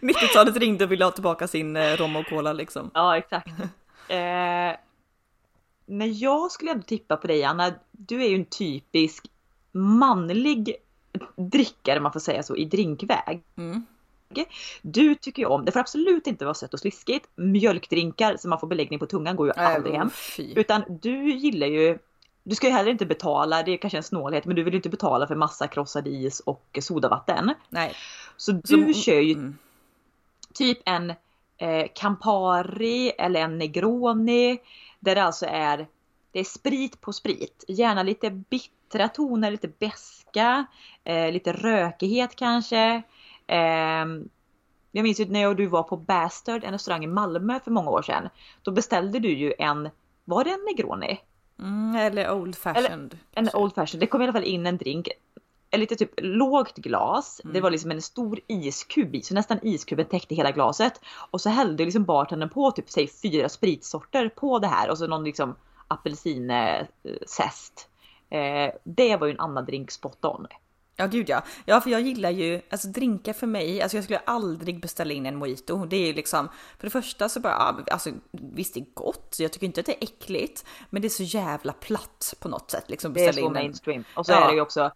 90-talet 0.00 0.56
ringde 0.56 0.84
och 0.84 0.92
ville 0.92 1.04
ha 1.04 1.12
tillbaka 1.12 1.48
sin 1.48 1.76
eh, 1.76 1.96
rom 1.96 2.16
och 2.16 2.26
cola 2.26 2.52
liksom. 2.52 2.90
Ja 2.94 3.16
exakt. 3.16 3.48
Eh, 4.08 4.76
men 5.86 6.18
jag 6.18 6.52
skulle 6.52 6.70
ändå 6.70 6.82
tippa 6.82 7.16
på 7.16 7.26
dig 7.26 7.44
Anna. 7.44 7.72
Du 7.90 8.22
är 8.22 8.28
ju 8.28 8.34
en 8.34 8.44
typisk 8.44 9.26
manlig 9.72 10.76
drickare, 11.36 12.00
man 12.00 12.12
får 12.12 12.20
säga 12.20 12.42
så, 12.42 12.56
i 12.56 12.64
drinkväg. 12.64 13.42
Mm. 13.56 13.86
Du 14.82 15.14
tycker 15.14 15.42
ju 15.42 15.46
om, 15.48 15.64
det 15.64 15.72
får 15.72 15.80
absolut 15.80 16.26
inte 16.26 16.44
vara 16.44 16.54
sött 16.54 16.74
och 16.74 16.80
sliskigt. 16.80 17.28
Mjölkdrinkar 17.34 18.36
som 18.36 18.50
man 18.50 18.60
får 18.60 18.66
beläggning 18.66 18.98
på 18.98 19.06
tungan 19.06 19.36
går 19.36 19.46
ju 19.46 19.52
aldrig 19.52 19.94
hem. 19.94 20.10
Utan 20.56 20.82
du 20.88 21.30
gillar 21.30 21.66
ju 21.66 21.98
du 22.44 22.54
ska 22.54 22.66
ju 22.66 22.72
heller 22.72 22.90
inte 22.90 23.06
betala, 23.06 23.62
det 23.62 23.72
är 23.72 23.76
kanske 23.76 23.96
en 23.96 24.02
snålhet, 24.02 24.44
men 24.44 24.56
du 24.56 24.62
vill 24.62 24.74
ju 24.74 24.78
inte 24.78 24.88
betala 24.88 25.26
för 25.26 25.34
massa 25.34 25.68
krossad 25.68 26.06
is 26.06 26.40
och 26.40 26.78
sodavatten. 26.80 27.54
Nej. 27.68 27.94
Så 28.36 28.52
du 28.52 28.94
så, 28.94 29.00
kör 29.00 29.20
ju 29.20 29.32
mm. 29.32 29.58
typ 30.54 30.78
en 30.84 31.10
eh, 31.56 31.86
Campari 31.94 33.12
eller 33.18 33.40
en 33.40 33.58
Negroni 33.58 34.58
där 35.00 35.14
det 35.14 35.22
alltså 35.22 35.46
är, 35.46 35.86
det 36.32 36.40
är 36.40 36.44
sprit 36.44 37.00
på 37.00 37.12
sprit. 37.12 37.64
Gärna 37.68 38.02
lite 38.02 38.30
bittra 38.30 39.08
toner, 39.08 39.50
lite 39.50 39.68
beska, 39.68 40.66
eh, 41.04 41.32
lite 41.32 41.52
rökighet 41.52 42.36
kanske. 42.36 43.02
Eh, 43.46 44.04
jag 44.92 45.02
minns 45.02 45.20
ju 45.20 45.24
när 45.24 45.40
jag 45.40 45.50
och 45.50 45.56
du 45.56 45.66
var 45.66 45.82
på 45.82 45.96
Bastard, 45.96 46.64
en 46.64 46.72
restaurang 46.72 47.04
i 47.04 47.06
Malmö 47.06 47.60
för 47.60 47.70
många 47.70 47.90
år 47.90 48.02
sedan. 48.02 48.28
Då 48.62 48.70
beställde 48.70 49.18
du 49.18 49.32
ju 49.32 49.54
en, 49.58 49.90
var 50.24 50.44
det 50.44 50.50
en 50.50 50.64
Negroni? 50.64 51.20
Mm, 51.58 51.96
eller 51.96 52.32
Old 52.32 52.56
Fashioned. 52.56 53.18
Eller, 53.34 53.42
en 53.50 53.50
Old 53.60 53.74
Fashioned. 53.74 54.02
Det 54.02 54.06
kom 54.06 54.20
i 54.20 54.24
alla 54.24 54.32
fall 54.32 54.44
in 54.44 54.66
en 54.66 54.76
drink. 54.76 55.08
Ett 55.70 55.80
lite 55.80 55.96
typ 55.96 56.10
lågt 56.16 56.76
glas. 56.76 57.40
Mm. 57.44 57.54
Det 57.54 57.60
var 57.60 57.70
liksom 57.70 57.90
en 57.90 58.02
stor 58.02 58.40
iskub 58.46 59.14
i, 59.14 59.22
så 59.22 59.34
nästan 59.34 59.58
iskuben 59.62 60.06
täckte 60.06 60.34
hela 60.34 60.50
glaset. 60.50 61.00
Och 61.30 61.40
så 61.40 61.50
hällde 61.50 61.84
liksom 61.84 62.04
bartendern 62.04 62.50
på 62.50 62.70
typ 62.70 62.90
säg 62.90 63.08
fyra 63.08 63.48
spritsorter 63.48 64.28
på 64.28 64.58
det 64.58 64.66
här 64.66 64.90
och 64.90 64.98
så 64.98 65.06
någon 65.06 65.24
liksom 65.24 65.56
apelsinzest. 65.88 67.88
Eh, 68.30 68.70
det 68.84 69.16
var 69.16 69.26
ju 69.26 69.32
en 69.32 69.40
annan 69.40 69.64
drink 69.64 69.90
spot 69.90 70.24
on. 70.24 70.46
Ja 70.96 71.06
gud 71.06 71.28
ja. 71.28 71.42
Ja 71.64 71.80
för 71.80 71.90
jag 71.90 72.00
gillar 72.00 72.30
ju, 72.30 72.60
alltså 72.70 72.88
drinkar 72.88 73.32
för 73.32 73.46
mig, 73.46 73.82
alltså 73.82 73.96
jag 73.96 74.04
skulle 74.04 74.18
aldrig 74.18 74.80
beställa 74.80 75.12
in 75.12 75.26
en 75.26 75.36
mojito. 75.36 75.86
Det 75.86 75.96
är 75.96 76.06
ju 76.06 76.12
liksom, 76.12 76.48
för 76.78 76.86
det 76.86 76.90
första 76.90 77.28
så 77.28 77.40
bara, 77.40 77.52
alltså 77.90 78.10
visst 78.32 78.74
det 78.74 78.80
är 78.80 78.86
gott, 78.94 79.36
jag 79.38 79.52
tycker 79.52 79.66
inte 79.66 79.80
att 79.80 79.86
det 79.86 79.92
är 79.92 80.04
äckligt, 80.04 80.64
men 80.90 81.02
det 81.02 81.08
är 81.08 81.10
så 81.10 81.22
jävla 81.22 81.72
platt 81.72 82.34
på 82.40 82.48
något 82.48 82.70
sätt. 82.70 82.90
Liksom, 82.90 83.12
det 83.12 83.26
är 83.26 83.32
så 83.32 83.50
mainstream. 83.50 84.04
Och 84.16 84.26
så 84.26 84.32
ja. 84.32 84.44
är 84.44 84.48
det 84.48 84.54
ju 84.54 84.60
också, 84.60 84.92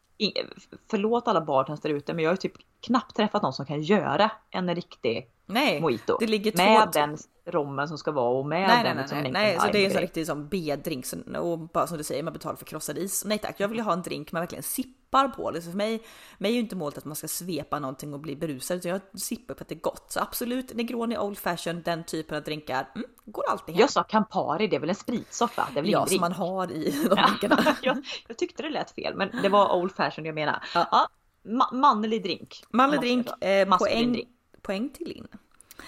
förlåt 0.91 1.29
alla 1.29 1.41
bartenders 1.41 1.81
där 1.81 1.91
ute, 1.91 2.15
men 2.15 2.25
jag 2.25 2.31
har 2.31 2.35
ju 2.35 2.41
typ 2.41 2.57
knappt 2.81 3.17
träffat 3.17 3.43
någon 3.43 3.53
som 3.53 3.67
kan 3.67 3.83
göra 3.83 4.31
en 4.51 4.75
riktig 4.75 5.31
Nej, 5.49 5.81
mojito. 5.81 6.17
Det 6.21 6.27
ligger 6.27 6.53
med 6.57 6.93
två... 6.93 7.01
den 7.01 7.19
rommen 7.47 7.89
som 7.89 7.99
ska 7.99 8.13
vara 8.13 8.39
och 8.39 8.47
med 8.47 8.69
nej, 8.69 8.85
den 8.85 8.97
nej, 8.97 9.03
liksom 9.03 9.19
nej, 9.19 9.33
nej, 9.33 9.43
nej. 9.43 9.61
så 9.61 9.73
det 9.73 9.79
är 9.79 9.85
en 9.85 9.93
sån 9.93 10.01
riktig 10.01 10.27
som 10.27 10.49
B-drink 10.49 11.05
och 11.39 11.59
bara 11.59 11.87
som 11.87 11.99
du 11.99 12.05
säger, 12.05 12.23
man 12.23 12.33
betalar 12.33 12.57
för 12.57 12.65
krossad 12.65 12.99
is. 12.99 13.25
Nej 13.25 13.39
tack, 13.39 13.55
jag 13.59 13.69
vill 13.69 13.79
ju 13.79 13.85
ha 13.85 13.93
en 13.93 14.03
drink 14.03 14.33
man 14.33 14.43
verkligen 14.43 14.63
sippar 14.63 15.29
på. 15.29 15.51
Liksom 15.51 15.73
för 15.73 15.77
mig, 15.77 16.03
mig 16.39 16.51
är 16.51 16.55
ju 16.55 16.61
inte 16.61 16.77
målet 16.77 16.99
att 16.99 17.05
man 17.05 17.17
ska 17.17 17.29
svepa 17.29 17.79
någonting 17.79 18.15
och 18.15 18.21
bli 18.21 18.37
berusad, 18.37 18.77
utan 18.77 18.91
jag 18.91 19.21
sippar 19.21 19.55
på 19.55 19.63
att 19.63 19.69
det 19.69 19.75
är 19.75 19.81
gott. 19.81 20.13
Så 20.13 20.21
absolut, 20.21 20.75
Negroni 20.75 21.19
Old 21.19 21.39
Fashion, 21.39 21.83
den 21.83 22.05
typen 22.05 22.37
av 22.37 22.43
drinkar, 22.43 22.91
mm, 22.95 23.09
går 23.25 23.45
alltid 23.51 23.75
hem. 23.75 23.81
Jag 23.81 23.91
sa 23.91 24.03
Campari, 24.03 24.67
det 24.67 24.77
är 24.77 24.81
väl 24.81 24.89
en 24.89 24.95
spritsort 24.95 25.57
va? 25.57 25.69
Det 25.73 25.79
är 25.79 25.83
väl 25.83 25.93
ja, 25.93 26.07
som 26.07 26.21
man 26.21 26.33
har 26.33 26.73
i 26.73 27.09
de 27.09 27.15
drinkarna. 27.27 27.77
jag, 27.83 28.05
jag, 28.29 28.39
tyckte 28.39 28.63
det 28.63 28.71
lät 28.71 28.91
fel, 28.91 29.17
men 29.17 29.31
det 29.43 29.49
var 29.49 29.77
Old 29.77 29.93
Fashion 29.93 30.25
jag 30.25 30.35
menar. 30.35 30.65
Ja. 30.75 30.89
ja 30.91 31.09
ma 31.43 31.71
manlig 31.73 32.23
drink. 32.23 32.65
Manlig 32.71 33.01
drink, 33.01 33.45
eh, 33.45 33.79
poäng, 33.79 34.13
drink. 34.13 34.29
Poäng 34.63 34.89
till 34.89 35.09
Linn. 35.09 35.29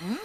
Mm. 0.03 0.17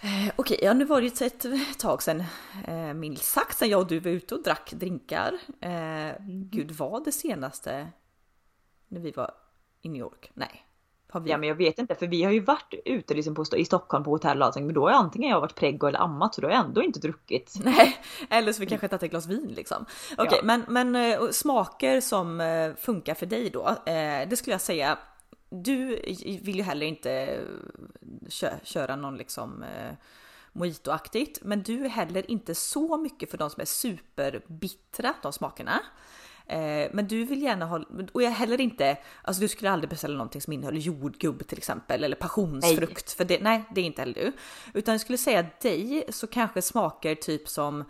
Eh, 0.00 0.32
okej, 0.36 0.58
ja 0.62 0.72
nu 0.72 0.84
var 0.84 1.00
det 1.00 1.20
ju 1.20 1.26
ett 1.26 1.78
tag 1.78 2.02
sedan, 2.02 2.24
eh, 2.66 2.94
minst 2.94 3.24
sagt, 3.24 3.58
sedan 3.58 3.68
jag 3.68 3.80
och 3.80 3.86
du 3.86 3.98
var 3.98 4.10
ute 4.10 4.34
och 4.34 4.42
drack 4.42 4.72
drinkar. 4.72 5.38
Eh, 5.60 6.12
gud, 6.28 6.70
var 6.70 7.04
det 7.04 7.12
senaste 7.12 7.88
när 8.88 9.00
vi 9.00 9.10
var 9.10 9.30
i 9.82 9.88
New 9.88 10.00
York? 10.00 10.30
Nej. 10.34 10.66
Vi... 11.20 11.30
Ja 11.30 11.38
men 11.38 11.48
jag 11.48 11.56
vet 11.56 11.78
inte 11.78 11.94
för 11.94 12.06
vi 12.06 12.22
har 12.22 12.32
ju 12.32 12.40
varit 12.40 12.74
ute 12.84 13.14
liksom 13.14 13.34
på, 13.34 13.44
i 13.56 13.64
Stockholm 13.64 14.04
på 14.04 14.10
hotell 14.10 14.40
och 14.40 14.46
allting 14.46 14.66
men 14.66 14.74
då 14.74 14.88
har 14.88 14.90
antingen 14.90 15.30
jag 15.30 15.40
varit 15.40 15.54
preggo 15.54 15.86
eller 15.86 15.98
ammat 15.98 16.34
så 16.34 16.40
då 16.40 16.48
har 16.48 16.52
jag 16.52 16.64
ändå 16.64 16.82
inte 16.82 17.00
druckit. 17.00 17.54
Nej, 17.64 17.96
eller 18.30 18.52
så 18.52 18.60
vi 18.60 18.66
kanske 18.66 18.88
tagit 18.88 19.02
ett 19.02 19.10
glas 19.10 19.26
vin 19.26 19.52
liksom. 19.56 19.86
Okej, 20.12 20.26
okay, 20.26 20.38
ja. 20.38 20.44
men, 20.44 20.64
men 20.68 20.96
eh, 20.96 21.28
smaker 21.30 22.00
som 22.00 22.40
eh, 22.40 22.74
funkar 22.74 23.14
för 23.14 23.26
dig 23.26 23.50
då, 23.50 23.68
eh, 23.68 24.28
det 24.28 24.36
skulle 24.36 24.54
jag 24.54 24.60
säga 24.60 24.98
du 25.62 26.00
vill 26.42 26.56
ju 26.56 26.62
heller 26.62 26.86
inte 26.86 27.40
köra 28.62 28.96
någon 28.96 29.16
liksom 29.16 29.62
eh, 29.62 29.92
mojitoaktigt, 30.52 31.38
men 31.42 31.62
du 31.62 31.84
är 31.84 31.88
heller 31.88 32.30
inte 32.30 32.54
så 32.54 32.96
mycket 32.96 33.30
för 33.30 33.38
de 33.38 33.50
som 33.50 33.60
är 33.60 33.64
superbittra, 33.64 35.14
de 35.22 35.32
smakerna. 35.32 35.80
Eh, 36.46 36.90
men 36.92 37.08
du 37.08 37.24
vill 37.24 37.42
gärna 37.42 37.66
ha, 37.66 37.84
och 38.12 38.22
jag 38.22 38.30
heller 38.30 38.60
inte, 38.60 38.96
alltså 39.22 39.40
du 39.40 39.48
skulle 39.48 39.70
aldrig 39.70 39.90
beställa 39.90 40.14
någonting 40.14 40.40
som 40.40 40.52
innehåller 40.52 40.80
jordgubb 40.80 41.46
till 41.46 41.58
exempel 41.58 42.04
eller 42.04 42.16
passionsfrukt, 42.16 43.06
nej. 43.06 43.16
för 43.16 43.24
det, 43.24 43.42
nej 43.42 43.64
det 43.74 43.80
är 43.80 43.84
inte 43.84 44.02
heller 44.02 44.14
du. 44.14 44.32
Utan 44.74 44.92
jag 44.92 45.00
skulle 45.00 45.18
säga 45.18 45.46
dig 45.62 46.04
så 46.08 46.26
kanske 46.26 46.62
smaker 46.62 47.14
typ 47.14 47.48
som 47.48 47.84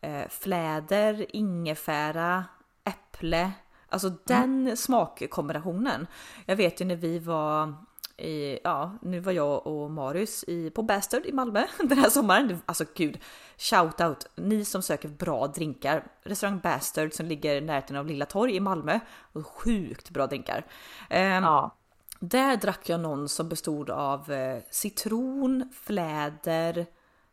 eh, 0.00 0.28
fläder, 0.28 1.26
ingefära, 1.36 2.44
äpple, 2.84 3.52
Alltså 3.94 4.08
mm. 4.08 4.20
den 4.24 4.76
smakkombinationen. 4.76 6.06
Jag 6.46 6.56
vet 6.56 6.80
ju 6.80 6.84
när 6.84 6.96
vi 6.96 7.18
var 7.18 7.74
i, 8.16 8.58
ja, 8.64 8.98
nu 9.02 9.20
var 9.20 9.32
jag 9.32 9.66
och 9.66 9.90
Marius 9.90 10.44
i, 10.44 10.70
på 10.70 10.82
Bastard 10.82 11.26
i 11.26 11.32
Malmö 11.32 11.66
den 11.78 11.98
här 11.98 12.10
sommaren. 12.10 12.58
Alltså 12.66 12.84
gud, 12.94 13.18
shout 13.56 14.00
out 14.00 14.26
ni 14.36 14.64
som 14.64 14.82
söker 14.82 15.08
bra 15.08 15.46
drinkar. 15.46 16.06
Restaurang 16.22 16.58
Bastard 16.58 17.12
som 17.12 17.26
ligger 17.26 17.56
i 17.56 17.60
närheten 17.60 17.96
av 17.96 18.06
Lilla 18.06 18.26
Torg 18.26 18.56
i 18.56 18.60
Malmö. 18.60 19.00
Och 19.32 19.46
sjukt 19.46 20.10
bra 20.10 20.26
drinkar. 20.26 20.66
Um, 21.10 21.18
ja. 21.18 21.76
Där 22.20 22.56
drack 22.56 22.88
jag 22.88 23.00
någon 23.00 23.28
som 23.28 23.48
bestod 23.48 23.90
av 23.90 24.32
eh, 24.32 24.62
citron, 24.70 25.70
fläder, 25.72 26.86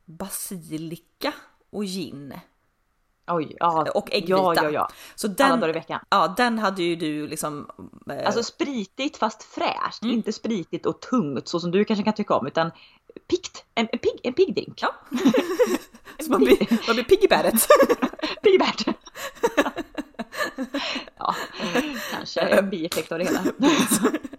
basilika 0.05 1.33
och 1.69 1.83
gin. 1.83 2.33
Oj, 3.31 3.55
ja. 3.59 3.91
Och 3.93 4.11
äggvita. 4.11 4.33
Ja, 4.33 4.53
ja, 4.55 4.69
ja. 4.69 4.89
Så 5.15 5.27
den, 5.27 5.47
Alla 5.47 5.55
dagar 5.55 5.69
i 5.69 5.73
veckan. 5.73 5.99
Ja, 6.09 6.33
den 6.37 6.59
hade 6.59 6.83
ju 6.83 6.95
du 6.95 7.27
liksom. 7.27 7.69
Eh... 8.09 8.25
Alltså 8.25 8.43
spritigt 8.43 9.17
fast 9.17 9.43
fräscht. 9.43 10.03
Mm. 10.03 10.15
Inte 10.15 10.33
spritigt 10.33 10.85
och 10.85 10.99
tungt 10.99 11.47
så 11.47 11.59
som 11.59 11.71
du 11.71 11.85
kanske 11.85 12.03
kan 12.03 12.13
tycka 12.13 12.33
om 12.33 12.47
utan 12.47 12.71
pikt. 13.29 13.63
En, 13.75 13.87
en, 13.91 13.99
pigg, 13.99 14.19
en 14.23 14.33
pigg 14.33 14.55
drink. 14.55 14.81
Ja. 14.81 14.95
man 16.29 16.39
blir, 16.39 16.87
man 16.87 16.95
blir 16.95 17.03
pigg 17.03 17.23
i 17.23 17.27
bäret. 17.27 17.67
pigg 18.43 18.55
i 18.55 18.57
bäret. 18.57 18.87
ja, 21.17 21.35
kanske 22.11 22.41
en 22.41 22.69
bieffekt 22.69 23.11
av 23.11 23.19
det 23.19 23.25
hela. 23.25 23.43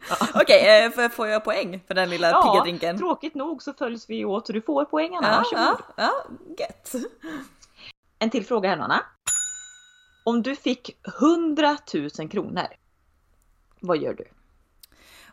ja. 0.08 0.16
Okej, 0.34 0.88
okay, 0.88 1.08
får 1.08 1.28
jag 1.28 1.44
poäng 1.44 1.80
för 1.86 1.94
den 1.94 2.10
lilla 2.10 2.30
ja, 2.30 2.42
pigga 2.42 2.62
drinken? 2.62 2.98
Tråkigt 2.98 3.34
nog 3.34 3.62
så 3.62 3.72
följs 3.72 4.10
vi 4.10 4.24
åt 4.24 4.46
så 4.46 4.52
du 4.52 4.62
får 4.62 4.84
poäng 4.84 5.16
Anna. 5.16 5.28
Ja, 5.28 5.36
Varsågod. 5.36 5.82
Ja, 5.96 6.04
ja, 6.04 6.24
gött. 6.58 6.94
En 8.22 8.30
till 8.30 8.46
fråga 8.46 8.68
här 8.68 8.76
Nanna. 8.76 9.04
Om 10.24 10.42
du 10.42 10.56
fick 10.56 10.96
100 11.20 11.78
000 12.18 12.28
kronor, 12.28 12.66
vad 13.80 13.98
gör 13.98 14.14
du? 14.14 14.24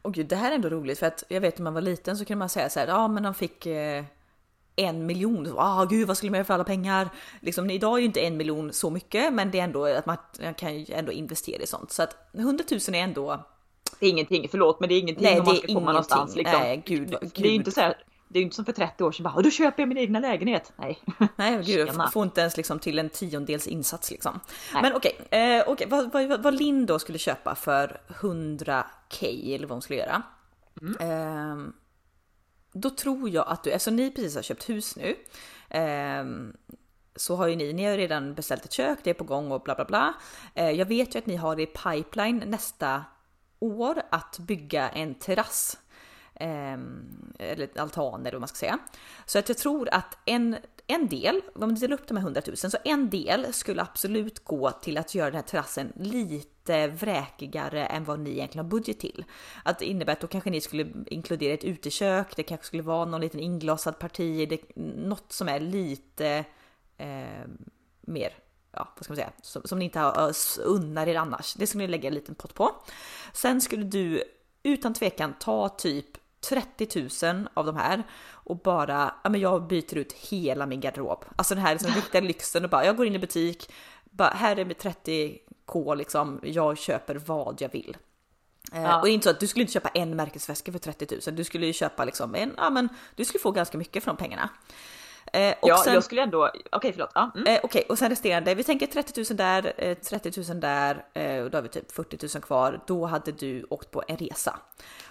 Och 0.02 0.14
gud, 0.14 0.28
det 0.28 0.36
här 0.36 0.52
är 0.52 0.56
ändå 0.56 0.70
roligt 0.70 1.00
för 1.00 1.06
att 1.06 1.24
jag 1.28 1.42
vet 1.42 1.58
när 1.58 1.64
man 1.64 1.74
var 1.74 1.82
liten 1.82 2.18
så 2.18 2.26
kunde 2.26 2.40
man 2.40 2.50
säga 2.50 2.70
så 2.70 2.80
här, 2.80 2.88
ja 2.88 3.08
men 3.08 3.24
de 3.24 3.34
fick 3.34 3.66
eh, 3.66 4.04
en 4.76 5.06
miljon. 5.06 5.54
Ah, 5.58 5.86
gud, 5.86 6.08
vad 6.08 6.18
skulle 6.18 6.32
man 6.32 6.38
göra 6.38 6.46
för 6.46 6.54
alla 6.54 6.64
pengar? 6.64 7.10
Liksom, 7.40 7.70
idag 7.70 7.94
är 7.94 8.00
ju 8.00 8.06
inte 8.06 8.20
en 8.20 8.38
miljon 8.38 8.74
så 8.74 8.90
mycket, 8.90 9.34
men 9.34 9.52
det 9.52 9.60
är 9.60 9.64
ändå 9.64 9.86
att 9.86 10.06
man 10.06 10.18
kan 10.58 10.80
ju 10.80 10.94
ändå 10.94 11.12
investera 11.12 11.64
i 11.64 11.68
sånt. 11.68 11.92
Så 11.92 12.04
att 12.04 12.30
100 12.34 12.64
000 12.72 12.80
är 12.88 12.94
ändå. 12.94 13.46
Det 14.00 14.06
är 14.06 14.10
ingenting, 14.10 14.48
förlåt, 14.52 14.80
men 14.80 14.90
det 14.90 14.96
är 14.96 15.00
ingenting 15.00 15.24
Nej, 15.24 15.40
om 15.40 15.46
man 15.46 15.56
ska 15.56 15.68
komma 15.68 15.92
någonstans. 15.92 16.36
Liksom. 16.36 16.60
Nej, 16.60 16.84
gud, 16.86 17.10
gud. 17.22 17.32
Det 17.36 17.48
är 17.48 17.54
inte 17.54 17.72
så 17.72 17.82
här 17.82 18.04
det 18.32 18.40
är 18.40 18.42
ju 18.42 18.46
inte 18.46 18.56
som 18.56 18.66
för 18.66 18.74
30 18.74 19.04
år 19.04 19.12
sedan 19.12 19.24
bara 19.24 19.42
då 19.42 19.50
köper 19.50 19.82
jag 19.82 19.90
min 19.90 19.98
egna 19.98 20.20
lägenhet. 20.20 20.74
Nej. 20.76 21.00
Nej, 21.36 21.64
gud, 21.64 21.90
får 22.14 22.24
inte 22.24 22.42
ens 22.42 22.58
liksom 22.58 22.80
till 22.80 23.00
en 23.00 23.10
tiondels 23.10 23.68
insats 23.68 24.12
liksom. 24.12 24.40
Nej. 24.74 24.82
Men 24.82 24.96
okej, 24.96 25.20
okay, 25.26 25.40
eh, 25.40 25.70
okay. 25.70 25.88
vad, 25.88 26.12
vad, 26.12 26.44
vad 26.44 26.54
Linn 26.54 26.86
då 26.86 27.00
skulle 27.00 27.18
köpa 27.18 27.56
för 27.56 28.02
100k 28.08 29.56
eller 29.56 29.68
vad 29.68 29.76
hon 29.76 29.82
skulle 29.82 30.00
göra. 30.00 30.22
Mm. 30.82 30.96
Eh, 31.00 31.74
då 32.74 32.90
tror 32.90 33.30
jag 33.30 33.48
att 33.48 33.64
du, 33.64 33.72
eftersom 33.72 33.96
ni 33.96 34.12
precis 34.12 34.36
har 34.36 34.42
köpt 34.42 34.70
hus 34.70 34.96
nu, 34.96 35.16
eh, 35.80 36.26
så 37.16 37.36
har 37.36 37.48
ju 37.48 37.56
ni, 37.56 37.74
ni 37.74 37.86
har 37.86 37.98
redan 37.98 38.34
beställt 38.34 38.66
ett 38.66 38.74
kök, 38.74 39.00
det 39.04 39.10
är 39.10 39.14
på 39.14 39.24
gång 39.24 39.52
och 39.52 39.62
bla 39.62 39.76
bla 39.76 39.86
bla. 39.86 40.14
Eh, 40.56 40.72
jag 40.72 40.86
vet 40.86 41.16
ju 41.16 41.20
att 41.20 41.26
ni 41.26 41.36
har 41.36 41.60
i 41.60 41.66
pipeline 41.66 42.44
nästa 42.46 43.04
år 43.60 44.02
att 44.12 44.40
bygga 44.40 44.90
en 44.90 45.16
terrass 45.16 45.78
Ehm, 46.42 47.34
eller 47.40 47.80
altan 47.80 48.22
eller 48.22 48.32
vad 48.32 48.42
man 48.42 48.48
ska 48.48 48.56
säga. 48.56 48.80
Så 49.26 49.40
att 49.40 49.50
jag 49.50 49.58
tror 49.58 49.90
att 49.92 50.18
en, 50.26 50.58
en 50.88 51.08
del, 51.08 51.42
om 51.56 51.76
du 51.76 51.82
delar 51.82 51.94
upp 51.94 52.08
de 52.08 52.18
här 52.18 52.24
100 52.24 52.42
000, 52.48 52.58
så 52.58 52.78
en 52.84 53.10
del 53.10 53.54
skulle 53.54 53.82
absolut 53.82 54.46
gå 54.46 54.72
till 54.72 54.98
att 54.98 55.16
göra 55.16 55.26
den 55.26 55.36
här 55.36 55.42
terrassen 55.42 55.94
lite 55.96 56.88
vräkigare 56.88 57.86
än 57.86 58.04
vad 58.04 58.20
ni 58.20 58.30
egentligen 58.30 58.66
har 58.66 58.70
budget 58.70 59.00
till. 59.00 59.26
Att 59.64 59.80
det 59.80 59.86
innebär 59.86 60.14
att 60.14 60.20
då 60.20 60.28
kanske 60.28 60.50
ni 60.50 60.62
skulle 60.62 60.88
inkludera 61.08 61.54
ett 61.54 61.64
utekök, 61.64 62.36
det 62.36 62.44
kanske 62.44 62.66
skulle 62.66 62.84
vara 62.84 63.06
någon 63.06 63.22
liten 63.22 63.40
inglasad 63.40 64.00
parti, 64.00 64.50
det, 64.50 64.76
något 64.96 65.32
som 65.32 65.50
är 65.50 65.60
lite 65.60 66.46
eh, 66.98 67.48
mer 68.02 68.34
ja, 68.72 68.94
vad 68.96 69.04
ska 69.04 69.12
man 69.12 69.18
säga, 69.18 69.32
som, 69.42 69.62
som 69.66 69.80
ni 69.80 69.86
inte 69.86 70.00
har, 70.00 70.34
unnar 70.64 71.08
er 71.08 71.16
annars. 71.16 71.54
Det 71.54 71.68
skulle 71.68 71.84
ni 71.84 71.88
lägga 71.88 72.08
en 72.08 72.14
liten 72.14 72.36
pott 72.36 72.54
på. 72.54 72.76
Sen 73.34 73.62
skulle 73.62 73.84
du 73.84 74.24
utan 74.64 74.94
tvekan 74.94 75.34
ta 75.40 75.70
typ 75.70 76.06
30 76.42 77.10
000 77.34 77.48
av 77.54 77.66
de 77.66 77.76
här 77.76 78.04
och 78.32 78.58
bara, 78.58 79.14
ja 79.24 79.30
men 79.30 79.42
jag 79.42 79.68
byter 79.68 79.98
ut 79.98 80.14
hela 80.14 80.66
min 80.66 80.80
garderob. 80.80 81.26
Alltså 81.36 81.56
den 81.56 81.64
här 81.64 81.74
liksom 81.74 81.92
riktiga 81.92 82.22
lyxen 82.22 82.64
och 82.64 82.70
bara, 82.70 82.86
jag 82.86 82.98
går 82.98 83.06
in 83.06 83.16
i 83.16 83.20
butik, 83.20 83.72
bara 84.04 84.30
här 84.30 84.60
är 84.60 84.66
med 84.66 84.78
30k 84.78 85.96
liksom, 85.96 86.40
jag 86.44 86.78
köper 86.78 87.16
vad 87.16 87.62
jag 87.62 87.70
vill. 87.70 87.98
Eh, 88.74 88.82
ja. 88.82 89.00
Och 89.00 89.06
det 89.06 89.12
är 89.12 89.14
inte 89.14 89.24
så 89.24 89.30
att 89.30 89.40
du 89.40 89.48
skulle 89.48 89.64
inte 89.64 89.74
köpa 89.74 89.90
en 89.90 90.16
märkesväska 90.16 90.72
för 90.72 90.80
30 90.80 91.20
000, 91.28 91.36
du 91.36 91.44
skulle 91.44 91.66
ju 91.66 91.74
köpa 91.74 92.06
liksom 92.06 92.36
en, 92.36 92.54
ja 92.58 92.70
men 92.70 92.90
du 93.16 93.26
skulle 93.26 93.42
få 93.42 93.52
ganska 93.52 93.78
mycket 93.78 94.04
för 94.04 94.12
de 94.12 94.18
pengarna. 94.18 94.50
Eh, 95.34 95.56
ja, 95.62 95.78
sen, 95.84 95.94
jag 95.94 96.04
skulle 96.04 96.22
ändå, 96.22 96.48
okej 96.48 96.62
okay, 96.72 96.92
förlåt. 96.92 97.12
Ja, 97.16 97.32
mm. 97.36 97.48
eh, 97.48 97.60
okej, 97.64 97.80
okay, 97.80 97.84
och 97.90 97.98
sen 97.98 98.10
resterande, 98.10 98.56
vi 98.56 98.64
tänker 98.64 98.88
30 98.88 99.34
000 99.34 99.38
där, 99.38 99.74
eh, 99.78 99.98
30 99.98 100.52
000 100.52 100.60
där, 100.60 101.06
eh, 101.14 101.44
och 101.44 101.52
då 101.52 101.58
har 101.58 101.62
vi 101.64 101.70
typ 101.70 101.92
40 101.92 102.18
000 102.36 102.44
kvar. 102.44 102.82
Då 102.88 103.06
hade 103.06 103.32
du 103.32 103.66
åkt 103.70 103.92
på 103.92 104.04
en 104.08 104.18
resa. 104.18 104.60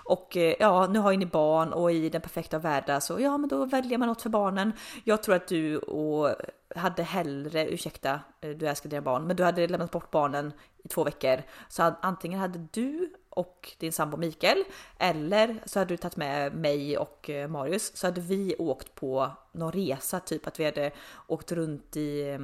Och 0.04 0.36
eh, 0.36 0.54
ja, 0.60 0.86
nu 0.86 0.98
har 0.98 1.10
ju 1.10 1.16
ni 1.16 1.26
barn 1.26 1.72
och 1.72 1.92
i 1.92 2.08
den 2.08 2.20
perfekta 2.20 2.58
världen 2.58 3.00
så 3.00 3.20
ja, 3.20 3.38
men 3.38 3.48
då 3.48 3.64
väljer 3.64 3.98
man 3.98 4.08
något 4.08 4.22
för 4.22 4.30
barnen. 4.30 4.72
Jag 5.04 5.22
tror 5.22 5.34
att 5.34 5.48
du 5.48 5.78
och 5.78 6.36
hade 6.76 7.02
hellre, 7.02 7.68
ursäkta, 7.68 8.20
eh, 8.40 8.50
du 8.50 8.68
älskar 8.68 8.90
dina 8.90 9.02
barn, 9.02 9.26
men 9.26 9.36
du 9.36 9.44
hade 9.44 9.68
lämnat 9.68 9.90
bort 9.90 10.10
barnen 10.10 10.52
i 10.84 10.88
två 10.88 11.04
veckor. 11.04 11.42
Så 11.68 11.94
antingen 12.02 12.40
hade 12.40 12.66
du 12.72 13.12
och 13.38 13.74
din 13.78 13.92
sambo 13.92 14.16
Mikael. 14.16 14.64
Eller 14.98 15.62
så 15.66 15.78
hade 15.78 15.94
du 15.94 15.96
tagit 15.96 16.16
med 16.16 16.54
mig 16.54 16.98
och 16.98 17.30
eh, 17.30 17.48
Marius 17.48 17.96
så 17.96 18.06
hade 18.06 18.20
vi 18.20 18.56
åkt 18.58 18.94
på 18.94 19.30
någon 19.52 19.72
resa, 19.72 20.20
typ 20.20 20.46
att 20.46 20.60
vi 20.60 20.64
hade 20.64 20.90
åkt 21.26 21.52
runt 21.52 21.96
i 21.96 22.38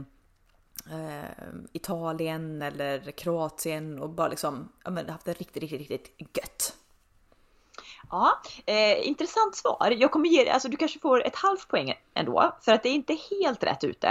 eh, 0.90 1.45
Italien 1.72 2.62
eller 2.62 3.11
Kroatien 3.11 3.99
och 3.99 4.11
bara 4.11 4.28
liksom 4.28 4.72
ja, 4.84 4.90
men 4.90 5.09
haft 5.09 5.26
det 5.26 5.32
riktigt, 5.32 5.62
riktigt, 5.62 5.80
riktigt 5.80 6.36
gött. 6.36 6.76
Ja, 8.15 8.41
eh, 8.67 9.09
intressant 9.09 9.57
svar. 9.57 9.95
Jag 9.99 10.11
kommer 10.11 10.29
ge 10.29 10.49
alltså 10.49 10.69
du 10.69 10.77
kanske 10.77 10.99
får 10.99 11.27
ett 11.27 11.37
halvt 11.37 11.69
poäng 11.69 11.95
ändå, 12.15 12.57
för 12.61 12.73
att 12.73 12.83
det 12.83 12.89
är 12.89 12.95
inte 12.95 13.17
helt 13.31 13.62
rätt 13.62 13.85
ute. 13.85 14.09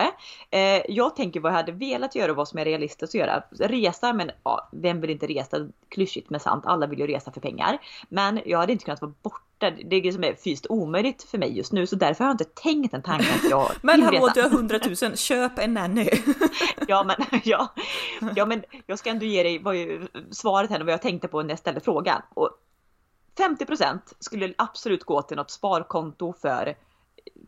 Eh, 0.49 0.82
jag 0.88 1.16
tänker 1.16 1.39
vad 1.39 1.51
jag 1.51 1.58
hade 1.58 1.72
velat 1.72 2.16
göra 2.16 2.32
och 2.32 2.38
vad 2.38 2.47
som 2.47 2.60
är 2.60 2.66
realistiskt 2.66 3.04
att 3.04 3.20
göra. 3.20 3.43
Resa, 3.60 4.14
men 4.14 4.32
ja, 4.43 4.70
vem 4.72 5.01
vill 5.01 5.10
inte 5.10 5.28
resa? 5.28 5.58
Klyschigt 5.89 6.30
men 6.30 6.39
sant, 6.39 6.64
alla 6.66 6.88
vill 6.88 6.99
ju 6.99 7.08
resa 7.08 7.32
för 7.32 7.41
pengar. 7.41 7.78
Men 8.10 8.41
jag 8.45 8.60
hade 8.60 8.72
inte 8.72 8.86
kunnat 8.86 9.01
vara 9.01 9.14
borta. 9.22 9.72
Det 9.89 9.95
är 9.95 10.01
det 10.01 10.14
som 10.14 10.24
är 10.24 10.34
fysiskt 10.34 10.68
omöjligt 10.70 11.24
för 11.24 11.38
mig 11.38 11.58
just 11.58 11.72
nu, 11.72 11.88
så 11.88 11.95
därför 11.95 12.24
har 12.24 12.30
jag 12.30 12.34
inte 12.34 12.62
tänkt 12.62 12.91
den 12.91 13.01
tanken 13.01 13.36
att 13.36 13.49
jag 13.49 13.72
Men 13.82 14.04
hallå, 14.04 14.32
du 14.36 14.41
har 14.41 14.49
100 14.49 14.80
000, 15.01 15.18
köp 15.18 15.60
en 15.60 15.74
nanny! 15.74 16.10
ja, 16.88 17.04
men, 17.04 17.16
ja, 17.43 17.74
ja, 18.36 18.45
men 18.45 18.64
jag 18.86 18.99
ska 18.99 19.10
ändå 19.10 19.26
ge 19.26 19.43
dig 19.43 19.60
vad 19.60 19.76
svaret 20.32 20.70
här, 20.70 20.80
vad 20.80 20.93
jag 20.93 21.01
tänkte 21.01 21.28
på 21.28 21.43
när 21.43 21.49
jag 21.49 21.60
ställde 21.60 21.82
frågan. 21.82 22.22
Och 22.34 22.49
50% 23.38 23.99
skulle 24.19 24.53
absolut 24.57 25.03
gå 25.03 25.21
till 25.21 25.38
något 25.38 25.51
sparkonto 25.51 26.34
för, 26.34 26.75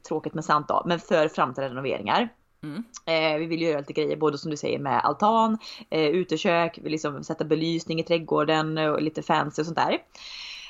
tråkigt 0.07 0.33
men 0.33 0.43
sant 0.43 0.67
då, 0.67 0.83
men 0.85 0.99
för 0.99 1.27
framtida 1.27 1.69
renoveringar. 1.69 2.29
Mm. 2.63 2.83
Eh, 3.05 3.39
vi 3.39 3.45
vill 3.45 3.61
göra 3.61 3.79
lite 3.79 3.93
grejer 3.93 4.17
både 4.17 4.37
som 4.37 4.51
du 4.51 4.57
säger 4.57 4.79
med 4.79 5.05
altan, 5.05 5.57
eh, 5.89 6.07
utekök, 6.07 6.79
vi 6.83 6.89
liksom 6.89 7.23
sätta 7.23 7.45
belysning 7.45 7.99
i 7.99 8.03
trädgården 8.03 8.77
och 8.77 9.01
lite 9.01 9.21
fancy 9.21 9.61
och 9.61 9.65
sånt 9.65 9.77
där. 9.77 9.97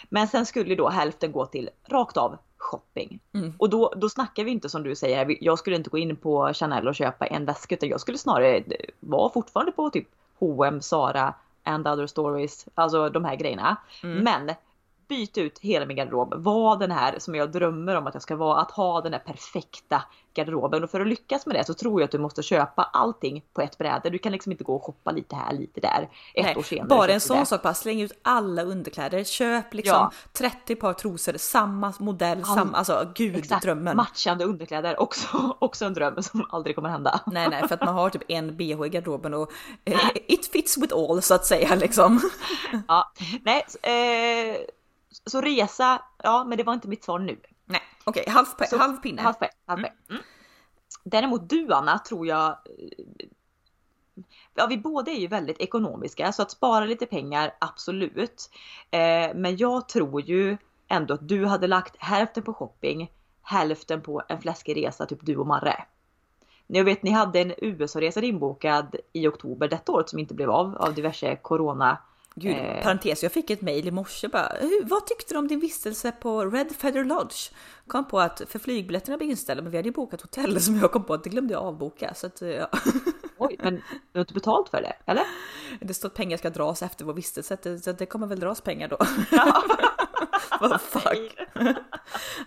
Men 0.09 0.27
sen 0.27 0.45
skulle 0.45 0.75
då 0.75 0.89
hälften 0.89 1.31
gå 1.31 1.45
till 1.45 1.69
rakt 1.87 2.17
av 2.17 2.37
shopping. 2.57 3.19
Mm. 3.33 3.53
Och 3.59 3.69
då, 3.69 3.93
då 3.97 4.09
snackar 4.09 4.43
vi 4.43 4.51
inte 4.51 4.69
som 4.69 4.83
du 4.83 4.95
säger, 4.95 5.37
jag 5.43 5.59
skulle 5.59 5.75
inte 5.75 5.89
gå 5.89 5.97
in 5.97 6.15
på 6.15 6.53
Chanel 6.53 6.87
och 6.87 6.95
köpa 6.95 7.25
en 7.25 7.45
väska 7.45 7.75
utan 7.75 7.89
jag 7.89 8.01
skulle 8.01 8.17
snarare 8.17 8.63
vara 8.99 9.29
fortfarande 9.29 9.71
på 9.71 9.89
typ 9.89 10.07
H&M, 10.39 10.81
Sara 10.81 11.33
and 11.63 11.87
other 11.87 12.07
stories, 12.07 12.67
alltså 12.75 13.09
de 13.09 13.25
här 13.25 13.35
grejerna. 13.35 13.77
Mm. 14.03 14.23
Men 14.23 14.55
byta 15.07 15.41
ut 15.41 15.59
hela 15.59 15.85
min 15.85 15.97
garderob, 15.97 16.33
vara 16.43 16.75
den 16.75 16.91
här 16.91 17.19
som 17.19 17.35
jag 17.35 17.51
drömmer 17.51 17.95
om 17.95 18.07
att 18.07 18.13
jag 18.13 18.23
ska 18.23 18.35
vara, 18.35 18.61
att 18.61 18.71
ha 18.71 19.01
den 19.01 19.13
här 19.13 19.19
perfekta 19.19 20.03
garderoben. 20.35 20.83
Och 20.83 20.89
för 20.89 21.01
att 21.01 21.07
lyckas 21.07 21.45
med 21.45 21.55
det 21.55 21.63
så 21.63 21.73
tror 21.73 22.01
jag 22.01 22.05
att 22.05 22.11
du 22.11 22.19
måste 22.19 22.43
köpa 22.43 22.83
allting 22.83 23.43
på 23.53 23.61
ett 23.61 23.77
bräde. 23.77 24.09
Du 24.09 24.17
kan 24.17 24.31
liksom 24.31 24.51
inte 24.51 24.63
gå 24.63 24.75
och 24.75 24.83
shoppa 24.83 25.11
lite 25.11 25.35
här, 25.35 25.53
lite 25.53 25.81
där. 25.81 26.09
Ett 26.33 26.45
Nej, 26.45 26.55
år 26.55 26.63
senare. 26.63 26.87
Bara 26.87 27.11
en 27.11 27.21
sån 27.21 27.45
sak, 27.45 27.61
bara 27.61 27.73
släng 27.73 28.01
ut 28.01 28.11
alla 28.21 28.63
underkläder. 28.63 29.23
Köp 29.23 29.73
liksom 29.73 29.93
ja. 29.93 30.11
30 30.33 30.75
par 30.75 30.93
trosor, 30.93 31.33
samma 31.37 31.93
modell, 31.99 32.37
All, 32.37 32.55
samma, 32.57 32.77
alltså 32.77 33.11
gud 33.15 33.35
exakt, 33.35 33.63
drömmen. 33.63 33.97
Matchande 33.97 34.45
underkläder, 34.45 35.01
också, 35.01 35.55
också 35.59 35.85
en 35.85 35.93
dröm 35.93 36.23
som 36.23 36.45
aldrig 36.49 36.75
kommer 36.75 36.89
hända. 36.89 37.21
Nej, 37.25 37.49
nej, 37.49 37.67
för 37.67 37.75
att 37.75 37.85
man 37.85 37.93
har 37.93 38.09
typ 38.09 38.23
en 38.27 38.57
bh 38.57 38.85
i 38.85 38.89
garderoben 38.89 39.33
och 39.33 39.51
eh, 39.85 39.99
it 40.27 40.45
fits 40.45 40.77
with 40.77 40.95
all 40.95 41.21
så 41.21 41.33
att 41.33 41.45
säga 41.45 41.75
liksom. 41.75 42.21
Ja, 42.87 43.11
nej, 43.43 43.65
eh, 43.81 44.57
så 45.25 45.41
resa, 45.41 46.01
ja 46.23 46.43
men 46.43 46.57
det 46.57 46.63
var 46.63 46.73
inte 46.73 46.87
mitt 46.87 47.03
svar 47.03 47.19
nu. 47.19 47.39
Nej, 47.65 47.81
okej, 48.03 48.21
okay, 48.21 48.33
halv, 48.33 48.47
halv 48.79 48.97
pinne. 48.97 49.21
Halv, 49.21 49.35
halv 49.65 49.79
mm. 49.79 49.91
mm. 50.09 50.21
Däremot 51.03 51.49
du 51.49 51.73
Anna 51.73 51.99
tror 51.99 52.27
jag 52.27 52.49
eh, 52.49 53.27
Ja, 54.53 54.67
vi 54.67 54.77
båda 54.77 55.11
är 55.11 55.15
ju 55.15 55.27
väldigt 55.27 55.59
ekonomiska 55.59 56.31
så 56.31 56.41
att 56.41 56.51
spara 56.51 56.85
lite 56.85 57.05
pengar 57.05 57.55
absolut. 57.59 58.49
Eh, 58.91 59.35
men 59.35 59.57
jag 59.57 59.89
tror 59.89 60.21
ju 60.21 60.57
ändå 60.87 61.13
att 61.13 61.27
du 61.27 61.45
hade 61.45 61.67
lagt 61.67 61.95
hälften 61.97 62.43
på 62.43 62.53
shopping, 62.53 63.11
hälften 63.41 64.01
på 64.01 64.21
en 64.29 64.41
fläskig 64.41 64.77
resa, 64.77 65.05
typ 65.05 65.19
du 65.21 65.37
och 65.37 65.47
Marre. 65.47 65.85
Jag 66.67 66.83
vet 66.83 67.03
ni 67.03 67.11
hade 67.11 67.39
en 67.39 67.53
USA-resa 67.57 68.21
inbokad 68.21 68.95
i 69.13 69.27
oktober 69.27 69.67
detta 69.67 69.91
året 69.91 70.09
som 70.09 70.19
inte 70.19 70.33
blev 70.33 70.51
av 70.51 70.77
av 70.77 70.93
diverse 70.93 71.35
corona 71.35 71.97
Gud, 72.37 72.57
eh. 72.57 72.83
parentes, 72.83 73.23
jag 73.23 73.31
fick 73.31 73.49
ett 73.49 73.61
mail 73.61 73.87
i 73.87 73.91
morse 73.91 74.27
bara. 74.27 74.51
Vad 74.83 75.05
tyckte 75.05 75.33
du 75.33 75.37
om 75.37 75.47
din 75.47 75.59
vistelse 75.59 76.11
på 76.11 76.45
Red 76.45 76.75
Feather 76.75 77.03
Lodge? 77.03 77.51
Kom 77.87 78.07
på 78.07 78.19
att 78.19 78.41
för 78.47 78.59
flygbiljetterna 78.59 79.17
blev 79.17 79.29
inställda, 79.29 79.63
men 79.63 79.71
vi 79.71 79.77
hade 79.77 79.89
ju 79.89 79.93
bokat 79.93 80.21
hotell 80.21 80.61
som 80.61 80.79
jag 80.79 80.91
kom 80.91 81.03
på 81.03 81.13
att 81.13 81.23
det 81.23 81.29
glömde 81.29 81.53
jag 81.53 81.63
avboka. 81.63 82.13
Så 82.13 82.27
att, 82.27 82.41
ja. 82.41 82.69
Oj, 83.37 83.55
men 83.59 83.75
du 83.75 84.19
har 84.19 84.19
inte 84.19 84.33
betalt 84.33 84.69
för 84.69 84.81
det, 84.81 84.93
eller? 85.05 85.23
Det 85.81 85.93
står 85.93 86.09
att 86.09 86.13
pengar 86.13 86.37
ska 86.37 86.49
dras 86.49 86.81
efter 86.81 87.05
vår 87.05 87.13
vistelse, 87.13 87.79
så 87.83 87.91
det 87.91 88.05
kommer 88.05 88.27
väl 88.27 88.39
dras 88.39 88.61
pengar 88.61 88.87
då. 88.87 88.97
Ja. 89.31 89.63
Vad 90.59 90.81
fuck. 90.81 91.37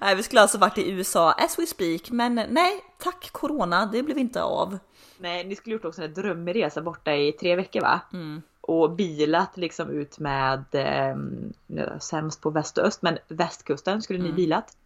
nej, 0.01 0.17
vi 0.17 0.23
skulle 0.23 0.41
alltså 0.41 0.59
varit 0.59 0.79
i 0.79 0.91
USA 0.91 1.33
as 1.33 1.59
we 1.59 1.67
speak, 1.67 2.11
men 2.11 2.35
nej, 2.35 2.81
tack 2.99 3.33
corona, 3.33 3.87
det 3.87 4.03
blev 4.03 4.19
inte 4.19 4.43
av. 4.43 4.79
Nej, 5.19 5.45
ni 5.45 5.57
skulle 5.57 5.73
gjort 5.75 5.85
också 5.85 6.03
en 6.03 6.15
drömmig 6.15 6.57
resa 6.57 6.83
borta 6.83 7.15
i 7.15 7.33
tre 7.33 7.57
veckor 7.57 7.81
va? 7.81 8.01
Mm 8.13 8.43
och 8.69 8.91
bilat 8.91 9.57
liksom 9.57 9.91
ut 9.91 10.19
med, 10.19 10.65
eh, 10.73 11.99
sämst 11.99 12.41
på 12.41 12.51
väst 12.51 12.79
och 12.79 12.85
öst, 12.85 13.03
men 13.03 13.19
västkusten 13.29 14.03
skulle 14.03 14.19
ni 14.19 14.25
mm. 14.25 14.37
bilat. 14.37 14.77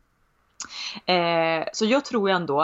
Eh, 1.07 1.65
så 1.73 1.85
jag 1.85 2.05
tror 2.05 2.31
ändå 2.31 2.61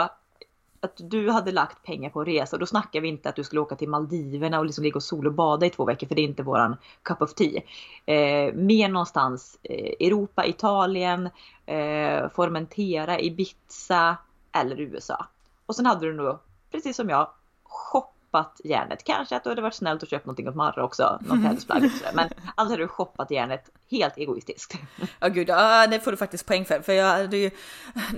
att 0.80 0.94
du 0.96 1.30
hade 1.30 1.52
lagt 1.52 1.82
pengar 1.82 2.10
på 2.10 2.24
resa 2.24 2.56
och 2.56 2.60
då 2.60 2.66
snackar 2.66 3.00
vi 3.00 3.08
inte 3.08 3.28
att 3.28 3.36
du 3.36 3.44
skulle 3.44 3.60
åka 3.60 3.76
till 3.76 3.88
Maldiverna 3.88 4.58
och 4.58 4.64
liksom 4.64 4.84
ligga 4.84 4.96
och 4.96 5.02
sol 5.02 5.26
och 5.26 5.32
bada 5.32 5.66
i 5.66 5.70
två 5.70 5.84
veckor 5.84 6.06
för 6.06 6.14
det 6.14 6.20
är 6.20 6.24
inte 6.24 6.42
våran 6.42 6.76
cup 7.02 7.22
of 7.22 7.34
tea. 7.34 7.62
Eh, 8.06 8.54
mer 8.54 8.88
någonstans 8.88 9.58
eh, 9.62 10.06
Europa, 10.06 10.46
Italien, 10.46 11.30
eh, 11.66 12.28
Formentera, 12.28 13.20
Ibiza 13.20 14.16
eller 14.52 14.80
USA. 14.80 15.26
Och 15.66 15.76
sen 15.76 15.86
hade 15.86 16.06
du 16.06 16.12
nog, 16.12 16.38
precis 16.70 16.96
som 16.96 17.08
jag, 17.08 17.30
shoppat 17.64 18.17
shoppat 18.28 18.60
järnet. 18.64 19.04
Kanske 19.04 19.36
att 19.36 19.44
du 19.44 19.48
hade 19.48 19.62
varit 19.62 19.74
snällt 19.74 20.02
och 20.02 20.08
köpt 20.08 20.26
någonting 20.26 20.48
åt 20.48 20.54
Marre 20.54 20.82
också, 20.82 21.18
något 21.20 21.40
klädesplagg. 21.40 21.90
Men 22.14 22.28
alltså 22.54 22.72
hade 22.72 22.82
du 22.82 22.88
shoppat 22.88 23.30
järnet 23.30 23.70
helt 23.90 24.18
egoistiskt. 24.18 24.74
Ja 25.20 25.28
gud, 25.28 25.48
ja, 25.48 25.86
det 25.86 26.00
får 26.00 26.10
du 26.10 26.16
faktiskt 26.16 26.46
poäng 26.46 26.64
för. 26.64 26.80
För 26.80 26.92
jag, 26.92 27.30
det, 27.30 27.54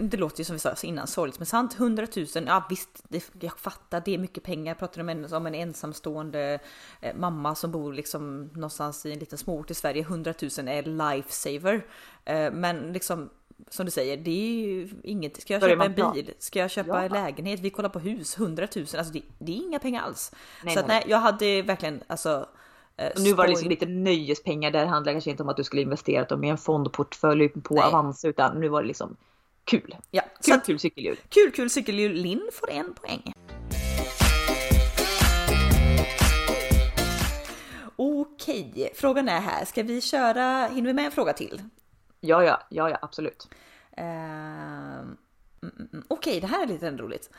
det 0.01 0.17
låter 0.17 0.39
ju 0.39 0.45
som 0.45 0.55
vi 0.55 0.59
sa 0.59 0.75
innan 0.83 1.07
sorgligt 1.07 1.39
men 1.39 1.47
sant. 1.47 1.75
100 1.79 2.07
000, 2.17 2.27
ja 2.47 2.67
visst, 2.71 3.05
det, 3.09 3.31
jag 3.41 3.59
fattar 3.59 4.03
det 4.05 4.15
är 4.15 4.19
mycket 4.19 4.43
pengar. 4.43 4.71
Jag 4.71 4.79
pratar 4.79 5.01
om 5.01 5.09
en, 5.09 5.35
om 5.35 5.47
en 5.47 5.55
ensamstående 5.55 6.59
eh, 7.01 7.17
mamma 7.17 7.55
som 7.55 7.71
bor 7.71 7.93
liksom 7.93 8.51
någonstans 8.55 9.07
i 9.07 9.13
en 9.13 9.19
liten 9.19 9.39
småort 9.39 9.71
i 9.71 9.75
Sverige. 9.75 10.03
100 10.03 10.35
000 10.59 10.69
är 10.69 10.83
lifesaver. 10.83 11.87
Eh, 12.25 12.53
men 12.53 12.93
liksom 12.93 13.31
som 13.69 13.87
du 13.87 13.91
säger, 13.91 14.17
det 14.17 14.31
är 14.31 14.65
ju 14.65 14.89
inget. 15.03 15.43
Ska 15.43 15.53
jag 15.53 15.63
köpa 15.63 15.85
en 15.85 15.95
bil? 15.95 16.33
Ska 16.39 16.59
jag 16.59 16.71
köpa 16.71 17.03
en 17.03 17.13
lägenhet? 17.13 17.61
Vi 17.61 17.71
kollar 17.71 17.89
på 17.89 17.99
hus, 17.99 18.39
100 18.39 18.69
000. 18.77 18.83
Alltså 18.83 19.13
det, 19.13 19.23
det 19.39 19.53
är 19.53 19.57
inga 19.57 19.79
pengar 19.79 20.03
alls. 20.03 20.33
Nej, 20.65 20.75
så 20.75 20.81
nej. 20.81 20.83
Att, 20.83 20.89
nej, 20.89 21.05
jag 21.07 21.19
hade 21.19 21.63
verkligen 21.63 22.03
alltså 22.07 22.49
Eh, 23.01 23.11
nu 23.17 23.33
var 23.33 23.45
det 23.45 23.51
liksom 23.51 23.69
lite 23.69 23.87
nöjespengar, 23.87 24.71
där 24.71 24.87
handlade 24.87 25.15
kanske 25.15 25.31
inte 25.31 25.43
om 25.43 25.49
att 25.49 25.57
du 25.57 25.65
skulle 25.65 25.83
investera 25.83 26.25
dem 26.25 26.45
i 26.45 26.49
en 26.49 26.59
fondportfölj 26.59 27.49
på 27.49 27.75
Nej. 27.75 27.85
Avanza 27.85 28.29
utan 28.29 28.61
nu 28.61 28.69
var 28.69 28.83
det 28.83 28.89
liksom 28.89 29.17
kul. 29.65 29.97
Ja, 30.11 30.23
kul, 30.45 30.61
kul 30.67 30.79
cykelhjul. 30.79 31.17
Kul, 31.29 31.53
kul 31.53 31.71
cykelhjul. 31.71 32.13
Linn 32.13 32.49
får 32.53 32.71
en 32.71 32.95
poäng. 32.95 33.33
Okej, 37.97 38.93
frågan 38.95 39.29
är 39.29 39.41
här. 39.41 39.65
Ska 39.65 39.83
vi 39.83 40.01
köra, 40.01 40.67
hinner 40.67 40.87
vi 40.87 40.93
med 40.93 41.05
en 41.05 41.13
fråga 41.13 41.33
till? 41.33 41.63
Ja, 42.21 42.45
ja, 42.45 42.63
ja, 42.69 42.91
ja 42.91 42.99
absolut. 43.03 43.49
Eh, 43.93 45.01
mm, 45.01 45.19
mm. 45.63 46.05
Okej, 46.09 46.41
det 46.41 46.47
här 46.47 46.63
är 46.63 46.67
lite 46.67 46.91
roligt. 46.91 47.31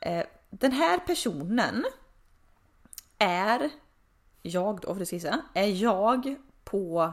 Eh, 0.00 0.24
den 0.50 0.72
här 0.72 0.98
personen 0.98 1.84
är 3.18 3.70
jag 4.42 4.80
då, 4.80 4.94
för 4.94 5.00
det 5.00 5.06
sista, 5.06 5.40
är 5.54 5.82
jag 5.82 6.36
på 6.64 7.12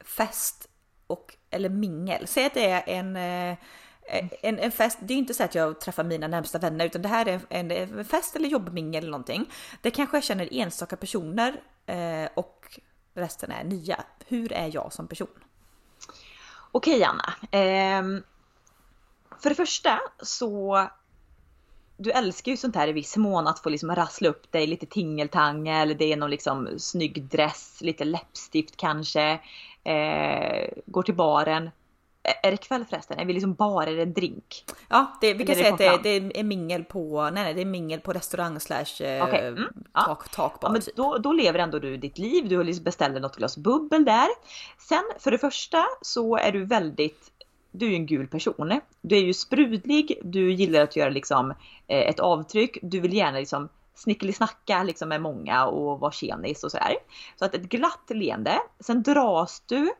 fest 0.00 0.68
och 1.06 1.36
eller 1.50 1.68
mingel. 1.68 2.26
Säg 2.26 2.46
att 2.46 2.54
det 2.54 2.70
är 2.70 2.82
en 2.86 3.16
eh, 3.16 3.58
en, 4.42 4.58
en 4.58 4.70
fest, 4.70 4.98
det 5.02 5.14
är 5.14 5.18
inte 5.18 5.34
så 5.34 5.44
att 5.44 5.54
jag 5.54 5.80
träffar 5.80 6.04
mina 6.04 6.28
närmsta 6.28 6.58
vänner 6.58 6.86
utan 6.86 7.02
det 7.02 7.08
här 7.08 7.26
är 7.28 7.40
en, 7.48 7.70
en 7.70 8.04
fest 8.04 8.36
eller 8.36 8.48
jobbmingel 8.48 9.02
eller 9.02 9.10
någonting. 9.10 9.50
Det 9.82 9.90
kanske 9.90 10.16
jag 10.16 10.24
känner 10.24 10.48
enstaka 10.52 10.96
personer 10.96 11.60
eh, 11.86 12.28
och 12.34 12.80
resten 13.14 13.50
är 13.50 13.64
nya. 13.64 14.04
Hur 14.26 14.52
är 14.52 14.70
jag 14.74 14.92
som 14.92 15.08
person? 15.08 15.28
Okej 16.72 17.04
Anna. 17.04 17.34
Eh, 17.50 18.02
för 19.42 19.48
det 19.48 19.54
första 19.54 20.00
så 20.22 20.88
du 21.96 22.10
älskar 22.10 22.50
ju 22.52 22.56
sånt 22.56 22.76
här 22.76 22.88
i 22.88 22.92
viss 22.92 23.16
mån 23.16 23.46
att 23.46 23.58
få 23.58 23.68
liksom 23.68 23.94
rassla 23.94 24.28
upp 24.28 24.52
dig 24.52 24.66
lite 24.66 24.86
tingeltangel, 24.86 25.96
det 25.98 26.12
är 26.12 26.16
någon 26.16 26.30
liksom 26.30 26.68
snygg 26.78 27.24
dress, 27.24 27.78
lite 27.80 28.04
läppstift 28.04 28.76
kanske, 28.76 29.40
eh, 29.84 30.68
går 30.86 31.02
till 31.02 31.14
baren, 31.14 31.70
är 32.42 32.50
det 32.50 32.56
kväll 32.56 32.84
förresten? 32.84 33.18
Är 33.18 33.24
vi 33.24 33.32
liksom 33.32 33.54
bar 33.54 33.86
eller 33.86 34.02
en 34.02 34.12
drink? 34.12 34.64
Ja, 34.88 35.18
det, 35.20 35.34
vi 35.34 35.46
kan 35.46 35.54
säga 35.54 35.72
att 35.72 35.78
det, 35.78 35.98
det, 36.20 36.38
är 36.40 36.44
mingel 36.44 36.84
på, 36.84 37.22
nej, 37.22 37.44
nej 37.44 37.54
det 37.54 37.60
är 37.60 37.66
mingel 37.66 38.00
på 38.00 38.12
restaurang 38.12 38.60
slash 38.60 39.04
eh, 39.04 39.24
okay. 39.24 39.46
mm, 39.46 39.64
tak, 39.92 40.22
ja. 40.24 40.34
takbar. 40.34 40.68
Ja, 40.68 40.72
men 40.72 40.80
typ. 40.80 40.96
då, 40.96 41.18
då 41.18 41.32
lever 41.32 41.58
ändå 41.58 41.78
du 41.78 41.96
ditt 41.96 42.18
liv, 42.18 42.48
du 42.48 42.62
liksom 42.62 42.84
beställer 42.84 43.20
något 43.20 43.36
glas 43.36 43.56
bubbel 43.56 44.04
där. 44.04 44.28
Sen 44.78 45.02
för 45.18 45.30
det 45.30 45.38
första 45.38 45.84
så 46.02 46.36
är 46.36 46.52
du 46.52 46.64
väldigt 46.64 47.32
du 47.72 47.86
är 47.86 47.90
ju 47.90 47.96
en 47.96 48.06
gul 48.06 48.28
person. 48.28 48.80
Du 49.00 49.16
är 49.16 49.20
ju 49.20 49.34
sprudlig, 49.34 50.20
du 50.22 50.52
gillar 50.52 50.80
att 50.80 50.96
göra 50.96 51.10
liksom 51.10 51.50
eh, 51.86 52.08
ett 52.08 52.20
avtryck, 52.20 52.78
du 52.82 53.00
vill 53.00 53.14
gärna 53.14 53.38
liksom 53.38 53.68
snickelisnacka 53.94 54.82
liksom 54.82 55.08
med 55.08 55.22
många 55.22 55.66
och 55.66 56.00
vara 56.00 56.12
tjenis 56.12 56.64
och 56.64 56.70
sådär. 56.70 56.94
Så 57.36 57.44
att 57.44 57.54
ett 57.54 57.62
glatt 57.62 58.04
leende. 58.08 58.58
Sen 58.80 59.02
dras 59.02 59.62
du 59.66 59.92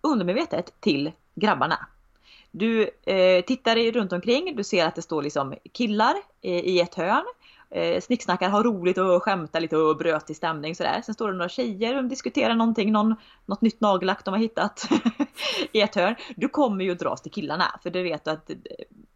undermedvetet 0.00 0.80
till 0.80 1.12
grabbarna. 1.34 1.86
Du 2.50 2.90
eh, 3.06 3.44
tittar 3.44 3.92
runt 3.92 4.12
omkring, 4.12 4.56
du 4.56 4.64
ser 4.64 4.86
att 4.86 4.94
det 4.94 5.02
står 5.02 5.22
liksom 5.22 5.54
killar 5.72 6.14
eh, 6.42 6.58
i 6.58 6.80
ett 6.80 6.94
hörn. 6.94 7.24
Eh, 7.70 8.00
snicksnackar, 8.00 8.48
har 8.48 8.64
roligt 8.64 8.98
och 8.98 9.22
skämtar 9.22 9.60
lite 9.60 9.76
och 9.76 9.96
bröt 9.96 10.30
i 10.30 10.34
stämning 10.34 10.74
sådär. 10.74 11.02
Sen 11.04 11.14
står 11.14 11.28
det 11.28 11.38
några 11.38 11.48
tjejer 11.48 11.96
och 11.96 12.04
diskuterar 12.04 12.54
någonting, 12.54 12.92
någon, 12.92 13.14
något 13.46 13.60
nytt 13.60 13.80
nagellack 13.80 14.24
de 14.24 14.34
har 14.34 14.40
hittat 14.40 14.88
i 15.72 15.80
ett 15.80 15.94
hörn. 15.94 16.14
Du 16.36 16.48
kommer 16.48 16.84
ju 16.84 16.92
att 16.92 16.98
dras 16.98 17.22
till 17.22 17.32
killarna 17.32 17.80
för 17.82 17.90
du 17.90 18.02
vet 18.02 18.28
att 18.28 18.50
eh, 18.50 18.56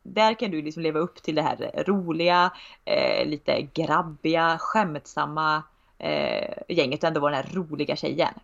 där 0.02 0.34
kan 0.34 0.50
du 0.50 0.62
liksom 0.62 0.82
leva 0.82 1.00
upp 1.00 1.22
till 1.22 1.34
det 1.34 1.42
här 1.42 1.84
roliga, 1.86 2.52
eh, 2.84 3.26
lite 3.26 3.62
grabbiga, 3.74 4.58
skämtsamma 4.60 5.62
eh, 5.98 6.54
gänget 6.68 7.02
och 7.02 7.08
ändå 7.08 7.20
vara 7.20 7.36
den 7.36 7.44
här 7.44 7.54
roliga 7.54 7.96
tjejen. 7.96 8.34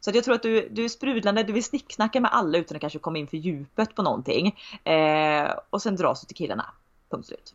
Så 0.00 0.10
jag 0.14 0.24
tror 0.24 0.34
att 0.34 0.42
du, 0.42 0.68
du 0.68 0.84
är 0.84 0.88
sprudlande, 0.88 1.42
du 1.42 1.52
vill 1.52 1.64
snicksnacka 1.64 2.20
med 2.20 2.34
alla 2.34 2.58
utan 2.58 2.76
att 2.76 2.80
kanske 2.80 2.98
komma 2.98 3.18
in 3.18 3.26
för 3.26 3.36
djupet 3.36 3.94
på 3.94 4.02
någonting. 4.02 4.58
Eh, 4.84 5.50
och 5.70 5.82
sen 5.82 5.96
dras 5.96 6.20
du 6.20 6.26
till 6.26 6.36
killarna. 6.36 6.66
Punkt 7.10 7.26
slut. 7.26 7.54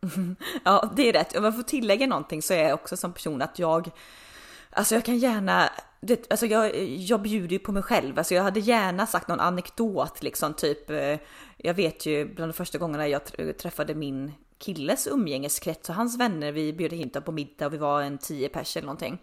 Ja, 0.64 0.92
det 0.96 1.08
är 1.08 1.12
rätt. 1.12 1.36
Om 1.36 1.44
jag 1.44 1.56
får 1.56 1.62
tillägga 1.62 2.06
någonting 2.06 2.42
så 2.42 2.54
är 2.54 2.64
jag 2.64 2.74
också 2.74 2.96
som 2.96 3.12
person 3.12 3.42
att 3.42 3.58
jag 3.58 3.90
Alltså 4.74 4.94
jag 4.94 5.04
kan 5.04 5.18
gärna, 5.18 5.70
det, 6.00 6.30
alltså 6.30 6.46
jag, 6.46 6.76
jag 6.84 7.22
bjuder 7.22 7.52
ju 7.52 7.58
på 7.58 7.72
mig 7.72 7.82
själv. 7.82 8.18
Alltså 8.18 8.34
jag 8.34 8.42
hade 8.42 8.60
gärna 8.60 9.06
sagt 9.06 9.28
någon 9.28 9.40
anekdot 9.40 10.22
liksom 10.22 10.54
typ. 10.54 10.90
Eh, 10.90 11.18
jag 11.56 11.74
vet 11.74 12.06
ju 12.06 12.24
bland 12.24 12.52
de 12.52 12.56
första 12.56 12.78
gångerna 12.78 13.08
jag 13.08 13.22
träffade 13.58 13.94
min 13.94 14.32
killes 14.58 15.06
umgängeskrets 15.06 15.88
och 15.88 15.94
hans 15.94 16.18
vänner. 16.18 16.52
Vi 16.52 16.72
bjöd 16.72 16.92
hit 16.92 17.14
dem 17.14 17.22
på 17.22 17.32
middag 17.32 17.66
och 17.66 17.72
vi 17.72 17.78
var 17.78 18.02
en 18.02 18.18
tio 18.18 18.48
pers 18.48 18.76
eller 18.76 18.86
någonting. 18.86 19.18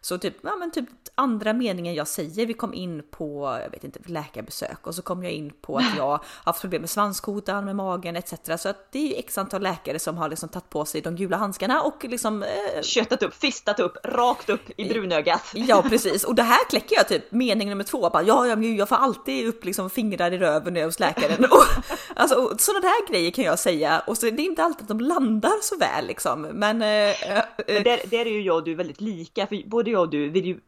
Så 0.00 0.18
typ, 0.18 0.36
ja 0.42 0.56
men 0.56 0.70
typ 0.70 0.88
andra 1.14 1.52
meningen 1.52 1.94
jag 1.94 2.08
säger, 2.08 2.46
vi 2.46 2.54
kom 2.54 2.74
in 2.74 3.02
på, 3.10 3.58
jag 3.64 3.70
vet 3.70 3.84
inte, 3.84 4.00
läkarbesök 4.06 4.86
och 4.86 4.94
så 4.94 5.02
kom 5.02 5.22
jag 5.22 5.32
in 5.32 5.52
på 5.60 5.76
att 5.76 5.96
jag 5.96 6.06
har 6.06 6.20
haft 6.44 6.60
problem 6.60 6.82
med 6.82 6.90
svanskotan, 6.90 7.64
med 7.64 7.76
magen 7.76 8.16
etc. 8.16 8.34
Så 8.58 8.68
att 8.68 8.92
det 8.92 8.98
är 8.98 9.06
ju 9.06 9.14
x 9.14 9.38
antal 9.38 9.62
läkare 9.62 9.98
som 9.98 10.16
har 10.16 10.28
liksom 10.28 10.48
tagit 10.48 10.70
på 10.70 10.84
sig 10.84 11.00
de 11.00 11.16
gula 11.16 11.36
handskarna 11.36 11.82
och 11.82 12.04
liksom... 12.04 12.42
Eh, 12.42 12.82
Köttat 12.82 13.22
upp, 13.22 13.34
fistat 13.34 13.80
upp, 13.80 13.96
rakt 14.04 14.50
upp 14.50 14.70
i 14.76 14.88
brunögat. 14.88 15.42
Ja 15.54 15.82
precis, 15.82 16.24
och 16.24 16.34
det 16.34 16.42
här 16.42 16.68
kläcker 16.68 16.96
jag 16.96 17.08
typ 17.08 17.32
mening 17.32 17.68
nummer 17.68 17.84
två, 17.84 18.10
bara 18.10 18.22
ja, 18.22 18.46
jag, 18.46 18.64
jag 18.64 18.88
får 18.88 18.96
alltid 18.96 19.46
upp 19.46 19.64
liksom 19.64 19.90
fingrar 19.90 20.32
i 20.32 20.38
röven 20.38 20.74
när 20.74 20.80
jag 20.80 20.84
är 20.84 20.88
hos 20.88 21.00
läkaren. 21.00 21.44
Och, 21.44 21.84
alltså 22.16 22.58
sådana 22.58 22.80
där 22.80 23.12
grejer 23.12 23.30
kan 23.30 23.44
jag 23.44 23.58
säga 23.58 24.02
och 24.06 24.16
så 24.18 24.26
det 24.26 24.42
är 24.42 24.46
inte 24.46 24.64
alltid 24.64 24.82
att 24.82 24.88
de 24.88 25.00
landar 25.00 25.62
så 25.62 25.76
väl 25.76 26.06
liksom. 26.06 26.42
Men... 26.42 26.82
Eh, 26.82 26.88
eh, 26.88 27.44
men 27.66 27.82
där, 27.82 28.00
där 28.10 28.26
är 28.26 28.30
ju 28.30 28.42
jag 28.42 28.56
och 28.56 28.64
du 28.64 28.74
väldigt 28.74 29.00
lika, 29.00 29.46
för 29.46 29.68
både 29.68 29.89
både 29.90 29.92
jag 29.92 30.02
och 30.02 30.10
du 30.10 30.28
vill 30.28 30.46
ju 30.46 30.60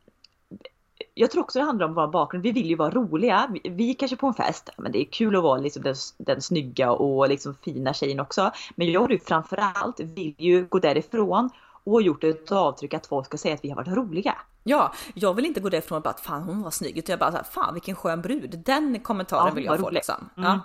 jag 1.14 1.31
tror 1.31 1.43
också 1.43 1.59
det 1.59 1.64
handlar 1.64 1.87
om 1.87 1.95
vår 1.95 2.09
bakgrund. 2.09 2.43
Vi 2.43 2.53
vill 2.53 2.66
ju 2.66 2.77
vara 2.77 2.91
roliga. 2.91 3.49
Vi, 3.51 3.70
vi 3.70 3.95
kanske 3.95 4.16
på 4.16 4.27
en 4.27 4.35
fest, 4.35 4.70
men 4.77 4.93
det 4.93 4.99
är 4.99 5.05
kul 5.05 5.37
att 5.37 5.43
vara 5.43 5.59
liksom 5.59 5.83
den, 5.83 5.95
den 6.18 6.43
snygga 6.43 6.93
och 6.93 7.29
liksom 7.29 7.55
fina 7.64 7.95
tjejen 7.95 8.20
också. 8.20 8.53
Men 8.75 8.93
jag 8.93 9.03
och 9.03 9.09
du 9.09 9.18
framförallt 9.18 10.01
vill 10.01 10.35
ju 10.39 10.66
gå 10.66 10.79
därifrån 10.79 11.51
och 11.85 12.03
gjort 12.03 12.25
ett 12.25 12.53
avtryck 12.53 12.95
att 12.95 13.07
folk 13.07 13.27
ska 13.27 13.39
säga 13.39 13.55
att 13.55 13.64
vi 13.64 13.68
har 13.68 13.77
varit 13.77 13.89
roliga. 13.89 14.35
Ja, 14.64 14.93
jag 15.14 15.35
vill 15.35 15.47
inte 15.47 15.61
gå 15.61 15.68
därifrån 15.68 15.97
och 15.97 16.03
bara 16.03 16.11
att 16.11 16.20
fan 16.20 16.43
hon 16.43 16.62
var 16.62 16.70
snygg, 16.70 16.99
utan 16.99 17.12
jag 17.12 17.18
bara 17.18 17.31
så 17.31 17.37
här, 17.37 17.45
fan 17.45 17.75
vilken 17.75 17.97
skön 17.97 18.23
brud. 18.23 18.62
Den 18.64 19.01
kommentaren 19.01 19.47
ja, 19.47 19.55
vill 19.55 19.64
jag 19.64 19.81
få 19.81 19.91
liksom. 19.91 20.29
Mm. 20.37 20.51
Ja. 20.51 20.61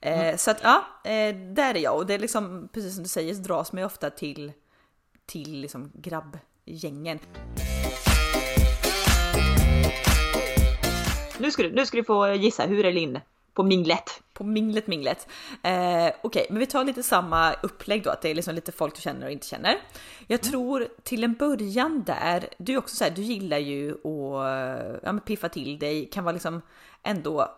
Eh, 0.00 0.36
så 0.36 0.50
att 0.50 0.60
ja, 0.62 0.84
eh, 1.04 1.36
där 1.36 1.74
är 1.74 1.78
jag 1.78 1.96
och 1.96 2.06
det 2.06 2.14
är 2.14 2.18
liksom 2.18 2.68
precis 2.72 2.94
som 2.94 3.02
du 3.02 3.08
säger 3.08 3.34
så 3.34 3.42
dras 3.42 3.72
mig 3.72 3.84
ofta 3.84 4.10
till 4.10 4.52
till 5.30 5.60
liksom 5.60 5.92
grabbgängen. 5.94 7.18
Nu 11.38 11.50
ska, 11.50 11.62
du, 11.62 11.72
nu 11.72 11.86
ska 11.86 11.96
du 11.96 12.04
få 12.04 12.34
gissa, 12.34 12.66
hur 12.66 12.84
är 12.84 12.92
Linn 12.92 13.20
på 13.54 13.62
minglet? 13.62 14.22
På 14.32 14.44
minglet 14.44 14.86
minglet. 14.86 15.28
Eh, 15.62 15.72
Okej, 15.72 16.14
okay, 16.22 16.46
men 16.50 16.58
vi 16.58 16.66
tar 16.66 16.84
lite 16.84 17.02
samma 17.02 17.52
upplägg 17.52 18.02
då, 18.02 18.10
att 18.10 18.22
det 18.22 18.30
är 18.30 18.34
liksom 18.34 18.54
lite 18.54 18.72
folk 18.72 18.94
du 18.94 19.00
känner 19.00 19.26
och 19.26 19.32
inte 19.32 19.46
känner. 19.46 19.78
Jag 20.26 20.40
mm. 20.40 20.50
tror 20.50 20.88
till 21.02 21.24
en 21.24 21.34
början 21.34 22.02
där, 22.06 22.48
du 22.58 22.72
är 22.72 22.78
också 22.78 22.96
så 22.96 23.04
här, 23.04 23.10
du 23.10 23.22
gillar 23.22 23.58
ju 23.58 23.92
att 23.92 25.00
ja, 25.02 25.18
piffa 25.26 25.48
till 25.48 25.78
dig, 25.78 26.06
kan 26.12 26.24
vara 26.24 26.32
liksom 26.32 26.62
ändå 27.02 27.54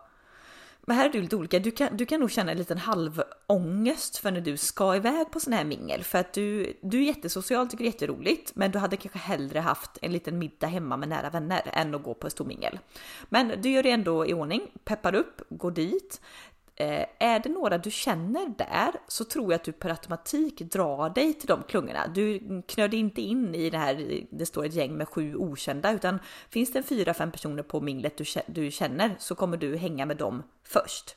men 0.87 0.97
här 0.97 1.09
är 1.09 1.12
du 1.12 1.20
lite 1.20 1.37
olika. 1.37 1.59
Du 1.59 1.70
kan, 1.70 1.97
du 1.97 2.07
kan 2.07 2.20
nog 2.20 2.30
känna 2.30 2.53
en 2.53 2.59
liten 2.59 2.78
halvångest 2.78 4.16
för 4.18 4.30
när 4.30 4.41
du 4.41 4.57
ska 4.57 4.97
iväg 4.97 5.30
på 5.30 5.41
sån 5.41 5.53
här 5.53 5.64
mingel 5.64 6.05
för 6.05 6.18
att 6.18 6.33
du, 6.33 6.76
du 6.83 6.99
är 6.99 7.03
jättesocial, 7.03 7.68
tycker 7.68 7.85
det 7.85 7.89
är 7.89 7.93
jätteroligt, 7.93 8.53
men 8.55 8.70
du 8.70 8.78
hade 8.78 8.97
kanske 8.97 9.18
hellre 9.18 9.61
haft 9.61 9.99
en 10.03 10.12
liten 10.12 10.39
middag 10.39 10.66
hemma 10.66 10.97
med 10.97 11.09
nära 11.09 11.30
vänner 11.30 11.62
än 11.72 11.95
att 11.95 12.03
gå 12.03 12.14
på 12.14 12.26
en 12.26 12.30
stor 12.30 12.45
mingel. 12.45 12.78
Men 13.28 13.53
du 13.62 13.70
gör 13.70 13.83
det 13.83 13.91
ändå 13.91 14.26
i 14.26 14.35
ordning, 14.35 14.62
peppar 14.85 15.14
upp, 15.14 15.43
går 15.49 15.70
dit, 15.70 16.20
Eh, 16.77 17.07
är 17.18 17.41
det 17.41 17.49
några 17.49 17.79
du 17.79 17.91
känner 17.91 18.49
där 18.59 18.93
så 19.09 19.25
tror 19.25 19.53
jag 19.53 19.55
att 19.55 19.64
du 19.64 19.73
per 19.73 19.91
automatik 19.91 20.59
drar 20.59 21.11
dig 21.11 21.35
till 21.35 21.49
de 21.49 21.62
klungorna. 21.62 22.07
Du 22.14 22.62
knöd 22.68 22.95
inte 22.95 23.20
in 23.20 23.55
i 23.55 23.70
det 23.70 23.79
här, 23.79 24.25
det 24.31 24.47
står 24.47 24.64
ett 24.64 24.75
gäng 24.75 24.97
med 24.97 25.09
sju 25.09 25.37
okända, 25.37 25.93
utan 25.93 26.18
finns 26.51 26.73
det 26.73 26.79
en 26.79 26.85
fyra, 26.85 27.14
fem 27.14 27.31
personer 27.31 27.62
på 27.62 27.81
minglet 27.81 28.20
du 28.47 28.70
känner 28.70 29.16
så 29.18 29.35
kommer 29.35 29.57
du 29.57 29.77
hänga 29.77 30.07
med 30.07 30.16
dem 30.16 30.43
först. 30.64 31.16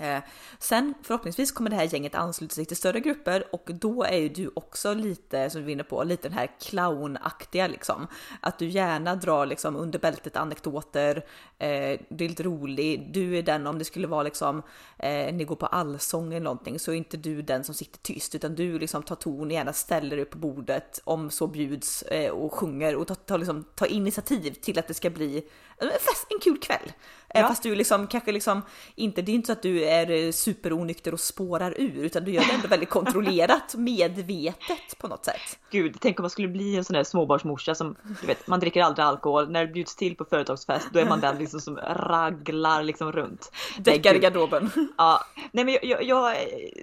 Eh, 0.00 0.22
sen 0.58 0.94
förhoppningsvis 1.02 1.52
kommer 1.52 1.70
det 1.70 1.76
här 1.76 1.84
gänget 1.84 2.14
ansluta 2.14 2.54
sig 2.54 2.64
till 2.64 2.76
större 2.76 3.00
grupper 3.00 3.44
och 3.52 3.70
då 3.74 4.04
är 4.04 4.16
ju 4.16 4.28
du 4.28 4.50
också 4.54 4.94
lite, 4.94 5.50
som 5.50 5.60
du 5.60 5.66
vinner 5.66 5.84
på, 5.84 6.04
lite 6.04 6.28
den 6.28 6.38
här 6.38 6.50
clownaktiga 6.60 7.66
liksom. 7.66 8.06
Att 8.40 8.58
du 8.58 8.66
gärna 8.66 9.14
drar 9.14 9.46
liksom 9.46 9.76
under 9.76 9.98
bältet 9.98 10.36
anekdoter, 10.36 11.16
eh, 11.58 12.00
du 12.08 12.24
är 12.24 12.28
lite 12.28 12.42
rolig, 12.42 13.10
du 13.12 13.38
är 13.38 13.42
den 13.42 13.66
om 13.66 13.78
det 13.78 13.84
skulle 13.84 14.06
vara 14.06 14.22
liksom, 14.22 14.62
eh, 14.98 15.34
ni 15.34 15.44
går 15.44 15.56
på 15.56 15.66
allsång 15.66 16.32
eller 16.32 16.44
någonting 16.44 16.78
så 16.78 16.92
är 16.92 16.96
inte 16.96 17.16
du 17.16 17.42
den 17.42 17.64
som 17.64 17.74
sitter 17.74 17.98
tyst 17.98 18.34
utan 18.34 18.54
du 18.54 18.78
liksom 18.78 19.02
tar 19.02 19.16
ton, 19.16 19.50
gärna 19.50 19.72
ställer 19.72 20.16
dig 20.16 20.24
på 20.24 20.38
bordet 20.38 21.00
om 21.04 21.30
så 21.30 21.46
bjuds 21.46 22.02
eh, 22.02 22.30
och 22.30 22.54
sjunger 22.54 22.96
och 22.96 23.06
tar, 23.06 23.14
tar, 23.14 23.38
liksom, 23.38 23.64
tar 23.74 23.86
initiativ 23.86 24.50
till 24.50 24.78
att 24.78 24.88
det 24.88 24.94
ska 24.94 25.10
bli 25.10 25.44
fest, 25.90 26.26
en 26.30 26.40
kul 26.40 26.58
kväll. 26.58 26.92
Ja. 27.34 27.48
Fast 27.48 27.62
du 27.62 27.74
liksom 27.74 28.06
kanske 28.06 28.32
liksom 28.32 28.62
inte, 28.94 29.22
det 29.22 29.32
är 29.32 29.34
inte 29.34 29.46
så 29.46 29.52
att 29.52 29.62
du 29.62 29.84
är 29.84 30.32
superonykter 30.32 31.14
och 31.14 31.20
spårar 31.20 31.74
ur 31.78 32.04
utan 32.04 32.24
du 32.24 32.30
gör 32.30 32.44
det 32.44 32.52
ändå 32.52 32.68
väldigt 32.68 32.90
kontrollerat, 32.90 33.74
medvetet 33.78 34.98
på 34.98 35.08
något 35.08 35.24
sätt. 35.24 35.58
Gud, 35.70 35.96
tänk 36.00 36.18
om 36.20 36.22
man 36.22 36.30
skulle 36.30 36.48
bli 36.48 36.76
en 36.76 36.84
sån 36.84 36.94
där 36.94 37.04
småbarnsmorsa 37.04 37.74
som, 37.74 37.96
du 38.20 38.26
vet, 38.26 38.46
man 38.46 38.60
dricker 38.60 38.82
aldrig 38.82 39.04
alkohol. 39.04 39.50
När 39.50 39.66
det 39.66 39.72
bjuds 39.72 39.96
till 39.96 40.16
på 40.16 40.24
företagsfest, 40.24 40.88
då 40.92 40.98
är 40.98 41.06
man 41.06 41.20
den 41.20 41.38
liksom 41.38 41.60
som 41.60 41.76
raglar 41.76 42.82
liksom 42.82 43.12
runt. 43.12 43.52
Däckar 43.78 44.14
i 44.14 44.18
garderoben. 44.18 44.70
Ja, 44.98 45.20
nej 45.52 45.64
men 45.64 45.78
jag, 45.82 46.04
jag, 46.04 46.36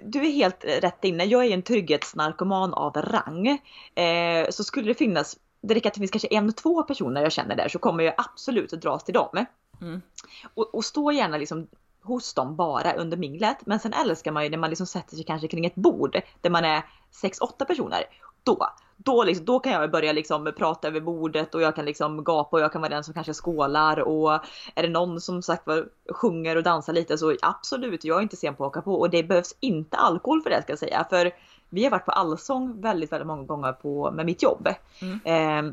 du 0.04 0.18
är 0.26 0.30
helt 0.30 0.64
rätt 0.64 1.04
inne. 1.04 1.24
Jag 1.24 1.44
är 1.44 1.50
en 1.50 1.62
trygghetsnarkoman 1.62 2.74
av 2.74 2.96
rang. 2.96 3.48
Eh, 3.94 4.50
så 4.50 4.64
skulle 4.64 4.88
det 4.88 4.94
finnas 4.94 5.36
det 5.60 5.74
räcker 5.74 5.88
att 5.88 5.94
det 5.94 6.00
finns 6.00 6.10
kanske 6.10 6.28
en, 6.28 6.52
två 6.52 6.82
personer 6.82 7.22
jag 7.22 7.32
känner 7.32 7.56
där 7.56 7.68
så 7.68 7.78
kommer 7.78 8.04
jag 8.04 8.14
absolut 8.16 8.72
att 8.72 8.82
dras 8.82 9.04
till 9.04 9.14
dem. 9.14 9.46
Mm. 9.80 10.02
Och, 10.54 10.74
och 10.74 10.84
stå 10.84 11.12
gärna 11.12 11.36
liksom 11.36 11.66
hos 12.02 12.34
dem 12.34 12.56
bara 12.56 12.92
under 12.92 13.16
minglet. 13.16 13.66
Men 13.66 13.80
sen 13.80 13.92
älskar 13.92 14.32
man 14.32 14.44
ju 14.44 14.50
när 14.50 14.58
man 14.58 14.70
liksom 14.70 14.86
sätter 14.86 15.16
sig 15.16 15.24
kanske 15.24 15.48
kring 15.48 15.66
ett 15.66 15.74
bord 15.74 16.20
där 16.40 16.50
man 16.50 16.64
är 16.64 16.84
6-8 17.22 17.64
personer. 17.64 18.04
Då, 18.44 18.66
då, 18.96 19.24
liksom, 19.24 19.44
då 19.44 19.60
kan 19.60 19.72
jag 19.72 19.90
börja 19.90 20.12
liksom 20.12 20.52
prata 20.58 20.88
över 20.88 21.00
bordet 21.00 21.54
och 21.54 21.62
jag 21.62 21.76
kan 21.76 21.84
liksom 21.84 22.24
gapa 22.24 22.56
och 22.56 22.62
jag 22.62 22.72
kan 22.72 22.80
vara 22.80 22.94
den 22.94 23.04
som 23.04 23.14
kanske 23.14 23.34
skålar 23.34 24.00
och 24.00 24.32
är 24.74 24.82
det 24.82 24.88
någon 24.88 25.20
som 25.20 25.42
sagt 25.42 25.66
var 25.66 25.88
sjunger 26.12 26.56
och 26.56 26.62
dansar 26.62 26.92
lite 26.92 27.18
så 27.18 27.36
absolut, 27.42 28.04
jag 28.04 28.18
är 28.18 28.22
inte 28.22 28.36
sen 28.36 28.54
på 28.54 28.64
att 28.64 28.68
åka 28.68 28.82
på 28.82 28.94
och 28.94 29.10
det 29.10 29.22
behövs 29.22 29.56
inte 29.60 29.96
alkohol 29.96 30.42
för 30.42 30.50
det 30.50 30.62
ska 30.62 30.72
jag 30.72 30.78
säga. 30.78 31.06
För 31.10 31.32
vi 31.70 31.84
har 31.84 31.90
varit 31.90 32.04
på 32.04 32.12
allsång 32.12 32.80
väldigt, 32.80 33.12
väldigt 33.12 33.26
många 33.26 33.42
gånger 33.42 33.72
på, 33.72 34.10
med 34.10 34.26
mitt 34.26 34.42
jobb. 34.42 34.68
Mm. 35.00 35.20
Eh, 35.24 35.72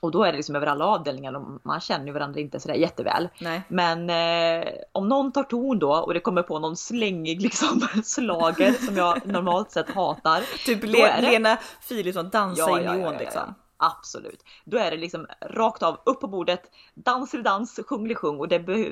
och 0.00 0.10
då 0.10 0.24
är 0.24 0.32
det 0.32 0.36
liksom 0.36 0.56
över 0.56 0.66
alla 0.66 0.86
avdelningar 0.86 1.36
och 1.36 1.60
man 1.62 1.80
känner 1.80 2.06
ju 2.06 2.12
varandra 2.12 2.40
inte 2.40 2.60
sådär 2.60 2.74
jätteväl. 2.74 3.28
Nej. 3.40 3.62
Men 3.68 4.10
eh, 4.10 4.68
om 4.92 5.08
någon 5.08 5.32
tar 5.32 5.42
ton 5.42 5.78
då 5.78 5.92
och 5.92 6.14
det 6.14 6.20
kommer 6.20 6.42
på 6.42 6.58
någon 6.58 6.76
slängig 6.76 7.42
liksom 7.42 7.80
slager 8.04 8.72
som 8.72 8.96
jag 8.96 9.26
normalt 9.26 9.70
sett 9.70 9.90
hatar. 9.90 10.40
Typ 10.66 10.84
Le 10.84 11.06
det... 11.06 11.20
Lena 11.20 11.58
Philipsson 11.88 12.30
dansa 12.30 12.62
ja, 12.62 12.80
i 12.80 12.84
neon 12.84 13.00
ja, 13.00 13.12
ja, 13.12 13.18
liksom. 13.18 13.54
Absolut. 13.76 14.44
Då 14.64 14.78
är 14.78 14.90
det 14.90 14.96
liksom 14.96 15.26
rakt 15.40 15.82
av 15.82 16.00
upp 16.04 16.20
på 16.20 16.28
bordet, 16.28 16.62
dans 16.94 17.34
eller 17.34 17.44
dans, 17.44 17.80
sjung 17.86 18.04
eller 18.04 18.14
sjung 18.14 18.38
och 18.38 18.48
det 18.48 18.88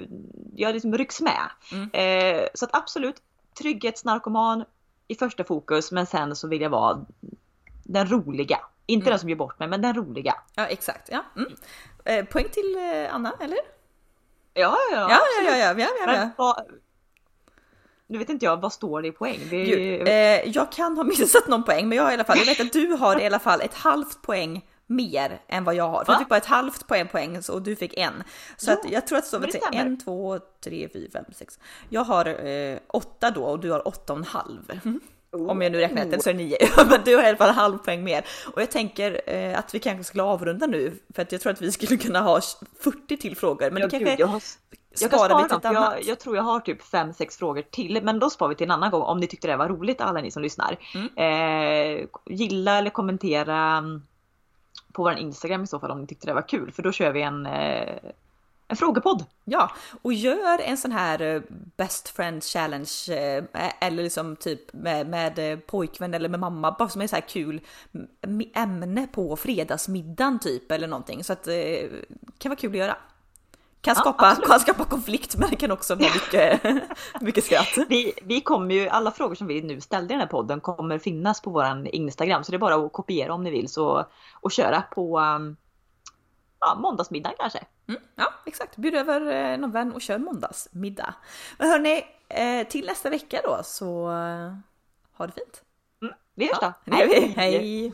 jag 0.55 0.75
liksom 0.75 0.99
rycks 0.99 1.21
med. 1.21 1.51
Mm. 1.73 1.91
Eh, 1.93 2.49
så 2.55 2.65
att 2.65 2.77
absolut, 2.77 3.17
trygghetsnarkoman 3.59 4.65
i 5.09 5.15
första 5.15 5.45
fokus 5.45 5.93
men 5.93 6.07
sen 6.07 6.37
så 6.37 6.49
vill 6.49 6.61
jag 6.61 6.71
vara 6.71 7.07
den 7.83 8.09
roliga. 8.09 8.61
Inte 8.87 9.05
mm. 9.05 9.11
den 9.11 9.19
som 9.19 9.29
gör 9.29 9.37
bort 9.37 9.59
mig 9.59 9.69
men 9.69 9.83
den 9.83 9.95
roliga. 9.95 10.35
Ja 10.55 10.67
exakt. 10.67 11.09
Ja. 11.11 11.25
Mm. 11.37 11.53
Eh, 12.05 12.25
poäng 12.25 12.49
till 12.53 12.77
eh, 12.77 13.15
Anna 13.15 13.33
eller? 13.41 13.59
Ja, 14.55 14.77
ja, 14.93 14.97
ja. 14.97 15.11
Ja, 15.11 15.21
ja, 15.45 15.57
ja, 15.57 15.89
ja, 16.07 16.15
ja, 16.15 16.31
vad, 16.37 16.67
nu 18.07 18.19
vet 18.19 18.29
inte 18.29 18.45
jag, 18.45 18.61
vad 18.61 18.73
står 18.73 19.03
det 19.03 19.09
i 19.09 19.13
poäng? 19.13 19.41
Det 19.51 19.65
ju, 19.65 20.03
eh, 20.03 20.49
jag 20.49 20.73
kan 20.73 20.97
ha 20.97 21.05
missat 21.19 21.49
någon 21.49 21.65
poäng, 21.65 21.89
men 21.89 21.99
jag 21.99 22.05
har 22.05 22.11
i 22.11 22.15
alla 22.15 22.25
fall, 22.25 22.39
jag 22.39 22.47
vet 22.47 22.61
att 22.61 22.73
du 22.73 22.87
har 22.87 23.21
i 23.21 23.27
alla 23.27 23.39
fall 23.39 23.61
ett 23.61 23.75
halvt 23.75 24.23
poäng 24.23 24.67
mer 24.89 25.41
än 25.49 25.65
vad 25.65 25.75
jag 25.75 25.89
har. 25.89 26.05
För 26.05 26.13
jag 26.13 26.21
fick 26.21 26.29
bara 26.29 26.37
ett 26.37 26.47
halvt 26.47 26.87
poäng 26.87 27.09
poäng 27.09 27.43
och 27.49 27.63
du 27.63 27.77
fick 27.77 27.99
en. 27.99 28.23
Så 28.57 28.73
att 28.73 28.91
jag 28.91 29.07
tror 29.07 29.19
att 29.19 29.25
det 29.25 29.29
står 29.29 29.75
en, 29.75 29.99
två, 29.99 30.39
tre, 30.65 30.89
fyra, 30.93 31.11
fem, 31.13 31.25
sex. 31.33 31.59
Jag 31.89 32.05
har 32.05 32.47
eh, 32.47 32.79
åtta 32.89 33.31
då 33.31 33.45
och 33.45 33.61
du 33.61 33.71
har 33.71 33.89
åtta 33.89 34.13
och 34.13 34.19
en 34.19 34.25
halv. 34.25 34.81
Oh. 35.33 35.51
Om 35.51 35.63
jag 35.63 35.73
nu 35.73 35.79
räknar 35.79 36.07
rätt 36.07 36.23
så 36.23 36.31
är 36.31 36.35
det 36.35 36.39
nio. 36.39 36.57
Men 36.91 37.01
du 37.05 37.17
har 37.17 37.23
i 37.23 37.27
alla 37.27 37.37
fall 37.37 37.51
halv 37.51 37.79
poäng 37.79 38.05
mer. 38.05 38.25
Och 38.55 38.63
jag 38.63 38.71
tänker 38.71 39.21
eh, 39.27 39.59
att 39.59 39.75
vi 39.75 39.79
kanske 39.79 40.05
skulle 40.05 40.23
avrunda 40.23 40.67
nu 40.67 40.93
för 41.15 41.23
att 41.23 41.33
jag 41.33 41.41
tror 41.41 41.53
att 41.53 41.63
vi 41.63 41.73
skulle 41.73 41.97
kunna 41.97 42.21
ha 42.21 42.41
40 42.81 43.17
till 43.17 43.37
frågor. 43.37 43.71
Men 43.71 43.81
ja, 43.81 43.89
det 43.89 43.99
kanske 43.99 44.17
jag, 44.19 44.27
har, 44.27 44.43
jag 45.01 45.11
kan 45.11 45.19
spara 45.19 45.49
dem, 45.49 45.61
jag, 45.63 46.03
jag, 46.05 46.19
tror 46.19 46.37
jag 46.37 46.43
har 46.43 46.61
typ 46.61 46.83
5-6 46.83 47.39
frågor 47.39 47.63
till. 47.63 48.03
Men 48.03 48.19
då 48.19 48.31
sparar 48.31 48.49
vi 48.49 48.55
till 48.55 48.65
en 48.65 48.71
annan 48.71 48.91
gång 48.91 49.03
om 49.03 49.21
ni 49.21 49.27
tyckte 49.27 49.49
det 49.49 49.57
var 49.57 49.69
roligt 49.69 50.01
alla 50.01 50.21
ni 50.21 50.31
som 50.31 50.43
lyssnar. 50.43 50.77
Mm. 50.95 51.09
Eh, 51.17 52.07
gilla 52.27 52.79
eller 52.79 52.91
kommentera 52.91 53.83
på 54.93 55.03
vår 55.03 55.13
Instagram 55.13 55.63
i 55.63 55.67
så 55.67 55.81
fall 55.81 55.91
om 55.91 56.01
ni 56.01 56.07
tyckte 56.07 56.27
det 56.27 56.35
var 56.35 56.49
kul 56.49 56.73
för 56.73 56.83
då 56.83 56.93
kör 56.93 57.13
vi 57.13 57.23
en, 57.23 57.47
eh, 57.47 57.99
en 58.69 58.77
frågepodd. 58.77 59.25
Ja, 59.45 59.71
och 60.03 60.13
gör 60.13 60.59
en 60.59 60.77
sån 60.77 60.93
här 60.93 61.23
eh, 61.23 61.43
best 61.77 62.09
friend 62.09 62.45
challenge 62.45 62.93
eh, 63.09 63.37
eh, 63.37 63.73
eller 63.81 64.03
liksom 64.03 64.37
typ 64.37 64.73
med, 64.73 65.09
med 65.09 65.53
eh, 65.53 65.59
pojkvän 65.59 66.15
eller 66.15 66.29
med 66.29 66.41
mamma 66.41 66.77
bara 66.79 66.89
som 66.89 67.03
är 67.03 67.07
så 67.07 67.17
här 67.17 67.29
kul 67.29 67.61
ämne 68.55 69.07
på 69.13 69.37
fredagsmiddagen 69.37 70.39
typ 70.39 70.73
eller 70.73 70.89
någonting 70.89 71.25
så 71.25 71.33
att 71.33 71.45
det 71.45 71.91
kan 72.39 72.51
vara 72.51 72.59
kul 72.59 72.71
att 72.71 72.79
göra. 72.79 72.97
Kan 73.81 73.97
skapa, 73.97 74.37
ja, 74.41 74.49
kan 74.49 74.61
skapa 74.61 74.85
konflikt 74.85 75.37
men 75.37 75.51
det 75.51 75.57
kan 75.57 75.71
också 75.71 75.95
vara 75.95 76.09
mycket, 76.15 76.63
mycket 77.21 77.45
skratt. 77.45 77.79
Vi, 77.89 78.13
vi 78.23 78.41
kommer 78.41 78.75
ju, 78.75 78.89
alla 78.89 79.11
frågor 79.11 79.35
som 79.35 79.47
vi 79.47 79.63
nu 79.63 79.81
ställde 79.81 80.07
i 80.07 80.15
den 80.15 80.21
här 80.21 80.27
podden 80.27 80.61
kommer 80.61 80.99
finnas 80.99 81.41
på 81.41 81.51
våran 81.51 81.87
Instagram 81.87 82.45
så 82.45 82.53
det 82.53 82.57
är 82.57 82.59
bara 82.59 82.75
att 82.75 82.93
kopiera 82.93 83.35
om 83.35 83.45
ni 83.45 83.51
vill 83.51 83.69
så, 83.69 84.07
och 84.41 84.53
köra 84.53 84.83
på 84.83 85.21
um, 85.21 85.57
ja, 86.61 86.75
måndagsmiddag 86.75 87.33
kanske. 87.39 87.65
Mm, 87.89 88.01
ja 88.15 88.33
exakt, 88.47 88.77
bjud 88.77 88.95
över 88.95 89.53
eh, 89.53 89.59
någon 89.59 89.71
vän 89.71 89.93
och 89.93 90.03
kör 90.03 90.19
måndagsmiddag. 90.19 91.15
Men 91.59 91.69
hörni, 91.69 92.05
eh, 92.29 92.67
till 92.67 92.87
nästa 92.87 93.11
vecka 93.11 93.41
då 93.45 93.61
så 93.65 94.09
uh, 94.09 94.55
ha 95.13 95.27
det 95.27 95.33
fint. 95.33 95.63
Mm, 96.03 96.15
vi 96.35 96.47
hörs 96.47 96.59
då. 96.61 96.73
Ja, 96.85 96.97
hej! 96.97 97.33
hej. 97.37 97.93